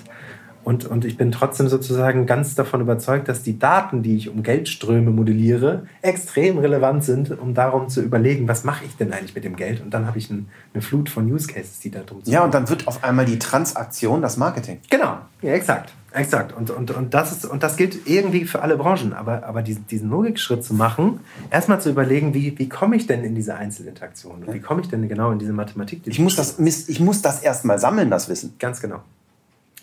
Und, 0.65 0.85
und 0.85 1.05
ich 1.05 1.15
bin 1.15 1.31
trotzdem 1.31 1.69
sozusagen 1.69 2.25
ganz 2.25 2.55
davon 2.55 2.81
überzeugt, 2.81 3.27
dass 3.29 3.43
die 3.43 3.59
Daten, 3.59 4.01
die 4.01 4.17
ich 4.17 4.29
um 4.29 4.41
Geldströme 4.41 5.11
modelliere, 5.11 5.85
extrem 6.01 6.57
relevant 6.57 7.03
sind, 7.03 7.39
um 7.39 7.53
darum 7.53 7.87
zu 7.87 8.01
überlegen, 8.01 8.47
was 8.47 8.63
mache 8.63 8.83
ich 8.83 8.97
denn 8.97 9.13
eigentlich 9.13 9.35
mit 9.35 9.43
dem 9.43 9.55
Geld? 9.55 9.81
Und 9.81 9.93
dann 9.93 10.07
habe 10.07 10.17
ich 10.17 10.31
ein, 10.31 10.47
eine 10.73 10.81
Flut 10.81 11.07
von 11.07 11.31
Use 11.31 11.47
Cases, 11.47 11.79
die 11.79 11.91
da 11.91 11.99
drum 11.99 12.21
ja, 12.25 12.43
und 12.43 12.55
dann 12.55 12.67
wird 12.67 12.87
auf 12.87 13.03
einmal 13.03 13.25
die 13.25 13.37
Transaktion 13.37 14.23
das 14.23 14.37
Marketing. 14.37 14.79
Genau, 14.89 15.19
ja, 15.43 15.53
exakt. 15.53 15.93
Exakt. 16.13 16.53
Und, 16.53 16.71
und, 16.71 16.91
und, 16.91 17.13
das 17.13 17.31
ist, 17.31 17.45
und 17.45 17.61
das 17.61 17.75
gilt 17.75 18.07
irgendwie 18.07 18.45
für 18.45 18.61
alle 18.61 18.77
Branchen. 18.77 19.13
Aber, 19.13 19.43
aber 19.43 19.61
diesen, 19.61 19.85
diesen 19.85 20.09
Logikschritt 20.09 20.63
zu 20.63 20.73
machen, 20.73 21.19
erstmal 21.51 21.79
zu 21.81 21.89
überlegen, 21.89 22.33
wie, 22.33 22.57
wie 22.57 22.69
komme 22.69 22.95
ich 22.95 23.05
denn 23.05 23.23
in 23.23 23.35
diese 23.35 23.55
Einzelinteraktion? 23.55 24.43
Und 24.45 24.53
wie 24.53 24.61
komme 24.61 24.81
ich 24.81 24.87
denn 24.87 25.07
genau 25.09 25.31
in 25.31 25.39
diese 25.39 25.53
Mathematik? 25.53 26.03
die 26.03 26.09
Ich 26.09 26.19
muss 26.19 26.35
das, 26.35 26.57
ich 26.57 26.99
muss 27.01 27.21
das 27.21 27.41
erstmal 27.41 27.77
sammeln, 27.79 28.09
das 28.09 28.29
Wissen. 28.29 28.55
Ganz 28.57 28.79
genau. 28.79 29.01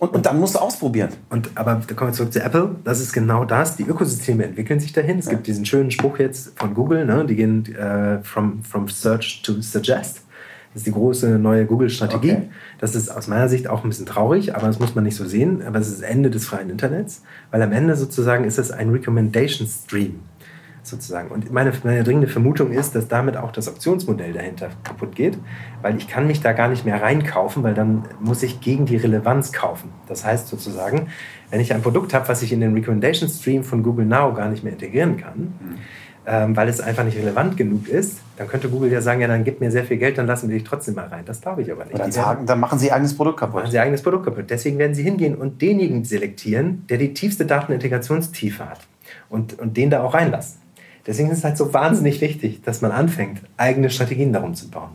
Und, 0.02 0.14
und 0.14 0.26
dann 0.26 0.40
musst 0.40 0.56
du 0.56 0.58
ausprobieren. 0.58 1.10
Und, 1.30 1.50
aber 1.54 1.80
da 1.86 1.94
kommen 1.94 2.10
wir 2.10 2.14
zurück 2.14 2.32
zu 2.32 2.42
Apple. 2.42 2.74
Das 2.82 2.98
ist 2.98 3.12
genau 3.12 3.44
das. 3.44 3.76
Die 3.76 3.84
Ökosysteme 3.84 4.42
entwickeln 4.42 4.80
sich 4.80 4.92
dahin. 4.92 5.20
Es 5.20 5.28
gibt 5.28 5.46
diesen 5.46 5.64
schönen 5.64 5.92
Spruch 5.92 6.18
jetzt 6.18 6.58
von 6.58 6.74
Google, 6.74 7.06
ne? 7.06 7.24
die 7.24 7.36
gehen 7.36 7.72
äh, 7.76 8.20
from, 8.24 8.64
from 8.64 8.88
Search 8.88 9.42
to 9.42 9.60
Suggest. 9.60 10.22
Das 10.72 10.80
ist 10.80 10.88
die 10.88 10.92
große 10.92 11.38
neue 11.38 11.66
Google-Strategie. 11.66 12.32
Okay. 12.32 12.48
Das 12.80 12.96
ist 12.96 13.10
aus 13.10 13.28
meiner 13.28 13.48
Sicht 13.48 13.68
auch 13.68 13.84
ein 13.84 13.90
bisschen 13.90 14.06
traurig, 14.06 14.56
aber 14.56 14.66
das 14.66 14.80
muss 14.80 14.96
man 14.96 15.04
nicht 15.04 15.14
so 15.14 15.24
sehen. 15.24 15.62
Aber 15.64 15.78
es 15.78 15.86
ist 15.86 16.02
das 16.02 16.10
Ende 16.10 16.30
des 16.30 16.46
freien 16.46 16.68
Internets, 16.68 17.22
weil 17.52 17.62
am 17.62 17.70
Ende 17.70 17.94
sozusagen 17.94 18.42
ist 18.42 18.58
es 18.58 18.72
ein 18.72 18.90
Recommendation 18.90 19.68
Stream 19.68 20.18
sozusagen. 20.82 21.30
Und 21.30 21.52
meine, 21.52 21.72
meine 21.84 22.02
dringende 22.02 22.28
Vermutung 22.28 22.72
ist, 22.72 22.94
dass 22.94 23.08
damit 23.08 23.36
auch 23.36 23.52
das 23.52 23.68
Optionsmodell 23.68 24.32
dahinter 24.32 24.70
kaputt 24.82 25.14
geht, 25.14 25.38
weil 25.80 25.96
ich 25.96 26.08
kann 26.08 26.26
mich 26.26 26.40
da 26.40 26.52
gar 26.52 26.68
nicht 26.68 26.84
mehr 26.84 27.00
reinkaufen, 27.00 27.62
weil 27.62 27.74
dann 27.74 28.04
muss 28.20 28.42
ich 28.42 28.60
gegen 28.60 28.86
die 28.86 28.96
Relevanz 28.96 29.52
kaufen. 29.52 29.90
Das 30.08 30.24
heißt 30.24 30.48
sozusagen, 30.48 31.08
wenn 31.50 31.60
ich 31.60 31.72
ein 31.72 31.82
Produkt 31.82 32.14
habe, 32.14 32.28
was 32.28 32.42
ich 32.42 32.52
in 32.52 32.60
den 32.60 32.74
Recommendation 32.74 33.28
Stream 33.28 33.62
von 33.64 33.82
Google 33.82 34.06
Now 34.06 34.32
gar 34.34 34.48
nicht 34.48 34.64
mehr 34.64 34.72
integrieren 34.72 35.18
kann, 35.18 35.54
ähm, 36.24 36.56
weil 36.56 36.68
es 36.68 36.80
einfach 36.80 37.04
nicht 37.04 37.18
relevant 37.18 37.56
genug 37.56 37.88
ist, 37.88 38.20
dann 38.36 38.46
könnte 38.48 38.68
Google 38.68 38.92
ja 38.92 39.00
sagen, 39.00 39.20
ja, 39.20 39.28
dann 39.28 39.42
gib 39.42 39.60
mir 39.60 39.70
sehr 39.70 39.84
viel 39.84 39.96
Geld, 39.96 40.18
dann 40.18 40.26
lassen 40.26 40.48
wir 40.48 40.56
dich 40.56 40.64
trotzdem 40.64 40.94
mal 40.94 41.06
rein. 41.06 41.24
Das 41.24 41.40
glaube 41.40 41.62
ich 41.62 41.72
aber 41.72 41.84
nicht. 41.84 41.98
Dann, 41.98 42.12
sagen, 42.12 42.46
dann 42.46 42.60
machen 42.60 42.78
sie 42.78 42.86
ihr 42.86 42.94
eigenes 42.94 43.16
Produkt 43.16 43.40
kaputt. 43.40 43.62
machen 43.62 43.70
sie 43.70 43.76
ihr 43.76 43.82
eigenes 43.82 44.02
Produkt 44.02 44.26
kaputt. 44.26 44.44
Deswegen 44.48 44.78
werden 44.78 44.94
sie 44.94 45.02
hingehen 45.02 45.34
und 45.34 45.60
denjenigen 45.60 46.04
selektieren, 46.04 46.86
der 46.88 46.98
die 46.98 47.12
tiefste 47.12 47.44
Datenintegrationstiefe 47.44 48.68
hat 48.68 48.80
und, 49.28 49.58
und 49.58 49.76
den 49.76 49.90
da 49.90 50.02
auch 50.02 50.14
reinlassen. 50.14 50.61
Deswegen 51.06 51.30
ist 51.30 51.38
es 51.38 51.44
halt 51.44 51.58
so 51.58 51.72
wahnsinnig 51.74 52.20
wichtig, 52.20 52.62
dass 52.62 52.80
man 52.80 52.92
anfängt, 52.92 53.40
eigene 53.56 53.90
Strategien 53.90 54.32
darum 54.32 54.54
zu 54.54 54.70
bauen. 54.70 54.90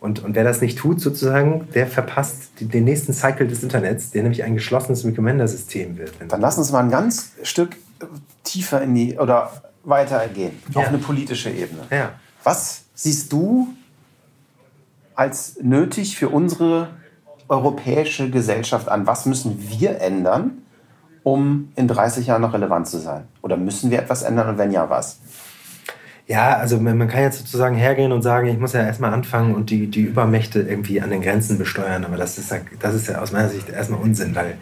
Und, 0.00 0.22
und 0.22 0.34
wer 0.34 0.44
das 0.44 0.60
nicht 0.60 0.78
tut, 0.78 1.00
sozusagen, 1.00 1.68
der 1.74 1.86
verpasst 1.86 2.50
die, 2.60 2.66
den 2.66 2.84
nächsten 2.84 3.12
Cycle 3.12 3.46
des 3.46 3.62
Internets, 3.62 4.10
der 4.10 4.22
nämlich 4.22 4.42
ein 4.44 4.54
geschlossenes 4.54 5.04
Recommender-System 5.04 5.96
wird. 5.96 6.12
Dann 6.28 6.40
lass 6.40 6.58
uns 6.58 6.72
mal 6.72 6.80
ein 6.80 6.90
ganz 6.90 7.32
Stück 7.42 7.76
tiefer 8.42 8.82
in 8.82 8.94
die 8.94 9.18
oder 9.18 9.50
weitergehen 9.84 10.52
auf 10.74 10.82
Ja. 10.82 10.88
eine 10.88 10.98
politische 10.98 11.50
Ebene. 11.50 11.82
Ja. 11.90 12.12
Was 12.42 12.82
siehst 12.94 13.32
du 13.32 13.68
als 15.14 15.58
nötig 15.62 16.16
für 16.16 16.28
unsere 16.28 16.88
europäische 17.48 18.30
Gesellschaft 18.30 18.88
an? 18.88 19.06
Was 19.06 19.26
müssen 19.26 19.58
wir 19.70 20.00
ändern, 20.00 20.62
um 21.22 21.72
in 21.76 21.88
30 21.88 22.26
Jahren 22.26 22.42
noch 22.42 22.52
relevant 22.52 22.88
zu 22.88 22.98
sein? 22.98 23.24
Oder 23.42 23.56
müssen 23.56 23.90
wir 23.90 23.98
etwas 24.00 24.22
ändern 24.22 24.48
und 24.50 24.58
wenn 24.58 24.72
ja, 24.72 24.90
was? 24.90 25.18
Ja, 26.26 26.56
also 26.56 26.80
man 26.80 27.06
kann 27.06 27.20
jetzt 27.20 27.38
sozusagen 27.40 27.76
hergehen 27.76 28.10
und 28.10 28.22
sagen, 28.22 28.48
ich 28.48 28.58
muss 28.58 28.72
ja 28.72 28.82
erstmal 28.82 29.12
anfangen 29.12 29.54
und 29.54 29.68
die, 29.68 29.88
die 29.88 30.00
Übermächte 30.02 30.60
irgendwie 30.62 31.02
an 31.02 31.10
den 31.10 31.20
Grenzen 31.20 31.58
besteuern. 31.58 32.02
Aber 32.04 32.16
das 32.16 32.38
ist, 32.38 32.50
ja, 32.50 32.58
das 32.80 32.94
ist 32.94 33.08
ja 33.08 33.20
aus 33.20 33.32
meiner 33.32 33.50
Sicht 33.50 33.68
erstmal 33.68 34.00
Unsinn, 34.00 34.34
weil 34.34 34.54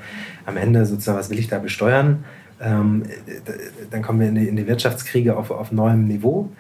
am 0.45 0.57
Ende 0.57 0.85
sozusagen, 0.87 1.19
was 1.19 1.31
will 1.31 1.39
ich 1.39 1.47
da 1.47 1.61
besteuern? 1.61 2.25
Ähm, 2.61 3.05
d- 3.29 3.53
dann 3.91 4.03
kommen 4.03 4.19
wir 4.19 4.29
in 4.29 4.35
die, 4.35 4.49
in 4.49 4.57
die 4.57 4.67
Wirtschaftskriege 4.67 5.37
auf, 5.37 5.53
auf 5.53 5.71
neuem 5.71 6.09
Niveau. 6.09 6.51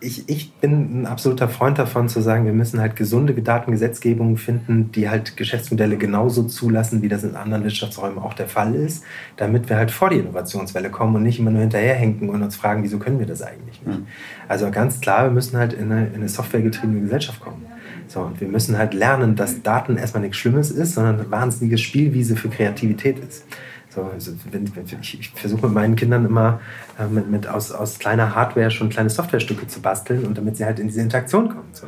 Ich, 0.00 0.28
ich 0.28 0.52
bin 0.54 1.02
ein 1.02 1.06
absoluter 1.06 1.48
Freund 1.48 1.78
davon 1.78 2.08
zu 2.08 2.20
sagen, 2.20 2.46
wir 2.46 2.52
müssen 2.52 2.80
halt 2.80 2.96
gesunde 2.96 3.34
Datengesetzgebungen 3.34 4.38
finden, 4.38 4.90
die 4.92 5.10
halt 5.10 5.36
Geschäftsmodelle 5.36 5.98
genauso 5.98 6.44
zulassen, 6.44 7.02
wie 7.02 7.08
das 7.08 7.22
in 7.22 7.36
anderen 7.36 7.64
Wirtschaftsräumen 7.64 8.18
auch 8.18 8.34
der 8.34 8.48
Fall 8.48 8.74
ist, 8.74 9.04
damit 9.36 9.68
wir 9.68 9.76
halt 9.76 9.90
vor 9.90 10.10
die 10.10 10.16
Innovationswelle 10.16 10.90
kommen 10.90 11.16
und 11.16 11.22
nicht 11.22 11.38
immer 11.38 11.50
nur 11.50 11.60
hinterherhinken 11.60 12.30
und 12.30 12.42
uns 12.42 12.56
fragen, 12.56 12.82
wieso 12.82 12.98
können 12.98 13.18
wir 13.18 13.26
das 13.26 13.42
eigentlich 13.42 13.82
nicht. 13.84 14.00
Also 14.48 14.70
ganz 14.70 15.00
klar, 15.00 15.24
wir 15.24 15.30
müssen 15.30 15.58
halt 15.58 15.72
in 15.72 15.92
eine, 15.92 16.06
in 16.06 16.14
eine 16.14 16.28
softwaregetriebene 16.28 17.02
Gesellschaft 17.02 17.40
kommen. 17.40 17.66
So, 18.08 18.20
und 18.20 18.40
wir 18.40 18.48
müssen 18.48 18.76
halt 18.76 18.92
lernen, 18.92 19.36
dass 19.36 19.62
Daten 19.62 19.96
erstmal 19.96 20.22
nichts 20.22 20.38
Schlimmes 20.38 20.70
ist, 20.70 20.94
sondern 20.94 21.20
eine 21.20 21.30
wahnsinnige 21.30 21.78
Spielwiese 21.78 22.34
für 22.34 22.48
Kreativität 22.48 23.18
ist. 23.20 23.44
So, 23.90 24.04
also 24.04 24.32
wenn, 24.52 24.70
ich, 25.02 25.18
ich 25.18 25.30
versuche 25.30 25.66
mit 25.66 25.74
meinen 25.74 25.96
Kindern 25.96 26.24
immer 26.24 26.60
äh, 26.98 27.06
mit, 27.06 27.28
mit 27.28 27.48
aus, 27.48 27.72
aus 27.72 27.98
kleiner 27.98 28.34
Hardware 28.34 28.70
schon 28.70 28.88
kleine 28.88 29.10
Softwarestücke 29.10 29.66
zu 29.66 29.82
basteln 29.82 30.24
und 30.24 30.38
damit 30.38 30.56
sie 30.56 30.64
halt 30.64 30.78
in 30.78 30.86
diese 30.86 31.00
Interaktion 31.00 31.48
kommen. 31.48 31.68
So. 31.72 31.86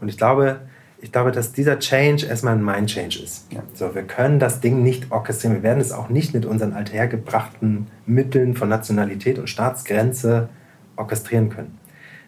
Und 0.00 0.08
ich 0.08 0.16
glaube, 0.16 0.60
ich 1.02 1.12
glaube, 1.12 1.32
dass 1.32 1.52
dieser 1.52 1.78
Change 1.78 2.26
erstmal 2.26 2.54
ein 2.54 2.64
Mind-Change 2.64 3.18
ist. 3.22 3.48
So, 3.74 3.94
wir 3.94 4.04
können 4.04 4.38
das 4.38 4.60
Ding 4.60 4.82
nicht 4.82 5.10
orchestrieren. 5.10 5.56
Wir 5.56 5.62
werden 5.64 5.80
es 5.80 5.92
auch 5.92 6.08
nicht 6.08 6.32
mit 6.32 6.46
unseren 6.46 6.72
althergebrachten 6.72 7.88
Mitteln 8.06 8.54
von 8.54 8.68
Nationalität 8.68 9.38
und 9.38 9.50
Staatsgrenze 9.50 10.48
orchestrieren 10.96 11.50
können. 11.50 11.78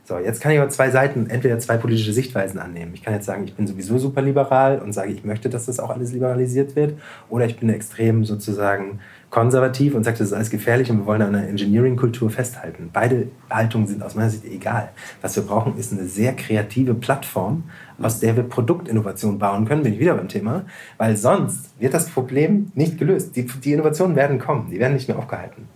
So, 0.06 0.18
jetzt 0.18 0.42
kann 0.42 0.52
ich 0.52 0.58
aber 0.58 0.68
zwei 0.68 0.90
Seiten, 0.90 1.30
entweder 1.30 1.58
zwei 1.60 1.78
politische 1.78 2.12
Sichtweisen 2.12 2.58
annehmen. 2.58 2.92
Ich 2.94 3.02
kann 3.02 3.14
jetzt 3.14 3.24
sagen, 3.24 3.44
ich 3.44 3.54
bin 3.54 3.66
sowieso 3.66 3.96
super 3.98 4.20
liberal 4.20 4.80
und 4.80 4.92
sage, 4.92 5.12
ich 5.12 5.24
möchte, 5.24 5.48
dass 5.48 5.64
das 5.64 5.80
auch 5.80 5.88
alles 5.88 6.12
liberalisiert 6.12 6.76
wird. 6.76 6.98
Oder 7.30 7.46
ich 7.46 7.58
bin 7.58 7.70
extrem 7.70 8.24
sozusagen 8.26 8.98
konservativ 9.34 9.96
und 9.96 10.04
sage, 10.04 10.18
das 10.18 10.28
ist 10.28 10.32
alles 10.32 10.48
gefährlich 10.48 10.92
und 10.92 10.98
wir 10.98 11.06
wollen 11.06 11.20
an 11.20 11.34
einer 11.34 11.48
Engineering-Kultur 11.48 12.30
festhalten. 12.30 12.90
Beide 12.92 13.26
Haltungen 13.50 13.88
sind 13.88 14.00
aus 14.00 14.14
meiner 14.14 14.30
Sicht 14.30 14.44
egal. 14.44 14.90
Was 15.22 15.34
wir 15.34 15.42
brauchen, 15.42 15.76
ist 15.76 15.92
eine 15.92 16.04
sehr 16.04 16.34
kreative 16.34 16.94
Plattform, 16.94 17.64
aus 18.00 18.20
der 18.20 18.36
wir 18.36 18.44
Produktinnovation 18.44 19.40
bauen 19.40 19.64
können. 19.64 19.82
Bin 19.82 19.94
ich 19.94 19.98
wieder 19.98 20.14
beim 20.14 20.28
Thema. 20.28 20.66
Weil 20.98 21.16
sonst 21.16 21.70
wird 21.80 21.94
das 21.94 22.10
Problem 22.10 22.70
nicht 22.76 22.96
gelöst. 22.96 23.34
Die, 23.34 23.44
die 23.44 23.72
Innovationen 23.72 24.14
werden 24.14 24.38
kommen, 24.38 24.70
die 24.70 24.78
werden 24.78 24.94
nicht 24.94 25.08
mehr 25.08 25.18
aufgehalten 25.18 25.66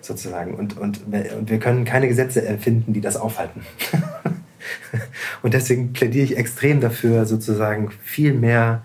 sozusagen. 0.00 0.54
Und, 0.54 0.76
und, 0.76 1.02
und 1.06 1.48
wir 1.48 1.60
können 1.60 1.84
keine 1.84 2.08
Gesetze 2.08 2.44
erfinden, 2.44 2.94
die 2.94 3.00
das 3.00 3.16
aufhalten. 3.16 3.60
und 5.42 5.54
deswegen 5.54 5.92
plädiere 5.92 6.24
ich 6.24 6.36
extrem 6.36 6.80
dafür, 6.80 7.26
sozusagen 7.26 7.92
viel 8.02 8.34
mehr, 8.34 8.82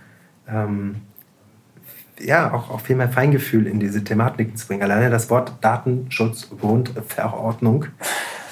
ähm, 0.48 0.98
ja, 2.24 2.54
auch, 2.54 2.70
auch 2.70 2.82
viel 2.82 2.96
mehr 2.96 3.10
Feingefühl 3.10 3.66
in 3.68 3.80
diese 3.80 4.04
Thematiken 4.04 4.56
zu 4.56 4.68
bringen. 4.68 4.84
Alleine 4.84 5.10
das 5.10 5.30
Wort 5.30 5.54
Datenschutzgrundverordnung, 5.62 7.86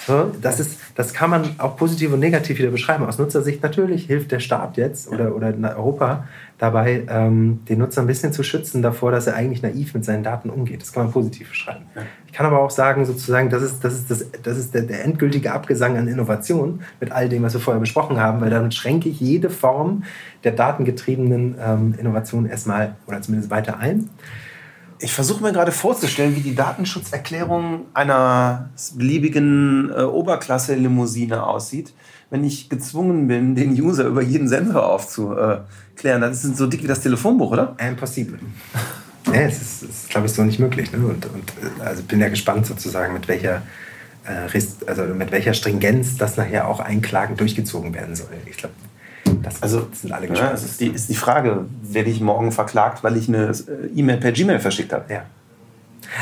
so, 0.07 0.31
das, 0.41 0.61
ist, 0.61 0.79
das 0.95 1.13
kann 1.13 1.29
man 1.29 1.55
auch 1.57 1.75
positiv 1.75 2.13
und 2.13 2.21
negativ 2.21 2.59
wieder 2.59 2.71
beschreiben. 2.71 3.05
Aus 3.05 3.19
Nutzersicht 3.19 3.61
natürlich 3.61 4.05
hilft 4.05 4.31
der 4.31 4.39
Staat 4.39 4.77
jetzt 4.77 5.09
oder, 5.09 5.35
oder 5.35 5.53
Europa 5.75 6.23
dabei, 6.57 7.05
ähm, 7.07 7.59
den 7.69 7.79
Nutzer 7.79 8.01
ein 8.01 8.07
bisschen 8.07 8.33
zu 8.33 8.41
schützen 8.41 8.81
davor, 8.81 9.11
dass 9.11 9.27
er 9.27 9.35
eigentlich 9.35 9.61
naiv 9.61 9.93
mit 9.93 10.03
seinen 10.03 10.23
Daten 10.23 10.49
umgeht. 10.49 10.81
Das 10.81 10.91
kann 10.91 11.03
man 11.03 11.11
positiv 11.11 11.49
beschreiben. 11.49 11.85
Ich 12.25 12.33
kann 12.33 12.47
aber 12.47 12.59
auch 12.59 12.71
sagen, 12.71 13.05
sozusagen, 13.05 13.49
das 13.49 13.61
ist, 13.61 13.83
das 13.83 13.93
ist, 13.93 14.09
das, 14.09 14.25
das 14.41 14.57
ist 14.57 14.73
der, 14.73 14.81
der 14.81 15.03
endgültige 15.03 15.53
Abgesang 15.53 15.97
an 15.97 16.07
Innovation 16.07 16.81
mit 16.99 17.11
all 17.11 17.29
dem, 17.29 17.43
was 17.43 17.53
wir 17.53 17.61
vorher 17.61 17.79
besprochen 17.79 18.19
haben, 18.19 18.41
weil 18.41 18.49
damit 18.49 18.73
schränke 18.73 19.07
ich 19.07 19.19
jede 19.19 19.51
Form 19.51 20.03
der 20.43 20.53
datengetriebenen 20.53 21.55
ähm, 21.63 21.95
Innovation 21.99 22.47
erstmal 22.47 22.95
oder 23.05 23.21
zumindest 23.21 23.51
weiter 23.51 23.77
ein. 23.77 24.09
Ich 24.99 25.13
versuche 25.13 25.43
mir 25.43 25.53
gerade 25.53 25.71
vorzustellen, 25.71 26.35
wie 26.35 26.41
die 26.41 26.55
Datenschutzerklärung 26.55 27.85
einer 27.93 28.69
beliebigen 28.95 29.91
äh, 29.95 30.01
Oberklasse-Limousine 30.01 31.45
aussieht, 31.45 31.93
wenn 32.29 32.43
ich 32.43 32.69
gezwungen 32.69 33.27
bin, 33.27 33.55
den 33.55 33.71
User 33.71 34.05
über 34.05 34.21
jeden 34.21 34.47
Sensor 34.47 34.85
aufzuklären. 34.85 36.21
Das 36.21 36.43
ist 36.43 36.57
so 36.57 36.67
dick 36.67 36.83
wie 36.83 36.87
das 36.87 37.01
Telefonbuch, 37.01 37.51
oder? 37.51 37.75
Impossible. 37.77 38.39
Ja, 39.27 39.41
es 39.41 39.61
ist, 39.61 39.83
ist 39.83 40.09
glaube 40.09 40.27
ich, 40.27 40.33
so 40.33 40.43
nicht 40.43 40.59
möglich. 40.59 40.91
Ne? 40.91 40.99
Und, 40.99 41.25
und 41.25 41.53
also 41.79 42.03
bin 42.03 42.19
ja 42.19 42.29
gespannt 42.29 42.65
sozusagen, 42.65 43.13
mit 43.13 43.27
welcher, 43.27 43.61
äh, 44.25 44.59
also 44.87 45.03
mit 45.03 45.31
welcher 45.31 45.53
Stringenz 45.53 46.17
das 46.17 46.37
nachher 46.37 46.67
auch 46.67 46.79
einklagend 46.79 47.39
durchgezogen 47.39 47.93
werden 47.93 48.15
soll. 48.15 48.27
Ich 48.45 48.57
glaube, 48.57 48.73
das 49.43 49.61
also, 49.61 49.87
sind 49.93 50.11
alle 50.11 50.27
gespannt. 50.27 50.51
Ja, 50.51 50.55
es 50.55 50.63
ist 50.63 50.79
die, 50.79 50.87
ist 50.87 51.09
die 51.09 51.15
Frage, 51.15 51.65
werde 51.81 52.09
ich 52.09 52.21
morgen 52.21 52.51
verklagt, 52.51 53.03
weil 53.03 53.17
ich 53.17 53.27
eine 53.27 53.47
äh, 53.47 53.87
E-Mail 53.95 54.17
per 54.17 54.31
Gmail 54.31 54.59
verschickt 54.59 54.93
habe? 54.93 55.11
Ja. 55.13 55.25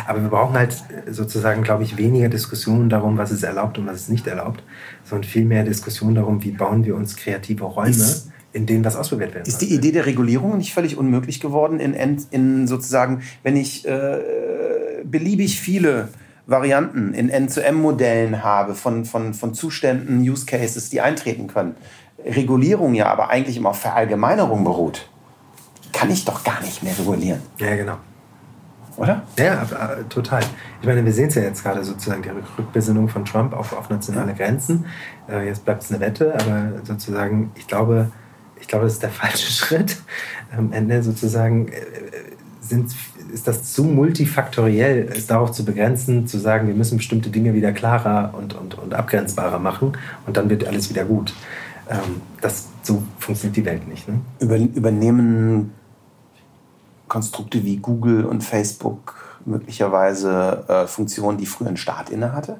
Aber 0.07 0.21
wir 0.21 0.29
brauchen 0.29 0.55
halt 0.55 0.75
sozusagen, 1.09 1.63
glaube 1.63 1.83
ich, 1.83 1.97
weniger 1.97 2.29
Diskussionen 2.29 2.89
darum, 2.89 3.17
was 3.17 3.31
ist 3.31 3.43
erlaubt 3.43 3.77
und 3.77 3.87
was 3.87 4.01
ist 4.01 4.09
nicht 4.09 4.27
erlaubt, 4.27 4.63
sondern 5.03 5.29
viel 5.29 5.45
mehr 5.45 5.63
Diskussionen 5.63 6.15
darum, 6.15 6.43
wie 6.43 6.51
bauen 6.51 6.85
wir 6.85 6.95
uns 6.95 7.15
kreative 7.15 7.65
Räume, 7.65 7.89
ist, 7.89 8.31
in 8.53 8.65
denen 8.65 8.85
was 8.85 8.95
ausprobiert 8.95 9.33
werden 9.33 9.47
Ist 9.47 9.61
die 9.61 9.73
Idee 9.73 9.91
der 9.91 10.05
Regulierung 10.05 10.57
nicht 10.57 10.73
völlig 10.73 10.97
unmöglich 10.97 11.39
geworden, 11.39 11.79
in, 11.79 11.93
in 12.31 12.67
sozusagen, 12.67 13.21
wenn 13.43 13.55
ich 13.55 13.87
äh, 13.87 14.19
beliebig 15.03 15.59
viele 15.59 16.09
Varianten 16.47 17.13
in 17.13 17.29
N-zu-M-Modellen 17.29 18.43
habe 18.43 18.75
von, 18.75 19.05
von, 19.05 19.33
von 19.33 19.53
Zuständen, 19.53 20.21
Use 20.21 20.45
Cases, 20.45 20.89
die 20.89 21.01
eintreten 21.01 21.47
können, 21.47 21.75
Regulierung 22.23 22.93
ja 22.93 23.07
aber 23.07 23.29
eigentlich 23.29 23.57
immer 23.57 23.69
auf 23.69 23.79
Verallgemeinerung 23.79 24.63
beruht, 24.63 25.09
kann 25.91 26.11
ich 26.11 26.25
doch 26.25 26.43
gar 26.43 26.61
nicht 26.61 26.83
mehr 26.83 26.97
regulieren. 26.97 27.41
Ja, 27.57 27.75
genau. 27.75 27.97
Oder? 28.97 29.23
Ja, 29.37 29.63
äh, 29.63 30.03
total. 30.09 30.41
Ich 30.81 30.87
meine, 30.87 31.03
wir 31.03 31.11
sehen 31.11 31.27
es 31.27 31.35
ja 31.35 31.41
jetzt 31.41 31.63
gerade 31.63 31.83
sozusagen, 31.83 32.21
die 32.21 32.29
Rückbesinnung 32.57 33.09
von 33.09 33.25
Trump 33.25 33.53
auf, 33.53 33.73
auf 33.73 33.89
nationale 33.89 34.33
Grenzen. 34.33 34.85
Äh, 35.29 35.47
jetzt 35.47 35.65
bleibt 35.65 35.83
es 35.83 35.91
eine 35.91 35.99
Wette, 35.99 36.33
aber 36.33 36.71
sozusagen, 36.83 37.51
ich 37.55 37.67
glaube, 37.67 38.11
ich 38.59 38.67
glaube, 38.67 38.85
das 38.85 38.93
ist 38.93 39.03
der 39.03 39.09
falsche 39.11 39.51
Schritt. 39.51 39.97
Am 40.55 40.71
Ende 40.71 41.03
sozusagen 41.03 41.67
äh, 41.67 41.81
sind, 42.61 42.91
ist 43.33 43.47
das 43.47 43.73
zu 43.73 43.83
multifaktoriell, 43.83 45.09
es 45.13 45.27
darauf 45.27 45.51
zu 45.51 45.65
begrenzen, 45.65 46.25
zu 46.27 46.37
sagen, 46.37 46.67
wir 46.67 46.75
müssen 46.75 46.97
bestimmte 46.97 47.29
Dinge 47.29 47.53
wieder 47.53 47.73
klarer 47.73 48.33
und, 48.37 48.53
und, 48.53 48.77
und 48.77 48.93
abgrenzbarer 48.93 49.59
machen 49.59 49.93
und 50.25 50.37
dann 50.37 50.49
wird 50.49 50.65
alles 50.65 50.89
wieder 50.89 51.05
gut. 51.05 51.33
Ähm, 51.89 52.21
das, 52.41 52.67
so 52.81 53.03
funktioniert 53.19 53.57
die 53.57 53.65
Welt 53.65 53.87
nicht. 53.87 54.07
Ne? 54.07 54.21
Über, 54.39 54.57
übernehmen 54.57 55.71
Konstrukte 57.07 57.63
wie 57.63 57.77
Google 57.77 58.25
und 58.25 58.43
Facebook 58.43 59.15
möglicherweise 59.45 60.63
äh, 60.67 60.87
Funktionen, 60.87 61.37
die 61.37 61.45
früher 61.45 61.69
ein 61.69 61.77
Staat 61.77 62.09
innehatte? 62.09 62.57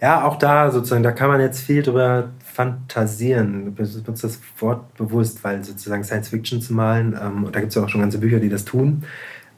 Ja, 0.00 0.24
auch 0.24 0.36
da 0.36 0.70
sozusagen, 0.70 1.04
da 1.04 1.12
kann 1.12 1.28
man 1.28 1.40
jetzt 1.40 1.60
viel 1.60 1.82
drüber 1.82 2.30
fantasieren. 2.44 3.68
Ich 3.68 3.74
benutze 3.74 4.26
das 4.26 4.40
Wort 4.58 4.94
bewusst, 4.96 5.42
weil 5.44 5.62
sozusagen 5.62 6.02
Science 6.02 6.28
Fiction 6.28 6.60
zu 6.60 6.74
malen, 6.74 7.16
ähm, 7.20 7.44
und 7.44 7.54
da 7.54 7.60
gibt 7.60 7.70
es 7.70 7.76
ja 7.76 7.84
auch 7.84 7.88
schon 7.88 8.00
ganze 8.00 8.18
Bücher, 8.18 8.40
die 8.40 8.48
das 8.48 8.64
tun, 8.64 9.04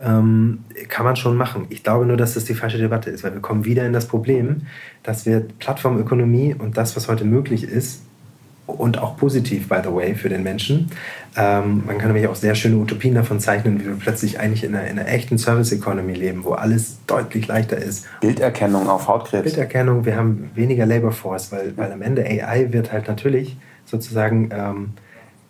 ähm, 0.02 0.64
kann 0.88 1.04
man 1.04 1.16
schon 1.16 1.36
machen. 1.36 1.66
Ich 1.70 1.82
glaube 1.82 2.04
nur, 2.04 2.16
dass 2.16 2.34
das 2.34 2.44
die 2.44 2.54
falsche 2.54 2.78
Debatte 2.78 3.10
ist, 3.10 3.24
weil 3.24 3.32
wir 3.32 3.40
kommen 3.40 3.64
wieder 3.64 3.86
in 3.86 3.92
das 3.92 4.06
Problem, 4.06 4.66
dass 5.02 5.24
wir 5.24 5.40
Plattformökonomie 5.40 6.54
und 6.54 6.76
das, 6.76 6.94
was 6.94 7.08
heute 7.08 7.24
möglich 7.24 7.64
ist, 7.64 8.02
und 8.66 8.98
auch 8.98 9.16
positiv, 9.16 9.68
by 9.68 9.78
the 9.82 9.92
way, 9.92 10.14
für 10.14 10.28
den 10.28 10.42
Menschen. 10.42 10.90
Ähm, 11.36 11.82
man 11.86 11.98
kann 11.98 12.08
nämlich 12.08 12.28
auch 12.28 12.34
sehr 12.34 12.54
schöne 12.54 12.76
Utopien 12.76 13.14
davon 13.14 13.40
zeichnen, 13.40 13.80
wie 13.80 13.86
wir 13.86 13.96
plötzlich 13.96 14.40
eigentlich 14.40 14.64
in 14.64 14.74
einer, 14.74 14.86
in 14.86 14.98
einer 14.98 15.08
echten 15.08 15.36
Service 15.36 15.72
Economy 15.72 16.14
leben, 16.14 16.44
wo 16.44 16.52
alles 16.52 16.98
deutlich 17.06 17.46
leichter 17.46 17.76
ist. 17.76 18.06
Bilderkennung 18.20 18.88
auf 18.88 19.08
Hautkrebs. 19.08 19.44
Bilderkennung, 19.44 20.04
wir 20.04 20.16
haben 20.16 20.50
weniger 20.54 20.86
Labor 20.86 21.12
Force, 21.12 21.52
weil, 21.52 21.76
weil 21.76 21.92
am 21.92 22.02
Ende 22.02 22.24
AI 22.24 22.72
wird 22.72 22.92
halt 22.92 23.08
natürlich 23.08 23.56
sozusagen 23.84 24.48
ähm, 24.52 24.92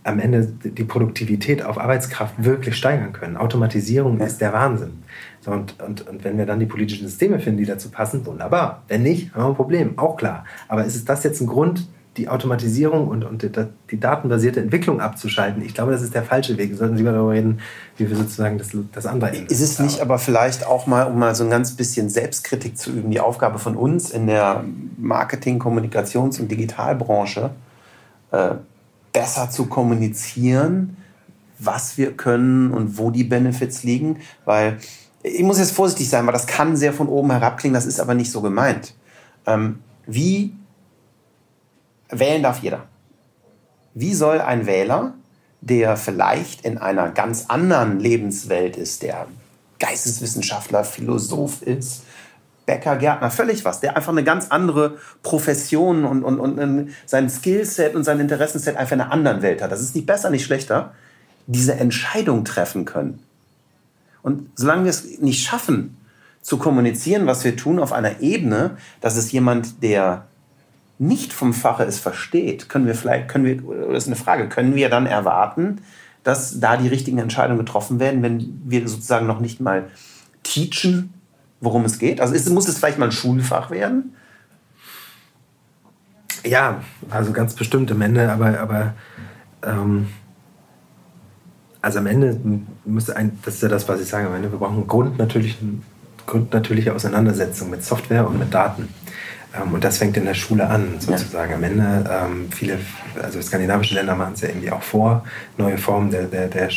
am 0.03 0.21
Ende 0.21 0.47
die 0.47 0.85
Produktivität 0.85 1.65
auf 1.65 1.79
Arbeitskraft 1.79 2.35
wirklich 2.45 2.77
steigern 2.77 3.13
können. 3.13 3.37
Automatisierung 3.37 4.19
ja. 4.19 4.27
ist 4.27 4.41
der 4.41 4.53
Wahnsinn. 4.53 5.03
So, 5.41 5.51
und, 5.51 5.81
und, 5.81 6.07
und 6.07 6.25
wenn 6.25 6.37
wir 6.37 6.47
dann 6.47 6.61
die 6.61 6.67
politischen 6.67 7.07
Systeme 7.07 7.39
finden, 7.39 7.59
die 7.59 7.67
dazu 7.67 7.91
passen, 7.91 8.25
wunderbar. 8.27 8.83
Wenn 8.89 9.03
nicht, 9.03 9.35
haben 9.35 9.45
wir 9.45 9.49
ein 9.49 9.55
Problem, 9.55 9.99
auch 9.99 10.17
klar. 10.17 10.45
Aber 10.69 10.85
ist 10.85 10.95
es 10.95 11.05
das 11.05 11.23
jetzt 11.25 11.41
ein 11.41 11.47
Grund, 11.47 11.87
die 12.17 12.29
Automatisierung 12.29 13.09
und, 13.09 13.25
und 13.25 13.43
die 13.91 14.01
datenbasierte 14.01 14.61
Entwicklung 14.61 15.01
abzuschalten. 15.01 15.63
Ich 15.65 15.75
glaube, 15.75 15.91
das 15.91 16.03
ist 16.03 16.15
der 16.15 16.23
falsche 16.23 16.57
Weg. 16.57 16.71
Wir 16.71 16.77
sollten 16.77 16.97
lieber 16.97 17.11
darüber 17.11 17.33
reden, 17.33 17.61
wie 17.97 18.09
wir 18.09 18.17
sozusagen 18.17 18.57
das, 18.57 18.69
das 18.93 19.07
andere 19.07 19.31
Ende 19.31 19.53
Ist 19.53 19.61
es 19.61 19.81
nicht 19.81 20.01
aber 20.01 20.19
vielleicht 20.19 20.67
auch 20.67 20.87
mal, 20.87 21.05
um 21.05 21.19
mal 21.19 21.35
so 21.35 21.43
ein 21.43 21.51
ganz 21.51 21.73
bisschen 21.73 22.09
Selbstkritik 22.11 22.79
zu 22.79 22.91
üben, 22.91 23.11
die 23.11 23.19
Aufgabe 23.19 23.59
von 23.59 23.77
uns 23.77 24.11
in 24.11 24.29
der 24.29 24.65
Marketing-, 24.97 25.59
Kommunikations- 25.59 26.41
und 26.41 26.51
Digitalbranche, 26.51 27.51
äh, 28.31 28.51
besser 29.13 29.51
zu 29.51 29.67
kommunizieren, 29.67 30.97
was 31.59 31.99
wir 31.99 32.13
können 32.13 32.71
und 32.71 32.97
wo 32.97 33.11
die 33.11 33.25
Benefits 33.25 33.83
liegen? 33.83 34.19
Weil 34.45 34.79
ich 35.23 35.43
muss 35.43 35.59
jetzt 35.59 35.73
vorsichtig 35.73 36.09
sein, 36.09 36.27
weil 36.27 36.33
das 36.33 36.47
kann 36.47 36.77
sehr 36.77 36.93
von 36.93 37.09
oben 37.09 37.31
herab 37.33 37.59
klingen, 37.59 37.75
das 37.75 37.87
ist 37.87 37.99
aber 37.99 38.15
nicht 38.15 38.31
so 38.31 38.41
gemeint. 38.41 38.95
Ähm, 39.47 39.81
wie 40.07 40.53
wählen 42.19 42.43
darf 42.43 42.61
jeder. 42.61 42.85
Wie 43.95 44.15
soll 44.15 44.41
ein 44.41 44.67
Wähler, 44.67 45.15
der 45.61 45.97
vielleicht 45.97 46.65
in 46.65 46.79
einer 46.79 47.11
ganz 47.11 47.47
anderen 47.49 48.01
Lebenswelt 48.01 48.77
ist, 48.77 49.03
der 49.03 49.27
Geisteswissenschaftler, 49.79 50.85
Philosoph 50.85 51.63
ist, 51.63 52.03
Bäcker, 52.67 52.97
Gärtner, 52.97 53.31
völlig 53.31 53.65
was, 53.65 53.81
der 53.81 53.97
einfach 53.97 54.13
eine 54.13 54.25
ganz 54.25 54.49
andere 54.49 54.99
Profession 55.23 56.05
und, 56.05 56.25
und, 56.25 56.41
und 56.41 56.91
sein 57.07 57.29
Skillset 57.29 57.95
und 57.95 58.05
sein 58.05 58.21
Interessenset 58.21 58.77
einfach 58.77 58.93
in 58.93 59.03
einer 59.03 59.13
anderen 59.13 59.43
Welt 59.43 59.63
hat. 59.63 59.71
Das 59.71 59.81
ist 59.81 59.95
nicht 59.95 60.07
besser, 60.07 60.31
nicht 60.31 60.45
schlechter. 60.45 60.95
Diese 61.47 61.75
Entscheidung 61.75 62.45
treffen 62.45 62.87
können. 62.87 63.23
Und 64.23 64.49
solange 64.55 64.85
wir 64.85 64.91
es 64.91 65.19
nicht 65.21 65.45
schaffen, 65.47 65.97
zu 66.41 66.59
kommunizieren, 66.59 67.27
was 67.27 67.45
wir 67.45 67.57
tun, 67.57 67.79
auf 67.79 67.93
einer 67.93 68.21
Ebene, 68.21 68.77
dass 69.01 69.17
es 69.17 69.33
jemand, 69.33 69.83
der 69.83 70.27
nicht 70.99 71.33
vom 71.33 71.53
Fache 71.53 71.85
es 71.85 71.99
versteht, 71.99 72.69
können 72.69 72.87
wir 72.87 72.95
vielleicht, 72.95 73.29
können 73.29 73.45
wir, 73.45 73.93
das 73.93 74.05
ist 74.05 74.09
eine 74.09 74.17
Frage, 74.17 74.49
können 74.49 74.75
wir 74.75 74.89
dann 74.89 75.07
erwarten, 75.07 75.81
dass 76.23 76.61
da 76.61 76.77
die 76.77 76.89
richtigen 76.89 77.19
Entscheidungen 77.19 77.59
getroffen 77.59 78.01
werden, 78.01 78.23
wenn 78.23 78.63
wir 78.65 78.89
sozusagen 78.89 79.27
noch 79.27 79.41
nicht 79.41 79.61
mal 79.61 79.91
teachen, 80.43 81.13
worum 81.61 81.85
es 81.85 81.99
geht? 81.99 82.21
Also 82.21 82.35
ist, 82.35 82.49
muss 82.51 82.69
es 82.69 82.79
vielleicht 82.79 82.99
mal 82.99 83.07
ein 83.07 83.13
Schulfach 83.13 83.71
werden? 83.71 84.15
Ja, 86.45 86.83
also 87.11 87.33
ganz 87.33 87.55
bestimmt 87.55 87.91
am 87.91 88.01
Ende, 88.01 88.31
aber, 88.31 88.61
aber 88.61 88.95
ähm, 89.63 90.09
also 91.81 91.99
am 91.99 92.07
Ende 92.07 92.39
muss 92.85 93.11
ein, 93.11 93.39
das 93.45 93.57
ist 93.57 93.63
ja 93.63 93.69
das, 93.69 93.89
was 93.89 94.01
ich 94.01 94.09
sage, 94.09 94.27
am 94.27 94.35
Ende, 94.35 94.51
wir 94.51 94.59
brauchen 94.59 94.87
grundnatürliche, 94.87 95.57
grundnatürliche 96.27 96.95
Auseinandersetzung 96.95 97.71
mit 97.71 97.85
Software 97.85 98.27
und 98.27 98.39
mit 98.39 98.53
Daten. 98.53 98.89
Ähm, 99.57 99.75
und 99.75 99.85
das 99.85 99.99
fängt 99.99 100.17
in 100.17 100.25
der 100.25 100.35
Schule 100.35 100.67
an, 100.67 100.97
sozusagen. 100.99 101.51
Ja. 101.51 101.57
Am 101.57 101.65
Ende, 101.65 102.05
ähm, 102.11 102.49
viele, 102.51 102.79
also 103.23 103.41
skandinavische 103.41 103.95
Länder 103.95 104.15
machen 104.15 104.35
es 104.35 104.41
ja 104.41 104.49
irgendwie 104.49 104.71
auch 104.71 104.83
vor, 104.83 105.25
neue 105.57 105.79
Formen 105.79 106.11
der, 106.11 106.25
der, 106.25 106.49
der, 106.49 106.69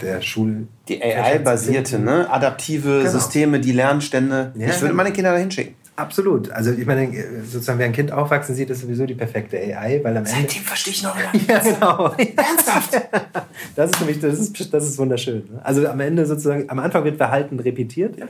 der 0.00 0.22
Schul... 0.22 0.66
Die 0.88 1.02
AI-basierte, 1.02 1.98
ne? 1.98 2.30
adaptive 2.30 3.00
genau. 3.00 3.10
Systeme, 3.10 3.60
die 3.60 3.72
Lernstände. 3.72 4.52
Ja, 4.56 4.68
ich 4.68 4.80
würde 4.80 4.94
meine 4.94 5.12
Kinder 5.12 5.32
da 5.32 5.38
hinschicken. 5.38 5.74
Absolut. 5.98 6.52
Also 6.52 6.70
ich 6.70 6.86
meine, 6.86 7.12
sozusagen, 7.42 7.80
wer 7.80 7.86
ein 7.86 7.92
Kind 7.92 8.12
aufwachsen 8.12 8.54
sieht, 8.54 8.70
ist 8.70 8.82
sowieso 8.82 9.04
die 9.04 9.16
perfekte 9.16 9.56
AI, 9.56 9.98
weil 10.04 10.16
am 10.16 10.24
Ende... 10.24 10.30
Seitdem 10.30 10.62
verstehe 10.62 10.92
ich 10.92 11.02
noch 11.02 11.16
Ja, 11.48 11.58
genau. 11.58 12.14
Ernsthaft? 12.36 12.94
Das 13.74 13.90
ist 13.90 13.98
nämlich, 13.98 14.20
das 14.20 14.38
ist, 14.38 14.72
das 14.72 14.84
ist 14.84 14.98
wunderschön. 14.98 15.38
Ne? 15.50 15.60
Also 15.64 15.88
am 15.88 15.98
Ende 15.98 16.24
sozusagen, 16.26 16.70
am 16.70 16.78
Anfang 16.78 17.02
wird 17.02 17.16
Verhalten 17.16 17.58
repetiert 17.58 18.16
ja. 18.16 18.26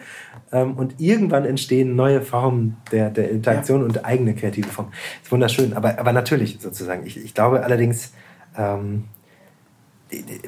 ähm, 0.52 0.78
und 0.78 0.94
irgendwann 0.98 1.44
entstehen 1.44 1.94
neue 1.94 2.22
Formen 2.22 2.78
der, 2.90 3.10
der 3.10 3.30
Interaktion 3.30 3.80
ja. 3.80 3.86
und 3.86 4.04
eigene 4.06 4.34
kreative 4.34 4.68
Formen. 4.68 4.90
Das 4.90 5.26
ist 5.26 5.32
wunderschön. 5.32 5.74
Aber, 5.74 5.98
aber 5.98 6.12
natürlich 6.14 6.58
sozusagen. 6.60 7.04
Ich, 7.04 7.22
ich 7.22 7.34
glaube 7.34 7.62
allerdings, 7.62 8.12
ähm, 8.56 9.04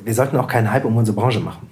wir 0.02 0.14
sollten 0.14 0.38
auch 0.38 0.48
keinen 0.48 0.72
Hype 0.72 0.86
um 0.86 0.96
unsere 0.96 1.14
Branche 1.14 1.40
machen 1.40 1.68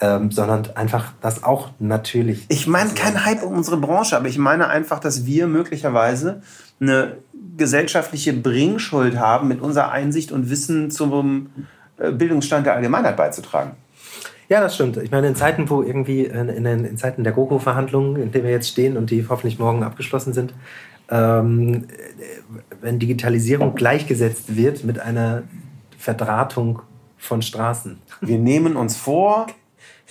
ähm, 0.00 0.30
sondern 0.30 0.68
einfach 0.74 1.12
das 1.20 1.42
auch 1.44 1.70
natürlich. 1.78 2.46
Ich 2.48 2.66
meine 2.66 2.90
kein 2.90 3.24
Hype 3.24 3.42
um 3.42 3.54
unsere 3.54 3.76
Branche, 3.76 4.16
aber 4.16 4.28
ich 4.28 4.38
meine 4.38 4.68
einfach, 4.68 4.98
dass 5.00 5.26
wir 5.26 5.46
möglicherweise 5.46 6.42
eine 6.80 7.16
gesellschaftliche 7.56 8.32
Bringschuld 8.32 9.18
haben, 9.18 9.48
mit 9.48 9.60
unserer 9.60 9.90
Einsicht 9.90 10.32
und 10.32 10.50
Wissen 10.50 10.90
zum 10.90 11.50
äh, 11.98 12.12
Bildungsstand 12.12 12.66
der 12.66 12.74
Allgemeinheit 12.74 13.16
beizutragen. 13.16 13.72
Ja, 14.48 14.60
das 14.60 14.76
stimmt. 14.76 14.96
Ich 14.98 15.10
meine, 15.10 15.26
in 15.26 15.34
Zeiten, 15.34 15.68
wo 15.68 15.82
irgendwie, 15.82 16.24
in, 16.24 16.48
in, 16.48 16.66
in 16.66 16.96
Zeiten 16.96 17.24
der 17.24 17.32
GroKo-Verhandlungen, 17.32 18.22
in 18.22 18.30
denen 18.30 18.44
wir 18.44 18.52
jetzt 18.52 18.68
stehen 18.68 18.96
und 18.96 19.10
die 19.10 19.26
hoffentlich 19.28 19.58
morgen 19.58 19.82
abgeschlossen 19.82 20.32
sind, 20.32 20.54
ähm, 21.10 21.86
wenn 22.80 22.98
Digitalisierung 22.98 23.74
gleichgesetzt 23.74 24.56
wird 24.56 24.84
mit 24.84 25.00
einer 25.00 25.42
Verdrahtung 25.98 26.82
von 27.16 27.42
Straßen. 27.42 27.98
Wir 28.20 28.38
nehmen 28.38 28.76
uns 28.76 28.96
vor, 28.96 29.46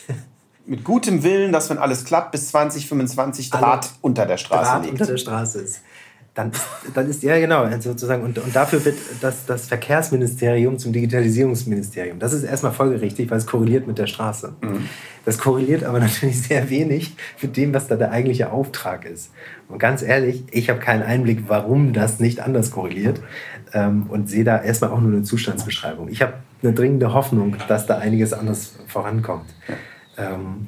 mit 0.66 0.84
gutem 0.84 1.24
Willen, 1.24 1.52
dass 1.52 1.70
wenn 1.70 1.78
alles 1.78 2.06
klappt, 2.06 2.32
bis 2.32 2.50
2025 2.50 3.50
Draht 3.50 3.64
Alle- 3.64 3.94
unter 4.02 4.26
der 4.26 4.38
Straße 4.38 4.72
Draht 4.72 4.82
liegt. 4.84 4.94
unter 4.94 5.06
der 5.06 5.18
Straße 5.18 5.62
ist. 5.62 5.82
Dann, 6.34 6.52
dann 6.94 7.10
ist, 7.10 7.24
ja 7.24 7.40
genau, 7.40 7.66
sozusagen, 7.80 8.22
und, 8.22 8.38
und 8.38 8.54
dafür 8.54 8.84
wird 8.84 8.98
das, 9.22 9.46
das 9.46 9.68
Verkehrsministerium 9.68 10.78
zum 10.78 10.92
Digitalisierungsministerium. 10.92 12.20
Das 12.20 12.34
ist 12.34 12.44
erstmal 12.44 12.74
folgerichtig, 12.74 13.32
weil 13.32 13.38
es 13.38 13.46
korreliert 13.46 13.88
mit 13.88 13.98
der 13.98 14.08
Straße. 14.08 14.54
Das 15.24 15.38
korreliert 15.38 15.86
aber 15.86 16.00
natürlich 16.02 16.42
sehr 16.42 16.70
wenig 16.70 17.16
mit 17.42 17.56
dem, 17.56 17.74
was 17.74 17.88
da 17.88 17.96
der 17.96 18.12
eigentliche 18.12 18.52
Auftrag 18.52 19.06
ist. 19.06 19.32
Und 19.70 19.80
ganz 19.80 20.02
ehrlich, 20.02 20.44
ich 20.52 20.70
habe 20.70 20.80
keinen 20.82 21.04
Einblick, 21.04 21.44
warum 21.48 21.94
das 21.94 22.20
nicht 22.20 22.42
anders 22.42 22.70
korreliert 22.70 23.22
ähm, 23.76 24.08
und 24.10 24.30
sehe 24.30 24.46
da 24.46 24.60
erstmal 24.62 24.90
auch 24.90 25.02
nur 25.02 25.12
eine 25.12 25.24
Zustandsbeschreibung. 25.24 26.08
Ich 26.08 26.22
habe 26.22 26.36
eine 26.64 26.74
dringende 26.74 27.14
Hoffnung, 27.14 27.58
dass 27.68 27.86
da 27.86 27.98
einiges 27.98 28.34
anders 28.34 28.74
vorankommt. 28.88 29.54
Ähm, 30.18 30.68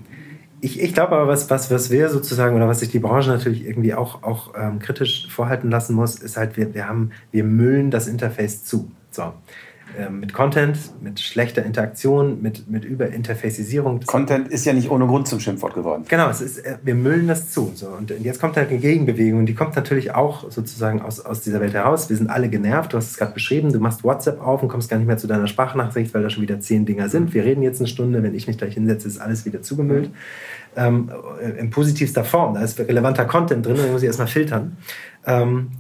ich, 0.59 0.81
ich 0.81 0.93
glaube 0.93 1.15
aber, 1.15 1.27
was, 1.27 1.49
was, 1.49 1.71
was 1.71 1.89
wir 1.89 2.09
sozusagen 2.09 2.55
oder 2.55 2.67
was 2.67 2.81
sich 2.81 2.89
die 2.89 2.99
Branche 2.99 3.29
natürlich 3.29 3.65
irgendwie 3.65 3.93
auch, 3.93 4.23
auch 4.23 4.53
ähm, 4.57 4.79
kritisch 4.79 5.29
vorhalten 5.29 5.71
lassen 5.71 5.95
muss, 5.95 6.15
ist 6.15 6.35
halt, 6.35 6.57
wir, 6.57 6.73
wir, 6.73 6.87
haben, 6.87 7.11
wir 7.31 7.45
müllen 7.45 7.91
das 7.91 8.07
Interface 8.07 8.65
zu. 8.65 8.91
So. 9.09 9.33
Ähm, 9.99 10.19
mit 10.19 10.31
Content, 10.31 10.77
mit 11.01 11.19
schlechter 11.19 11.65
Interaktion, 11.65 12.39
mit, 12.41 12.69
mit 12.69 12.85
Überinterfacisierung. 12.85 13.99
Das- 14.01 14.07
Content 14.07 14.47
ist 14.47 14.63
ja 14.65 14.73
nicht 14.73 14.91
ohne 14.91 15.07
Grund 15.07 15.27
zum 15.27 15.39
Schimpfwort 15.39 15.73
geworden. 15.73 16.03
Genau, 16.07 16.29
es 16.29 16.39
ist, 16.39 16.59
äh, 16.59 16.77
wir 16.83 16.93
müllen 16.93 17.27
das 17.27 17.49
zu. 17.51 17.71
So. 17.73 17.87
Und 17.87 18.11
jetzt 18.21 18.39
kommt 18.39 18.57
halt 18.57 18.69
eine 18.69 18.77
Gegenbewegung. 18.77 19.47
Die 19.47 19.55
kommt 19.55 19.75
natürlich 19.75 20.13
auch 20.13 20.51
sozusagen 20.51 21.01
aus, 21.01 21.19
aus 21.19 21.41
dieser 21.41 21.61
Welt 21.61 21.73
heraus. 21.73 22.09
Wir 22.09 22.15
sind 22.17 22.29
alle 22.29 22.47
genervt. 22.49 22.93
Du 22.93 22.97
hast 22.97 23.09
es 23.09 23.17
gerade 23.17 23.33
beschrieben. 23.33 23.73
Du 23.73 23.79
machst 23.79 24.03
WhatsApp 24.03 24.39
auf 24.39 24.61
und 24.61 24.69
kommst 24.69 24.87
gar 24.89 24.97
nicht 24.97 25.07
mehr 25.07 25.17
zu 25.17 25.25
deiner 25.25 25.47
Sprachnachricht, 25.47 26.13
weil 26.13 26.21
da 26.21 26.29
schon 26.29 26.43
wieder 26.43 26.59
zehn 26.59 26.85
Dinger 26.85 27.09
sind. 27.09 27.33
Wir 27.33 27.43
reden 27.43 27.63
jetzt 27.63 27.79
eine 27.79 27.87
Stunde. 27.87 28.21
Wenn 28.21 28.35
ich 28.35 28.45
mich 28.47 28.57
gleich 28.59 28.75
hinsetze, 28.75 29.07
ist 29.07 29.19
alles 29.19 29.45
wieder 29.45 29.63
zugemüllt. 29.63 30.11
Ähm, 30.75 31.09
äh, 31.41 31.59
in 31.59 31.71
positivster 31.71 32.23
Form. 32.23 32.53
Da 32.53 32.61
ist 32.61 32.77
relevanter 32.79 33.25
Content 33.25 33.65
drin. 33.65 33.77
Den 33.77 33.91
muss 33.91 34.03
ich 34.03 34.07
erstmal 34.07 34.27
filtern. 34.27 34.77
Ähm, 35.25 35.71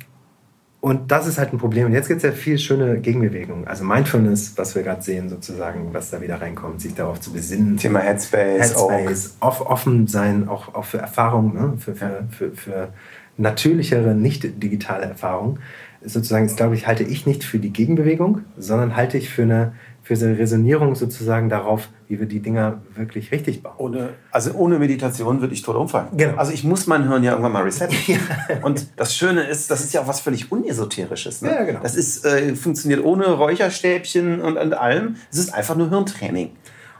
und 0.79 1.11
das 1.11 1.25
ist 1.25 1.37
halt 1.39 1.53
ein 1.53 1.57
Problem. 1.57 1.87
Und 1.87 1.93
jetzt 1.93 2.07
gibt 2.07 2.19
es 2.19 2.23
ja 2.23 2.31
viel 2.31 2.59
schöne 2.59 2.99
Gegenbewegungen. 2.99 3.67
Also 3.67 3.83
Mindfulness, 3.83 4.53
was 4.57 4.75
wir 4.75 4.83
gerade 4.83 5.01
sehen, 5.01 5.27
sozusagen, 5.27 5.93
was 5.93 6.11
da 6.11 6.21
wieder 6.21 6.39
reinkommt, 6.39 6.81
sich 6.81 6.93
darauf 6.93 7.19
zu 7.19 7.33
besinnen. 7.33 7.77
Thema 7.77 7.99
Headspace, 7.99 8.59
Headspace, 8.59 9.37
off, 9.39 9.61
offen 9.61 10.05
sein, 10.07 10.47
auch, 10.47 10.75
auch 10.75 10.85
für 10.85 10.99
Erfahrungen, 10.99 11.53
ne? 11.53 11.73
für, 11.79 11.95
für, 11.95 12.27
für, 12.29 12.51
für 12.51 12.89
natürlichere, 13.37 14.13
nicht 14.13 14.61
digitale 14.61 15.05
Erfahrungen. 15.05 15.59
Sozusagen, 16.03 16.45
ist, 16.45 16.57
glaube 16.57 16.75
ich, 16.75 16.85
halte 16.85 17.03
ich 17.03 17.25
nicht 17.25 17.43
für 17.43 17.57
die 17.57 17.73
Gegenbewegung, 17.73 18.41
sondern 18.55 18.95
halte 18.95 19.17
ich 19.17 19.29
für 19.29 19.41
eine, 19.41 19.73
für 20.07 20.15
Resonierung 20.37 20.95
sozusagen 20.95 21.49
darauf, 21.49 21.89
wie 22.07 22.17
wir 22.17 22.27
die 22.27 22.39
Dinger 22.39 22.79
wirklich 22.95 23.31
richtig 23.33 23.61
bauen. 23.61 23.75
Ohne, 23.77 24.09
also 24.31 24.53
ohne 24.53 24.79
Meditation 24.79 25.41
würde 25.41 25.53
ich 25.53 25.63
tot 25.63 25.75
umfallen. 25.75 26.07
Genau. 26.15 26.37
Also 26.37 26.53
ich 26.53 26.63
muss 26.63 26.87
mein 26.87 27.09
Hirn 27.09 27.23
ja 27.23 27.31
irgendwann 27.31 27.51
mal 27.51 27.63
resetten. 27.63 27.97
Und 28.61 28.87
das 28.95 29.13
Schöne 29.13 29.43
ist, 29.43 29.69
das 29.69 29.83
ist 29.83 29.93
ja 29.93 30.01
auch 30.01 30.07
was 30.07 30.21
völlig 30.21 30.49
unesoterisches. 30.49 31.41
Ne? 31.41 31.49
Ja, 31.49 31.63
genau. 31.65 31.81
Das 31.83 31.95
ist, 31.95 32.25
äh, 32.25 32.55
funktioniert 32.55 33.03
ohne 33.03 33.25
Räucherstäbchen 33.25 34.39
und, 34.39 34.57
und 34.57 34.73
allem. 34.73 35.17
Es 35.29 35.39
ist 35.39 35.53
einfach 35.53 35.75
nur 35.75 35.89
Hirntraining. 35.89 36.51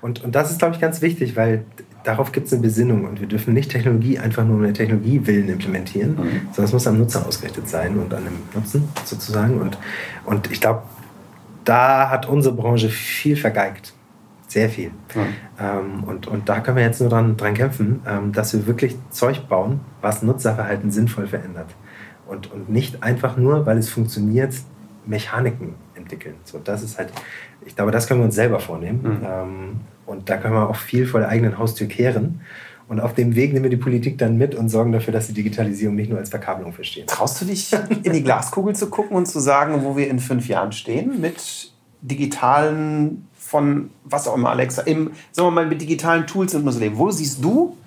Und, 0.02 0.24
und 0.26 0.36
das 0.36 0.52
ist, 0.52 0.60
glaube 0.60 0.76
ich, 0.76 0.82
ganz 0.82 1.02
wichtig, 1.02 1.38
weil 1.38 1.64
darauf 2.04 2.34
gibt 2.34 2.48
es 2.48 2.54
eine 2.54 2.62
Besinnung 2.62 3.06
und 3.06 3.22
wir 3.22 3.28
dürfen 3.28 3.54
nicht 3.54 3.72
Technologie 3.72 4.20
einfach 4.20 4.44
nur 4.44 4.58
um 4.58 4.64
der 4.64 4.74
Technologie 4.74 5.22
willen 5.26 5.50
implementieren, 5.50 6.16
sondern 6.52 6.66
es 6.66 6.74
muss 6.74 6.88
am 6.88 6.98
Nutzer 6.98 7.26
ausgerichtet 7.26 7.68
sein 7.68 7.98
und 7.98 8.14
an 8.14 8.26
dem 8.26 8.34
Nutzen 8.54 8.88
sozusagen. 9.06 9.60
Und, 9.60 9.78
und 10.26 10.52
ich 10.52 10.62
glaube, 10.62 10.84
da 11.68 12.10
hat 12.10 12.28
unsere 12.28 12.56
Branche 12.56 12.90
viel 12.90 13.36
vergeigt. 13.36 13.94
Sehr 14.48 14.70
viel. 14.70 14.92
Ähm, 15.60 16.04
und, 16.06 16.28
und 16.28 16.48
da 16.48 16.62
können 16.62 16.78
wir 16.78 16.84
jetzt 16.84 17.02
nur 17.02 17.10
dran, 17.10 17.36
dran 17.36 17.54
kämpfen, 17.54 18.02
ähm, 18.08 18.32
dass 18.32 18.54
wir 18.54 18.66
wirklich 18.66 18.96
Zeug 19.10 19.48
bauen, 19.50 19.82
was 20.02 20.24
Nutzerverhalten 20.24 20.90
sinnvoll 20.90 21.28
verändert. 21.28 21.76
Und, 22.28 22.52
und 22.52 22.70
nicht 22.70 23.04
einfach 23.04 23.36
nur, 23.36 23.66
weil 23.66 23.78
es 23.78 23.90
funktioniert, 23.90 24.54
Mechaniken 25.06 25.76
entwickeln. 25.96 26.36
So, 26.46 26.60
das 26.60 26.84
ist 26.84 26.98
halt, 26.98 27.12
ich 27.66 27.76
glaube, 27.76 27.92
das 27.92 28.08
können 28.08 28.22
wir 28.22 28.26
uns 28.26 28.36
selber 28.36 28.60
vornehmen. 28.60 29.22
Ähm, 29.26 29.80
und 30.06 30.30
da 30.30 30.38
können 30.38 30.54
wir 30.54 30.70
auch 30.70 30.76
viel 30.78 31.06
vor 31.06 31.20
der 31.20 31.30
eigenen 31.30 31.58
Haustür 31.58 31.88
kehren. 31.88 32.40
Und 32.88 33.02
auf 33.02 33.14
dem 33.14 33.36
Weg 33.36 33.52
nehmen 33.52 33.64
wir 33.64 33.70
die 33.70 33.78
Politik 33.78 34.18
dann 34.18 34.38
mit 34.38 34.56
und 34.56 34.70
sorgen 34.70 34.94
dafür, 34.94 35.12
dass 35.12 35.28
die 35.28 35.34
Digitalisierung 35.34 35.96
nicht 35.96 36.10
nur 36.10 36.20
als 36.20 36.30
Verkabelung 36.30 36.72
verstehen. 36.72 37.06
Traust 37.08 37.42
du 37.42 37.46
dich, 37.46 37.74
in 38.04 38.14
die 38.14 38.24
Glaskugel 38.24 38.76
zu 38.76 38.90
gucken 38.90 39.18
und 39.18 39.26
zu 39.26 39.40
sagen, 39.40 39.84
wo 39.84 39.98
wir 39.98 40.10
in 40.10 40.20
fünf 40.20 40.48
Jahren 40.48 40.72
stehen 40.72 41.20
mit 41.20 41.72
digitalen 42.02 43.28
von 43.34 43.90
was 44.04 44.28
auch 44.28 44.36
immer, 44.36 44.50
Alexa, 44.50 44.84
im, 44.84 45.12
sagen 45.32 45.48
wir 45.48 45.52
mal, 45.52 45.66
mit 45.66 45.82
digitalen 45.82 46.28
Tools 46.28 46.54
in 46.54 46.64
unserem 46.64 46.84
Leben. 46.84 46.98
Wo 46.98 47.12
siehst 47.12 47.44
du 47.44 47.78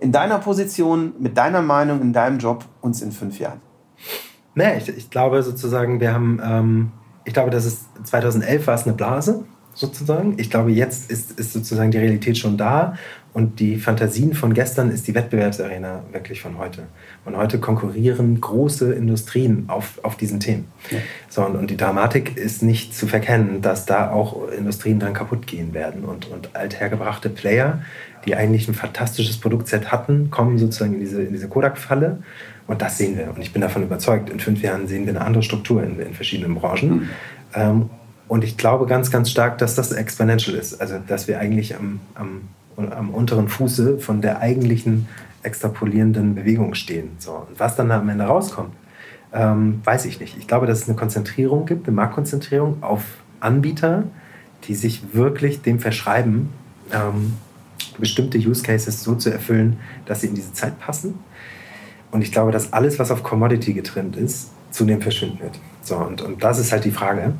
in 0.00 0.12
deiner 0.12 0.38
Position, 0.38 1.12
mit 1.18 1.36
deiner 1.36 1.62
Meinung, 1.62 2.00
in 2.02 2.12
deinem 2.12 2.38
Job 2.38 2.64
uns 2.80 3.00
in 3.02 3.10
fünf 3.10 3.38
Jahren? 3.38 3.60
Nee, 4.54 4.78
ich, 4.78 4.88
ich 4.88 5.10
glaube 5.10 5.42
sozusagen, 5.42 6.00
wir 6.00 6.12
haben, 6.12 6.40
ähm, 6.44 6.92
ich 7.24 7.32
glaube, 7.32 7.50
das 7.50 7.64
ist 7.64 7.86
2011 8.04 8.66
war 8.66 8.74
es 8.74 8.84
eine 8.84 8.92
Blase 8.92 9.44
sozusagen. 9.74 10.34
Ich 10.38 10.50
glaube, 10.50 10.70
jetzt 10.70 11.10
ist, 11.10 11.38
ist 11.38 11.52
sozusagen 11.52 11.90
die 11.90 11.98
Realität 11.98 12.38
schon 12.38 12.56
da 12.56 12.94
und 13.34 13.58
die 13.58 13.76
Fantasien 13.76 14.32
von 14.32 14.54
gestern 14.54 14.90
ist 14.90 15.08
die 15.08 15.14
Wettbewerbsarena 15.14 16.04
wirklich 16.12 16.40
von 16.40 16.56
heute. 16.56 16.84
Und 17.24 17.36
heute 17.36 17.58
konkurrieren 17.58 18.40
große 18.40 18.94
Industrien 18.94 19.64
auf, 19.66 19.98
auf 20.04 20.16
diesen 20.16 20.38
Themen. 20.38 20.68
So, 21.28 21.44
und, 21.44 21.56
und 21.56 21.68
die 21.68 21.76
Dramatik 21.76 22.36
ist 22.36 22.62
nicht 22.62 22.94
zu 22.94 23.08
verkennen, 23.08 23.60
dass 23.60 23.86
da 23.86 24.12
auch 24.12 24.48
Industrien 24.52 25.00
dran 25.00 25.14
kaputt 25.14 25.48
gehen 25.48 25.74
werden 25.74 26.04
und, 26.04 26.30
und 26.30 26.54
althergebrachte 26.54 27.28
Player, 27.28 27.82
die 28.24 28.36
eigentlich 28.36 28.68
ein 28.68 28.74
fantastisches 28.74 29.38
Produktset 29.38 29.90
hatten, 29.90 30.30
kommen 30.30 30.56
sozusagen 30.56 30.94
in 30.94 31.00
diese, 31.00 31.22
in 31.22 31.32
diese 31.32 31.48
Kodak-Falle. 31.48 32.22
Und 32.68 32.80
das 32.80 32.98
sehen 32.98 33.18
wir. 33.18 33.30
Und 33.34 33.42
ich 33.42 33.52
bin 33.52 33.60
davon 33.60 33.82
überzeugt, 33.82 34.30
in 34.30 34.38
fünf 34.38 34.62
Jahren 34.62 34.86
sehen 34.86 35.06
wir 35.06 35.12
eine 35.12 35.22
andere 35.22 35.42
Struktur 35.42 35.82
in, 35.82 35.98
in 35.98 36.14
verschiedenen 36.14 36.54
Branchen. 36.54 37.10
Ähm, 37.54 37.90
und 38.28 38.44
ich 38.44 38.56
glaube 38.56 38.86
ganz, 38.86 39.10
ganz 39.10 39.30
stark, 39.30 39.58
dass 39.58 39.74
das 39.74 39.92
exponential 39.92 40.56
ist. 40.56 40.80
Also, 40.80 40.98
dass 41.06 41.28
wir 41.28 41.38
eigentlich 41.38 41.76
am, 41.76 42.00
am, 42.14 42.42
am 42.76 43.10
unteren 43.10 43.48
Fuße 43.48 43.98
von 43.98 44.22
der 44.22 44.40
eigentlichen 44.40 45.08
extrapolierenden 45.42 46.34
Bewegung 46.34 46.74
stehen. 46.74 47.10
So. 47.18 47.32
Und 47.48 47.60
was 47.60 47.76
dann 47.76 47.90
am 47.90 48.08
Ende 48.08 48.24
rauskommt, 48.24 48.72
ähm, 49.32 49.80
weiß 49.84 50.06
ich 50.06 50.20
nicht. 50.20 50.36
Ich 50.38 50.46
glaube, 50.46 50.66
dass 50.66 50.82
es 50.82 50.88
eine 50.88 50.96
Konzentrierung 50.96 51.66
gibt, 51.66 51.86
eine 51.86 51.94
Marktkonzentrierung 51.94 52.82
auf 52.82 53.02
Anbieter, 53.40 54.04
die 54.64 54.74
sich 54.74 55.12
wirklich 55.12 55.60
dem 55.60 55.80
verschreiben, 55.80 56.48
ähm, 56.92 57.34
bestimmte 57.98 58.38
Use 58.38 58.62
Cases 58.62 59.02
so 59.02 59.14
zu 59.16 59.30
erfüllen, 59.30 59.78
dass 60.06 60.22
sie 60.22 60.28
in 60.28 60.34
diese 60.34 60.52
Zeit 60.52 60.78
passen. 60.80 61.18
Und 62.10 62.22
ich 62.22 62.32
glaube, 62.32 62.52
dass 62.52 62.72
alles, 62.72 62.98
was 62.98 63.10
auf 63.10 63.22
Commodity 63.22 63.74
getrennt 63.74 64.16
ist, 64.16 64.50
zunehmend 64.70 65.02
verschwinden 65.02 65.40
wird. 65.40 65.58
So, 65.82 65.96
und, 65.96 66.22
und 66.22 66.42
das 66.42 66.58
ist 66.58 66.72
halt 66.72 66.84
die 66.84 66.90
Frage, 66.90 67.34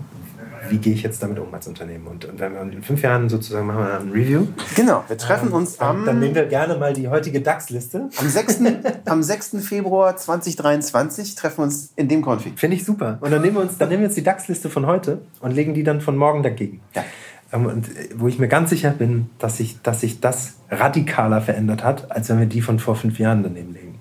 wie 0.69 0.79
gehe 0.79 0.95
ich 0.95 1.03
jetzt 1.03 1.23
damit 1.23 1.39
um 1.39 1.53
als 1.53 1.67
Unternehmen? 1.67 2.07
Und, 2.07 2.25
und 2.25 2.41
wenn 2.41 2.53
wir 2.55 2.63
in 2.63 2.83
fünf 2.83 3.03
Jahren 3.03 3.29
sozusagen 3.29 3.67
machen 3.67 3.79
wir 3.79 4.01
ein 4.01 4.11
Review. 4.11 4.47
Genau, 4.75 5.05
wir 5.07 5.19
treffen 5.19 5.53
uns 5.53 5.77
Dann, 5.77 5.89
am, 5.89 6.05
dann 6.05 6.21
nehmen 6.21 6.35
wir 6.35 6.47
gerne 6.47 6.77
mal 6.77 6.93
die 6.93 7.09
heutige 7.09 7.41
DAX-Liste. 7.41 8.09
am, 8.17 8.29
6., 8.29 8.61
am 9.07 9.23
6. 9.23 9.57
Februar 9.61 10.17
2023, 10.17 11.35
treffen 11.35 11.59
wir 11.59 11.65
uns 11.65 11.93
in 11.97 12.09
dem 12.09 12.23
Config. 12.23 12.59
Finde 12.59 12.77
ich 12.77 12.85
super. 12.85 13.19
Und 13.21 13.31
dann 13.31 13.43
nehmen 13.43 13.57
wir 13.57 13.63
uns, 13.63 13.79
dann 13.79 13.89
nehmen 13.89 14.03
wir 14.03 14.09
uns 14.09 14.15
die 14.15 14.25
DAX-Liste 14.25 14.71
von 14.71 14.87
heute 14.87 15.19
und 15.41 15.53
legen 15.53 15.75
die 15.75 15.83
dann 15.83 16.01
von 16.01 16.17
morgen 16.17 16.43
dagegen. 16.43 16.81
Ja. 16.95 17.05
Ähm, 17.53 17.67
Und 17.67 17.89
äh, 17.89 18.09
wo 18.17 18.29
ich 18.29 18.39
mir 18.39 18.49
ganz 18.49 18.71
sicher 18.71 18.91
bin, 18.91 19.31
dass 19.39 19.59
sich, 19.59 19.81
dass 19.83 20.01
sich 20.01 20.21
das 20.21 20.55
radikaler 20.71 21.41
verändert 21.41 21.85
hat, 21.85 22.11
als 22.11 22.29
wenn 22.29 22.39
wir 22.39 22.47
die 22.47 22.61
von 22.61 22.79
vor 22.79 22.97
fünf 22.97 23.19
Jahren 23.19 23.43
daneben 23.43 23.73
legen. 23.73 23.99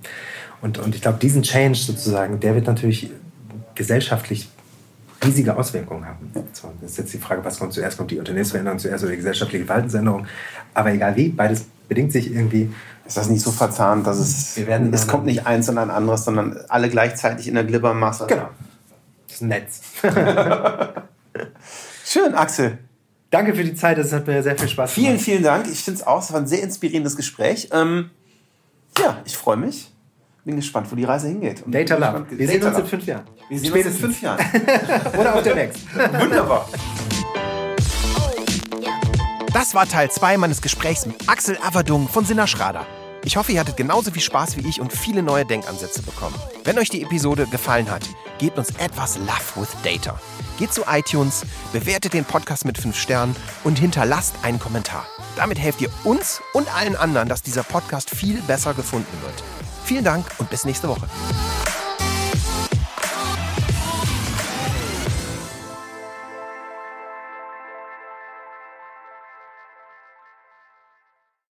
Und, 0.62 0.80
und 0.80 0.96
ich 0.96 1.02
glaube, 1.02 1.20
diesen 1.20 1.44
Change 1.44 1.78
sozusagen, 1.78 2.40
der 2.40 2.56
wird 2.56 2.68
natürlich 2.68 3.12
gesellschaftlich 3.76 4.50
riesige 5.24 5.56
Auswirkungen 5.56 6.06
haben. 6.06 6.32
So, 6.54 6.72
das 6.82 6.92
ist 6.92 6.98
jetzt 6.98 7.14
die 7.14 7.18
Frage, 7.18 7.44
was 7.44 7.60
kommt 7.60 7.74
zuerst? 7.74 7.98
Kommt 7.98 8.12
die 8.12 8.20
Unternehmensveränderung 8.20 8.80
zuerst 8.80 9.04
oder 9.04 9.12
die 9.12 9.18
gesellschaftliche 9.18 9.66
Verhaltensänderung? 9.66 10.28
Aber 10.74 10.92
egal 10.92 11.16
wie, 11.16 11.30
beides 11.30 11.66
bedingt 11.88 12.12
sich 12.12 12.32
irgendwie. 12.32 12.74
Ist 13.06 13.18
das 13.18 13.30
nicht 13.30 13.42
so 13.42 13.52
verzahnt, 13.52 14.08
dass 14.08 14.18
es, 14.18 14.58
es 14.58 15.08
kommt 15.08 15.26
nicht 15.26 15.46
eins 15.46 15.68
und 15.68 15.78
ein 15.78 15.92
anderes, 15.92 16.24
sondern 16.24 16.58
alle 16.70 16.90
gleichzeitig 16.90 17.50
in 17.50 17.56
der 17.56 17.66
Glibbermasse. 17.66 18.28
Genau. 18.28 18.50
Das 19.28 19.42
Netz. 19.42 19.82
Schön, 22.06 22.34
Axel. 22.34 22.78
Danke 23.30 23.56
für 23.56 23.64
die 23.64 23.76
Zeit, 23.76 23.98
das 23.98 24.14
hat 24.14 24.28
mir 24.28 24.42
sehr 24.44 24.58
viel 24.58 24.70
Spaß 24.70 24.92
Vielen, 24.92 25.08
gemacht. 25.08 25.24
vielen 25.24 25.44
Dank. 25.44 25.68
Ich 25.68 25.84
finde 25.84 26.00
es 26.00 26.08
auch, 26.08 26.22
es 26.22 26.32
war 26.32 26.40
ein 26.40 26.48
sehr 26.48 26.64
inspirierendes 26.64 27.18
Gespräch. 27.18 27.70
Ähm, 27.74 28.12
ja, 29.00 29.22
ich 29.26 29.36
freue 29.36 29.58
mich. 29.58 29.93
Bin 30.46 30.58
gespannt, 30.58 30.92
wo 30.92 30.96
die 30.96 31.06
Reise 31.06 31.28
hingeht. 31.30 31.62
Und 31.66 31.74
Data 31.74 31.96
gespannt- 31.96 32.28
Wir 32.32 32.48
sehen 32.48 32.60
Data 32.62 32.76
uns 32.76 32.84
in 32.84 32.90
fünf 32.90 33.06
Jahren. 33.06 33.24
Wir 33.50 33.60
sehen 33.60 33.74
uns 33.74 33.86
in 33.86 33.94
fünf 33.94 34.22
Jahren. 34.22 34.46
Oder 35.18 35.36
auf 35.36 35.44
der 35.44 35.56
Next. 35.56 35.80
Wunderbar. 36.20 36.68
Das 39.54 39.74
war 39.74 39.88
Teil 39.88 40.12
2 40.12 40.38
meines 40.38 40.62
Gesprächs 40.62 41.06
mit 41.06 41.16
Axel 41.30 41.58
Averdung 41.64 42.10
von 42.10 42.26
Sinna 42.26 42.48
Schrader. 42.48 42.86
Ich 43.24 43.38
hoffe, 43.38 43.54
ihr 43.54 43.62
hattet 43.62 43.78
genauso 43.78 44.12
viel 44.12 44.22
Spaß 44.22 44.58
wie 44.58 44.68
ich 44.68 44.82
und 44.82 44.92
viele 44.92 45.24
neue 45.24 45.46
Denkansätze 45.46 46.02
bekommen. 46.02 46.36
Wenn 46.66 46.78
euch 46.78 46.90
die 46.90 47.04
Episode 47.04 47.48
gefallen 47.48 47.90
hat, 47.90 48.04
gebt 48.40 48.58
uns 48.58 48.72
etwas 48.80 49.18
Love 49.20 49.62
with 49.62 49.70
Data. 49.84 50.20
Geht 50.60 50.74
zu 50.74 50.82
iTunes, 50.92 51.46
bewertet 51.72 52.14
den 52.14 52.26
Podcast 52.26 52.66
mit 52.66 52.78
5 52.78 52.98
Sternen 53.00 53.34
und 53.64 53.80
hinterlasst 53.80 54.36
einen 54.44 54.60
Kommentar. 54.60 55.06
Damit 55.38 55.58
helft 55.58 55.80
ihr 55.82 55.90
uns 56.04 56.42
und 56.52 56.68
allen 56.76 56.98
anderen, 56.98 57.30
dass 57.30 57.42
dieser 57.42 57.64
Podcast 57.64 58.10
viel 58.10 58.42
besser 58.42 58.74
gefunden 58.74 59.18
wird. 59.22 59.42
Vielen 59.94 60.06
Dank 60.06 60.26
und 60.40 60.50
bis 60.50 60.66
nächste 60.66 60.88
Woche. 60.88 61.08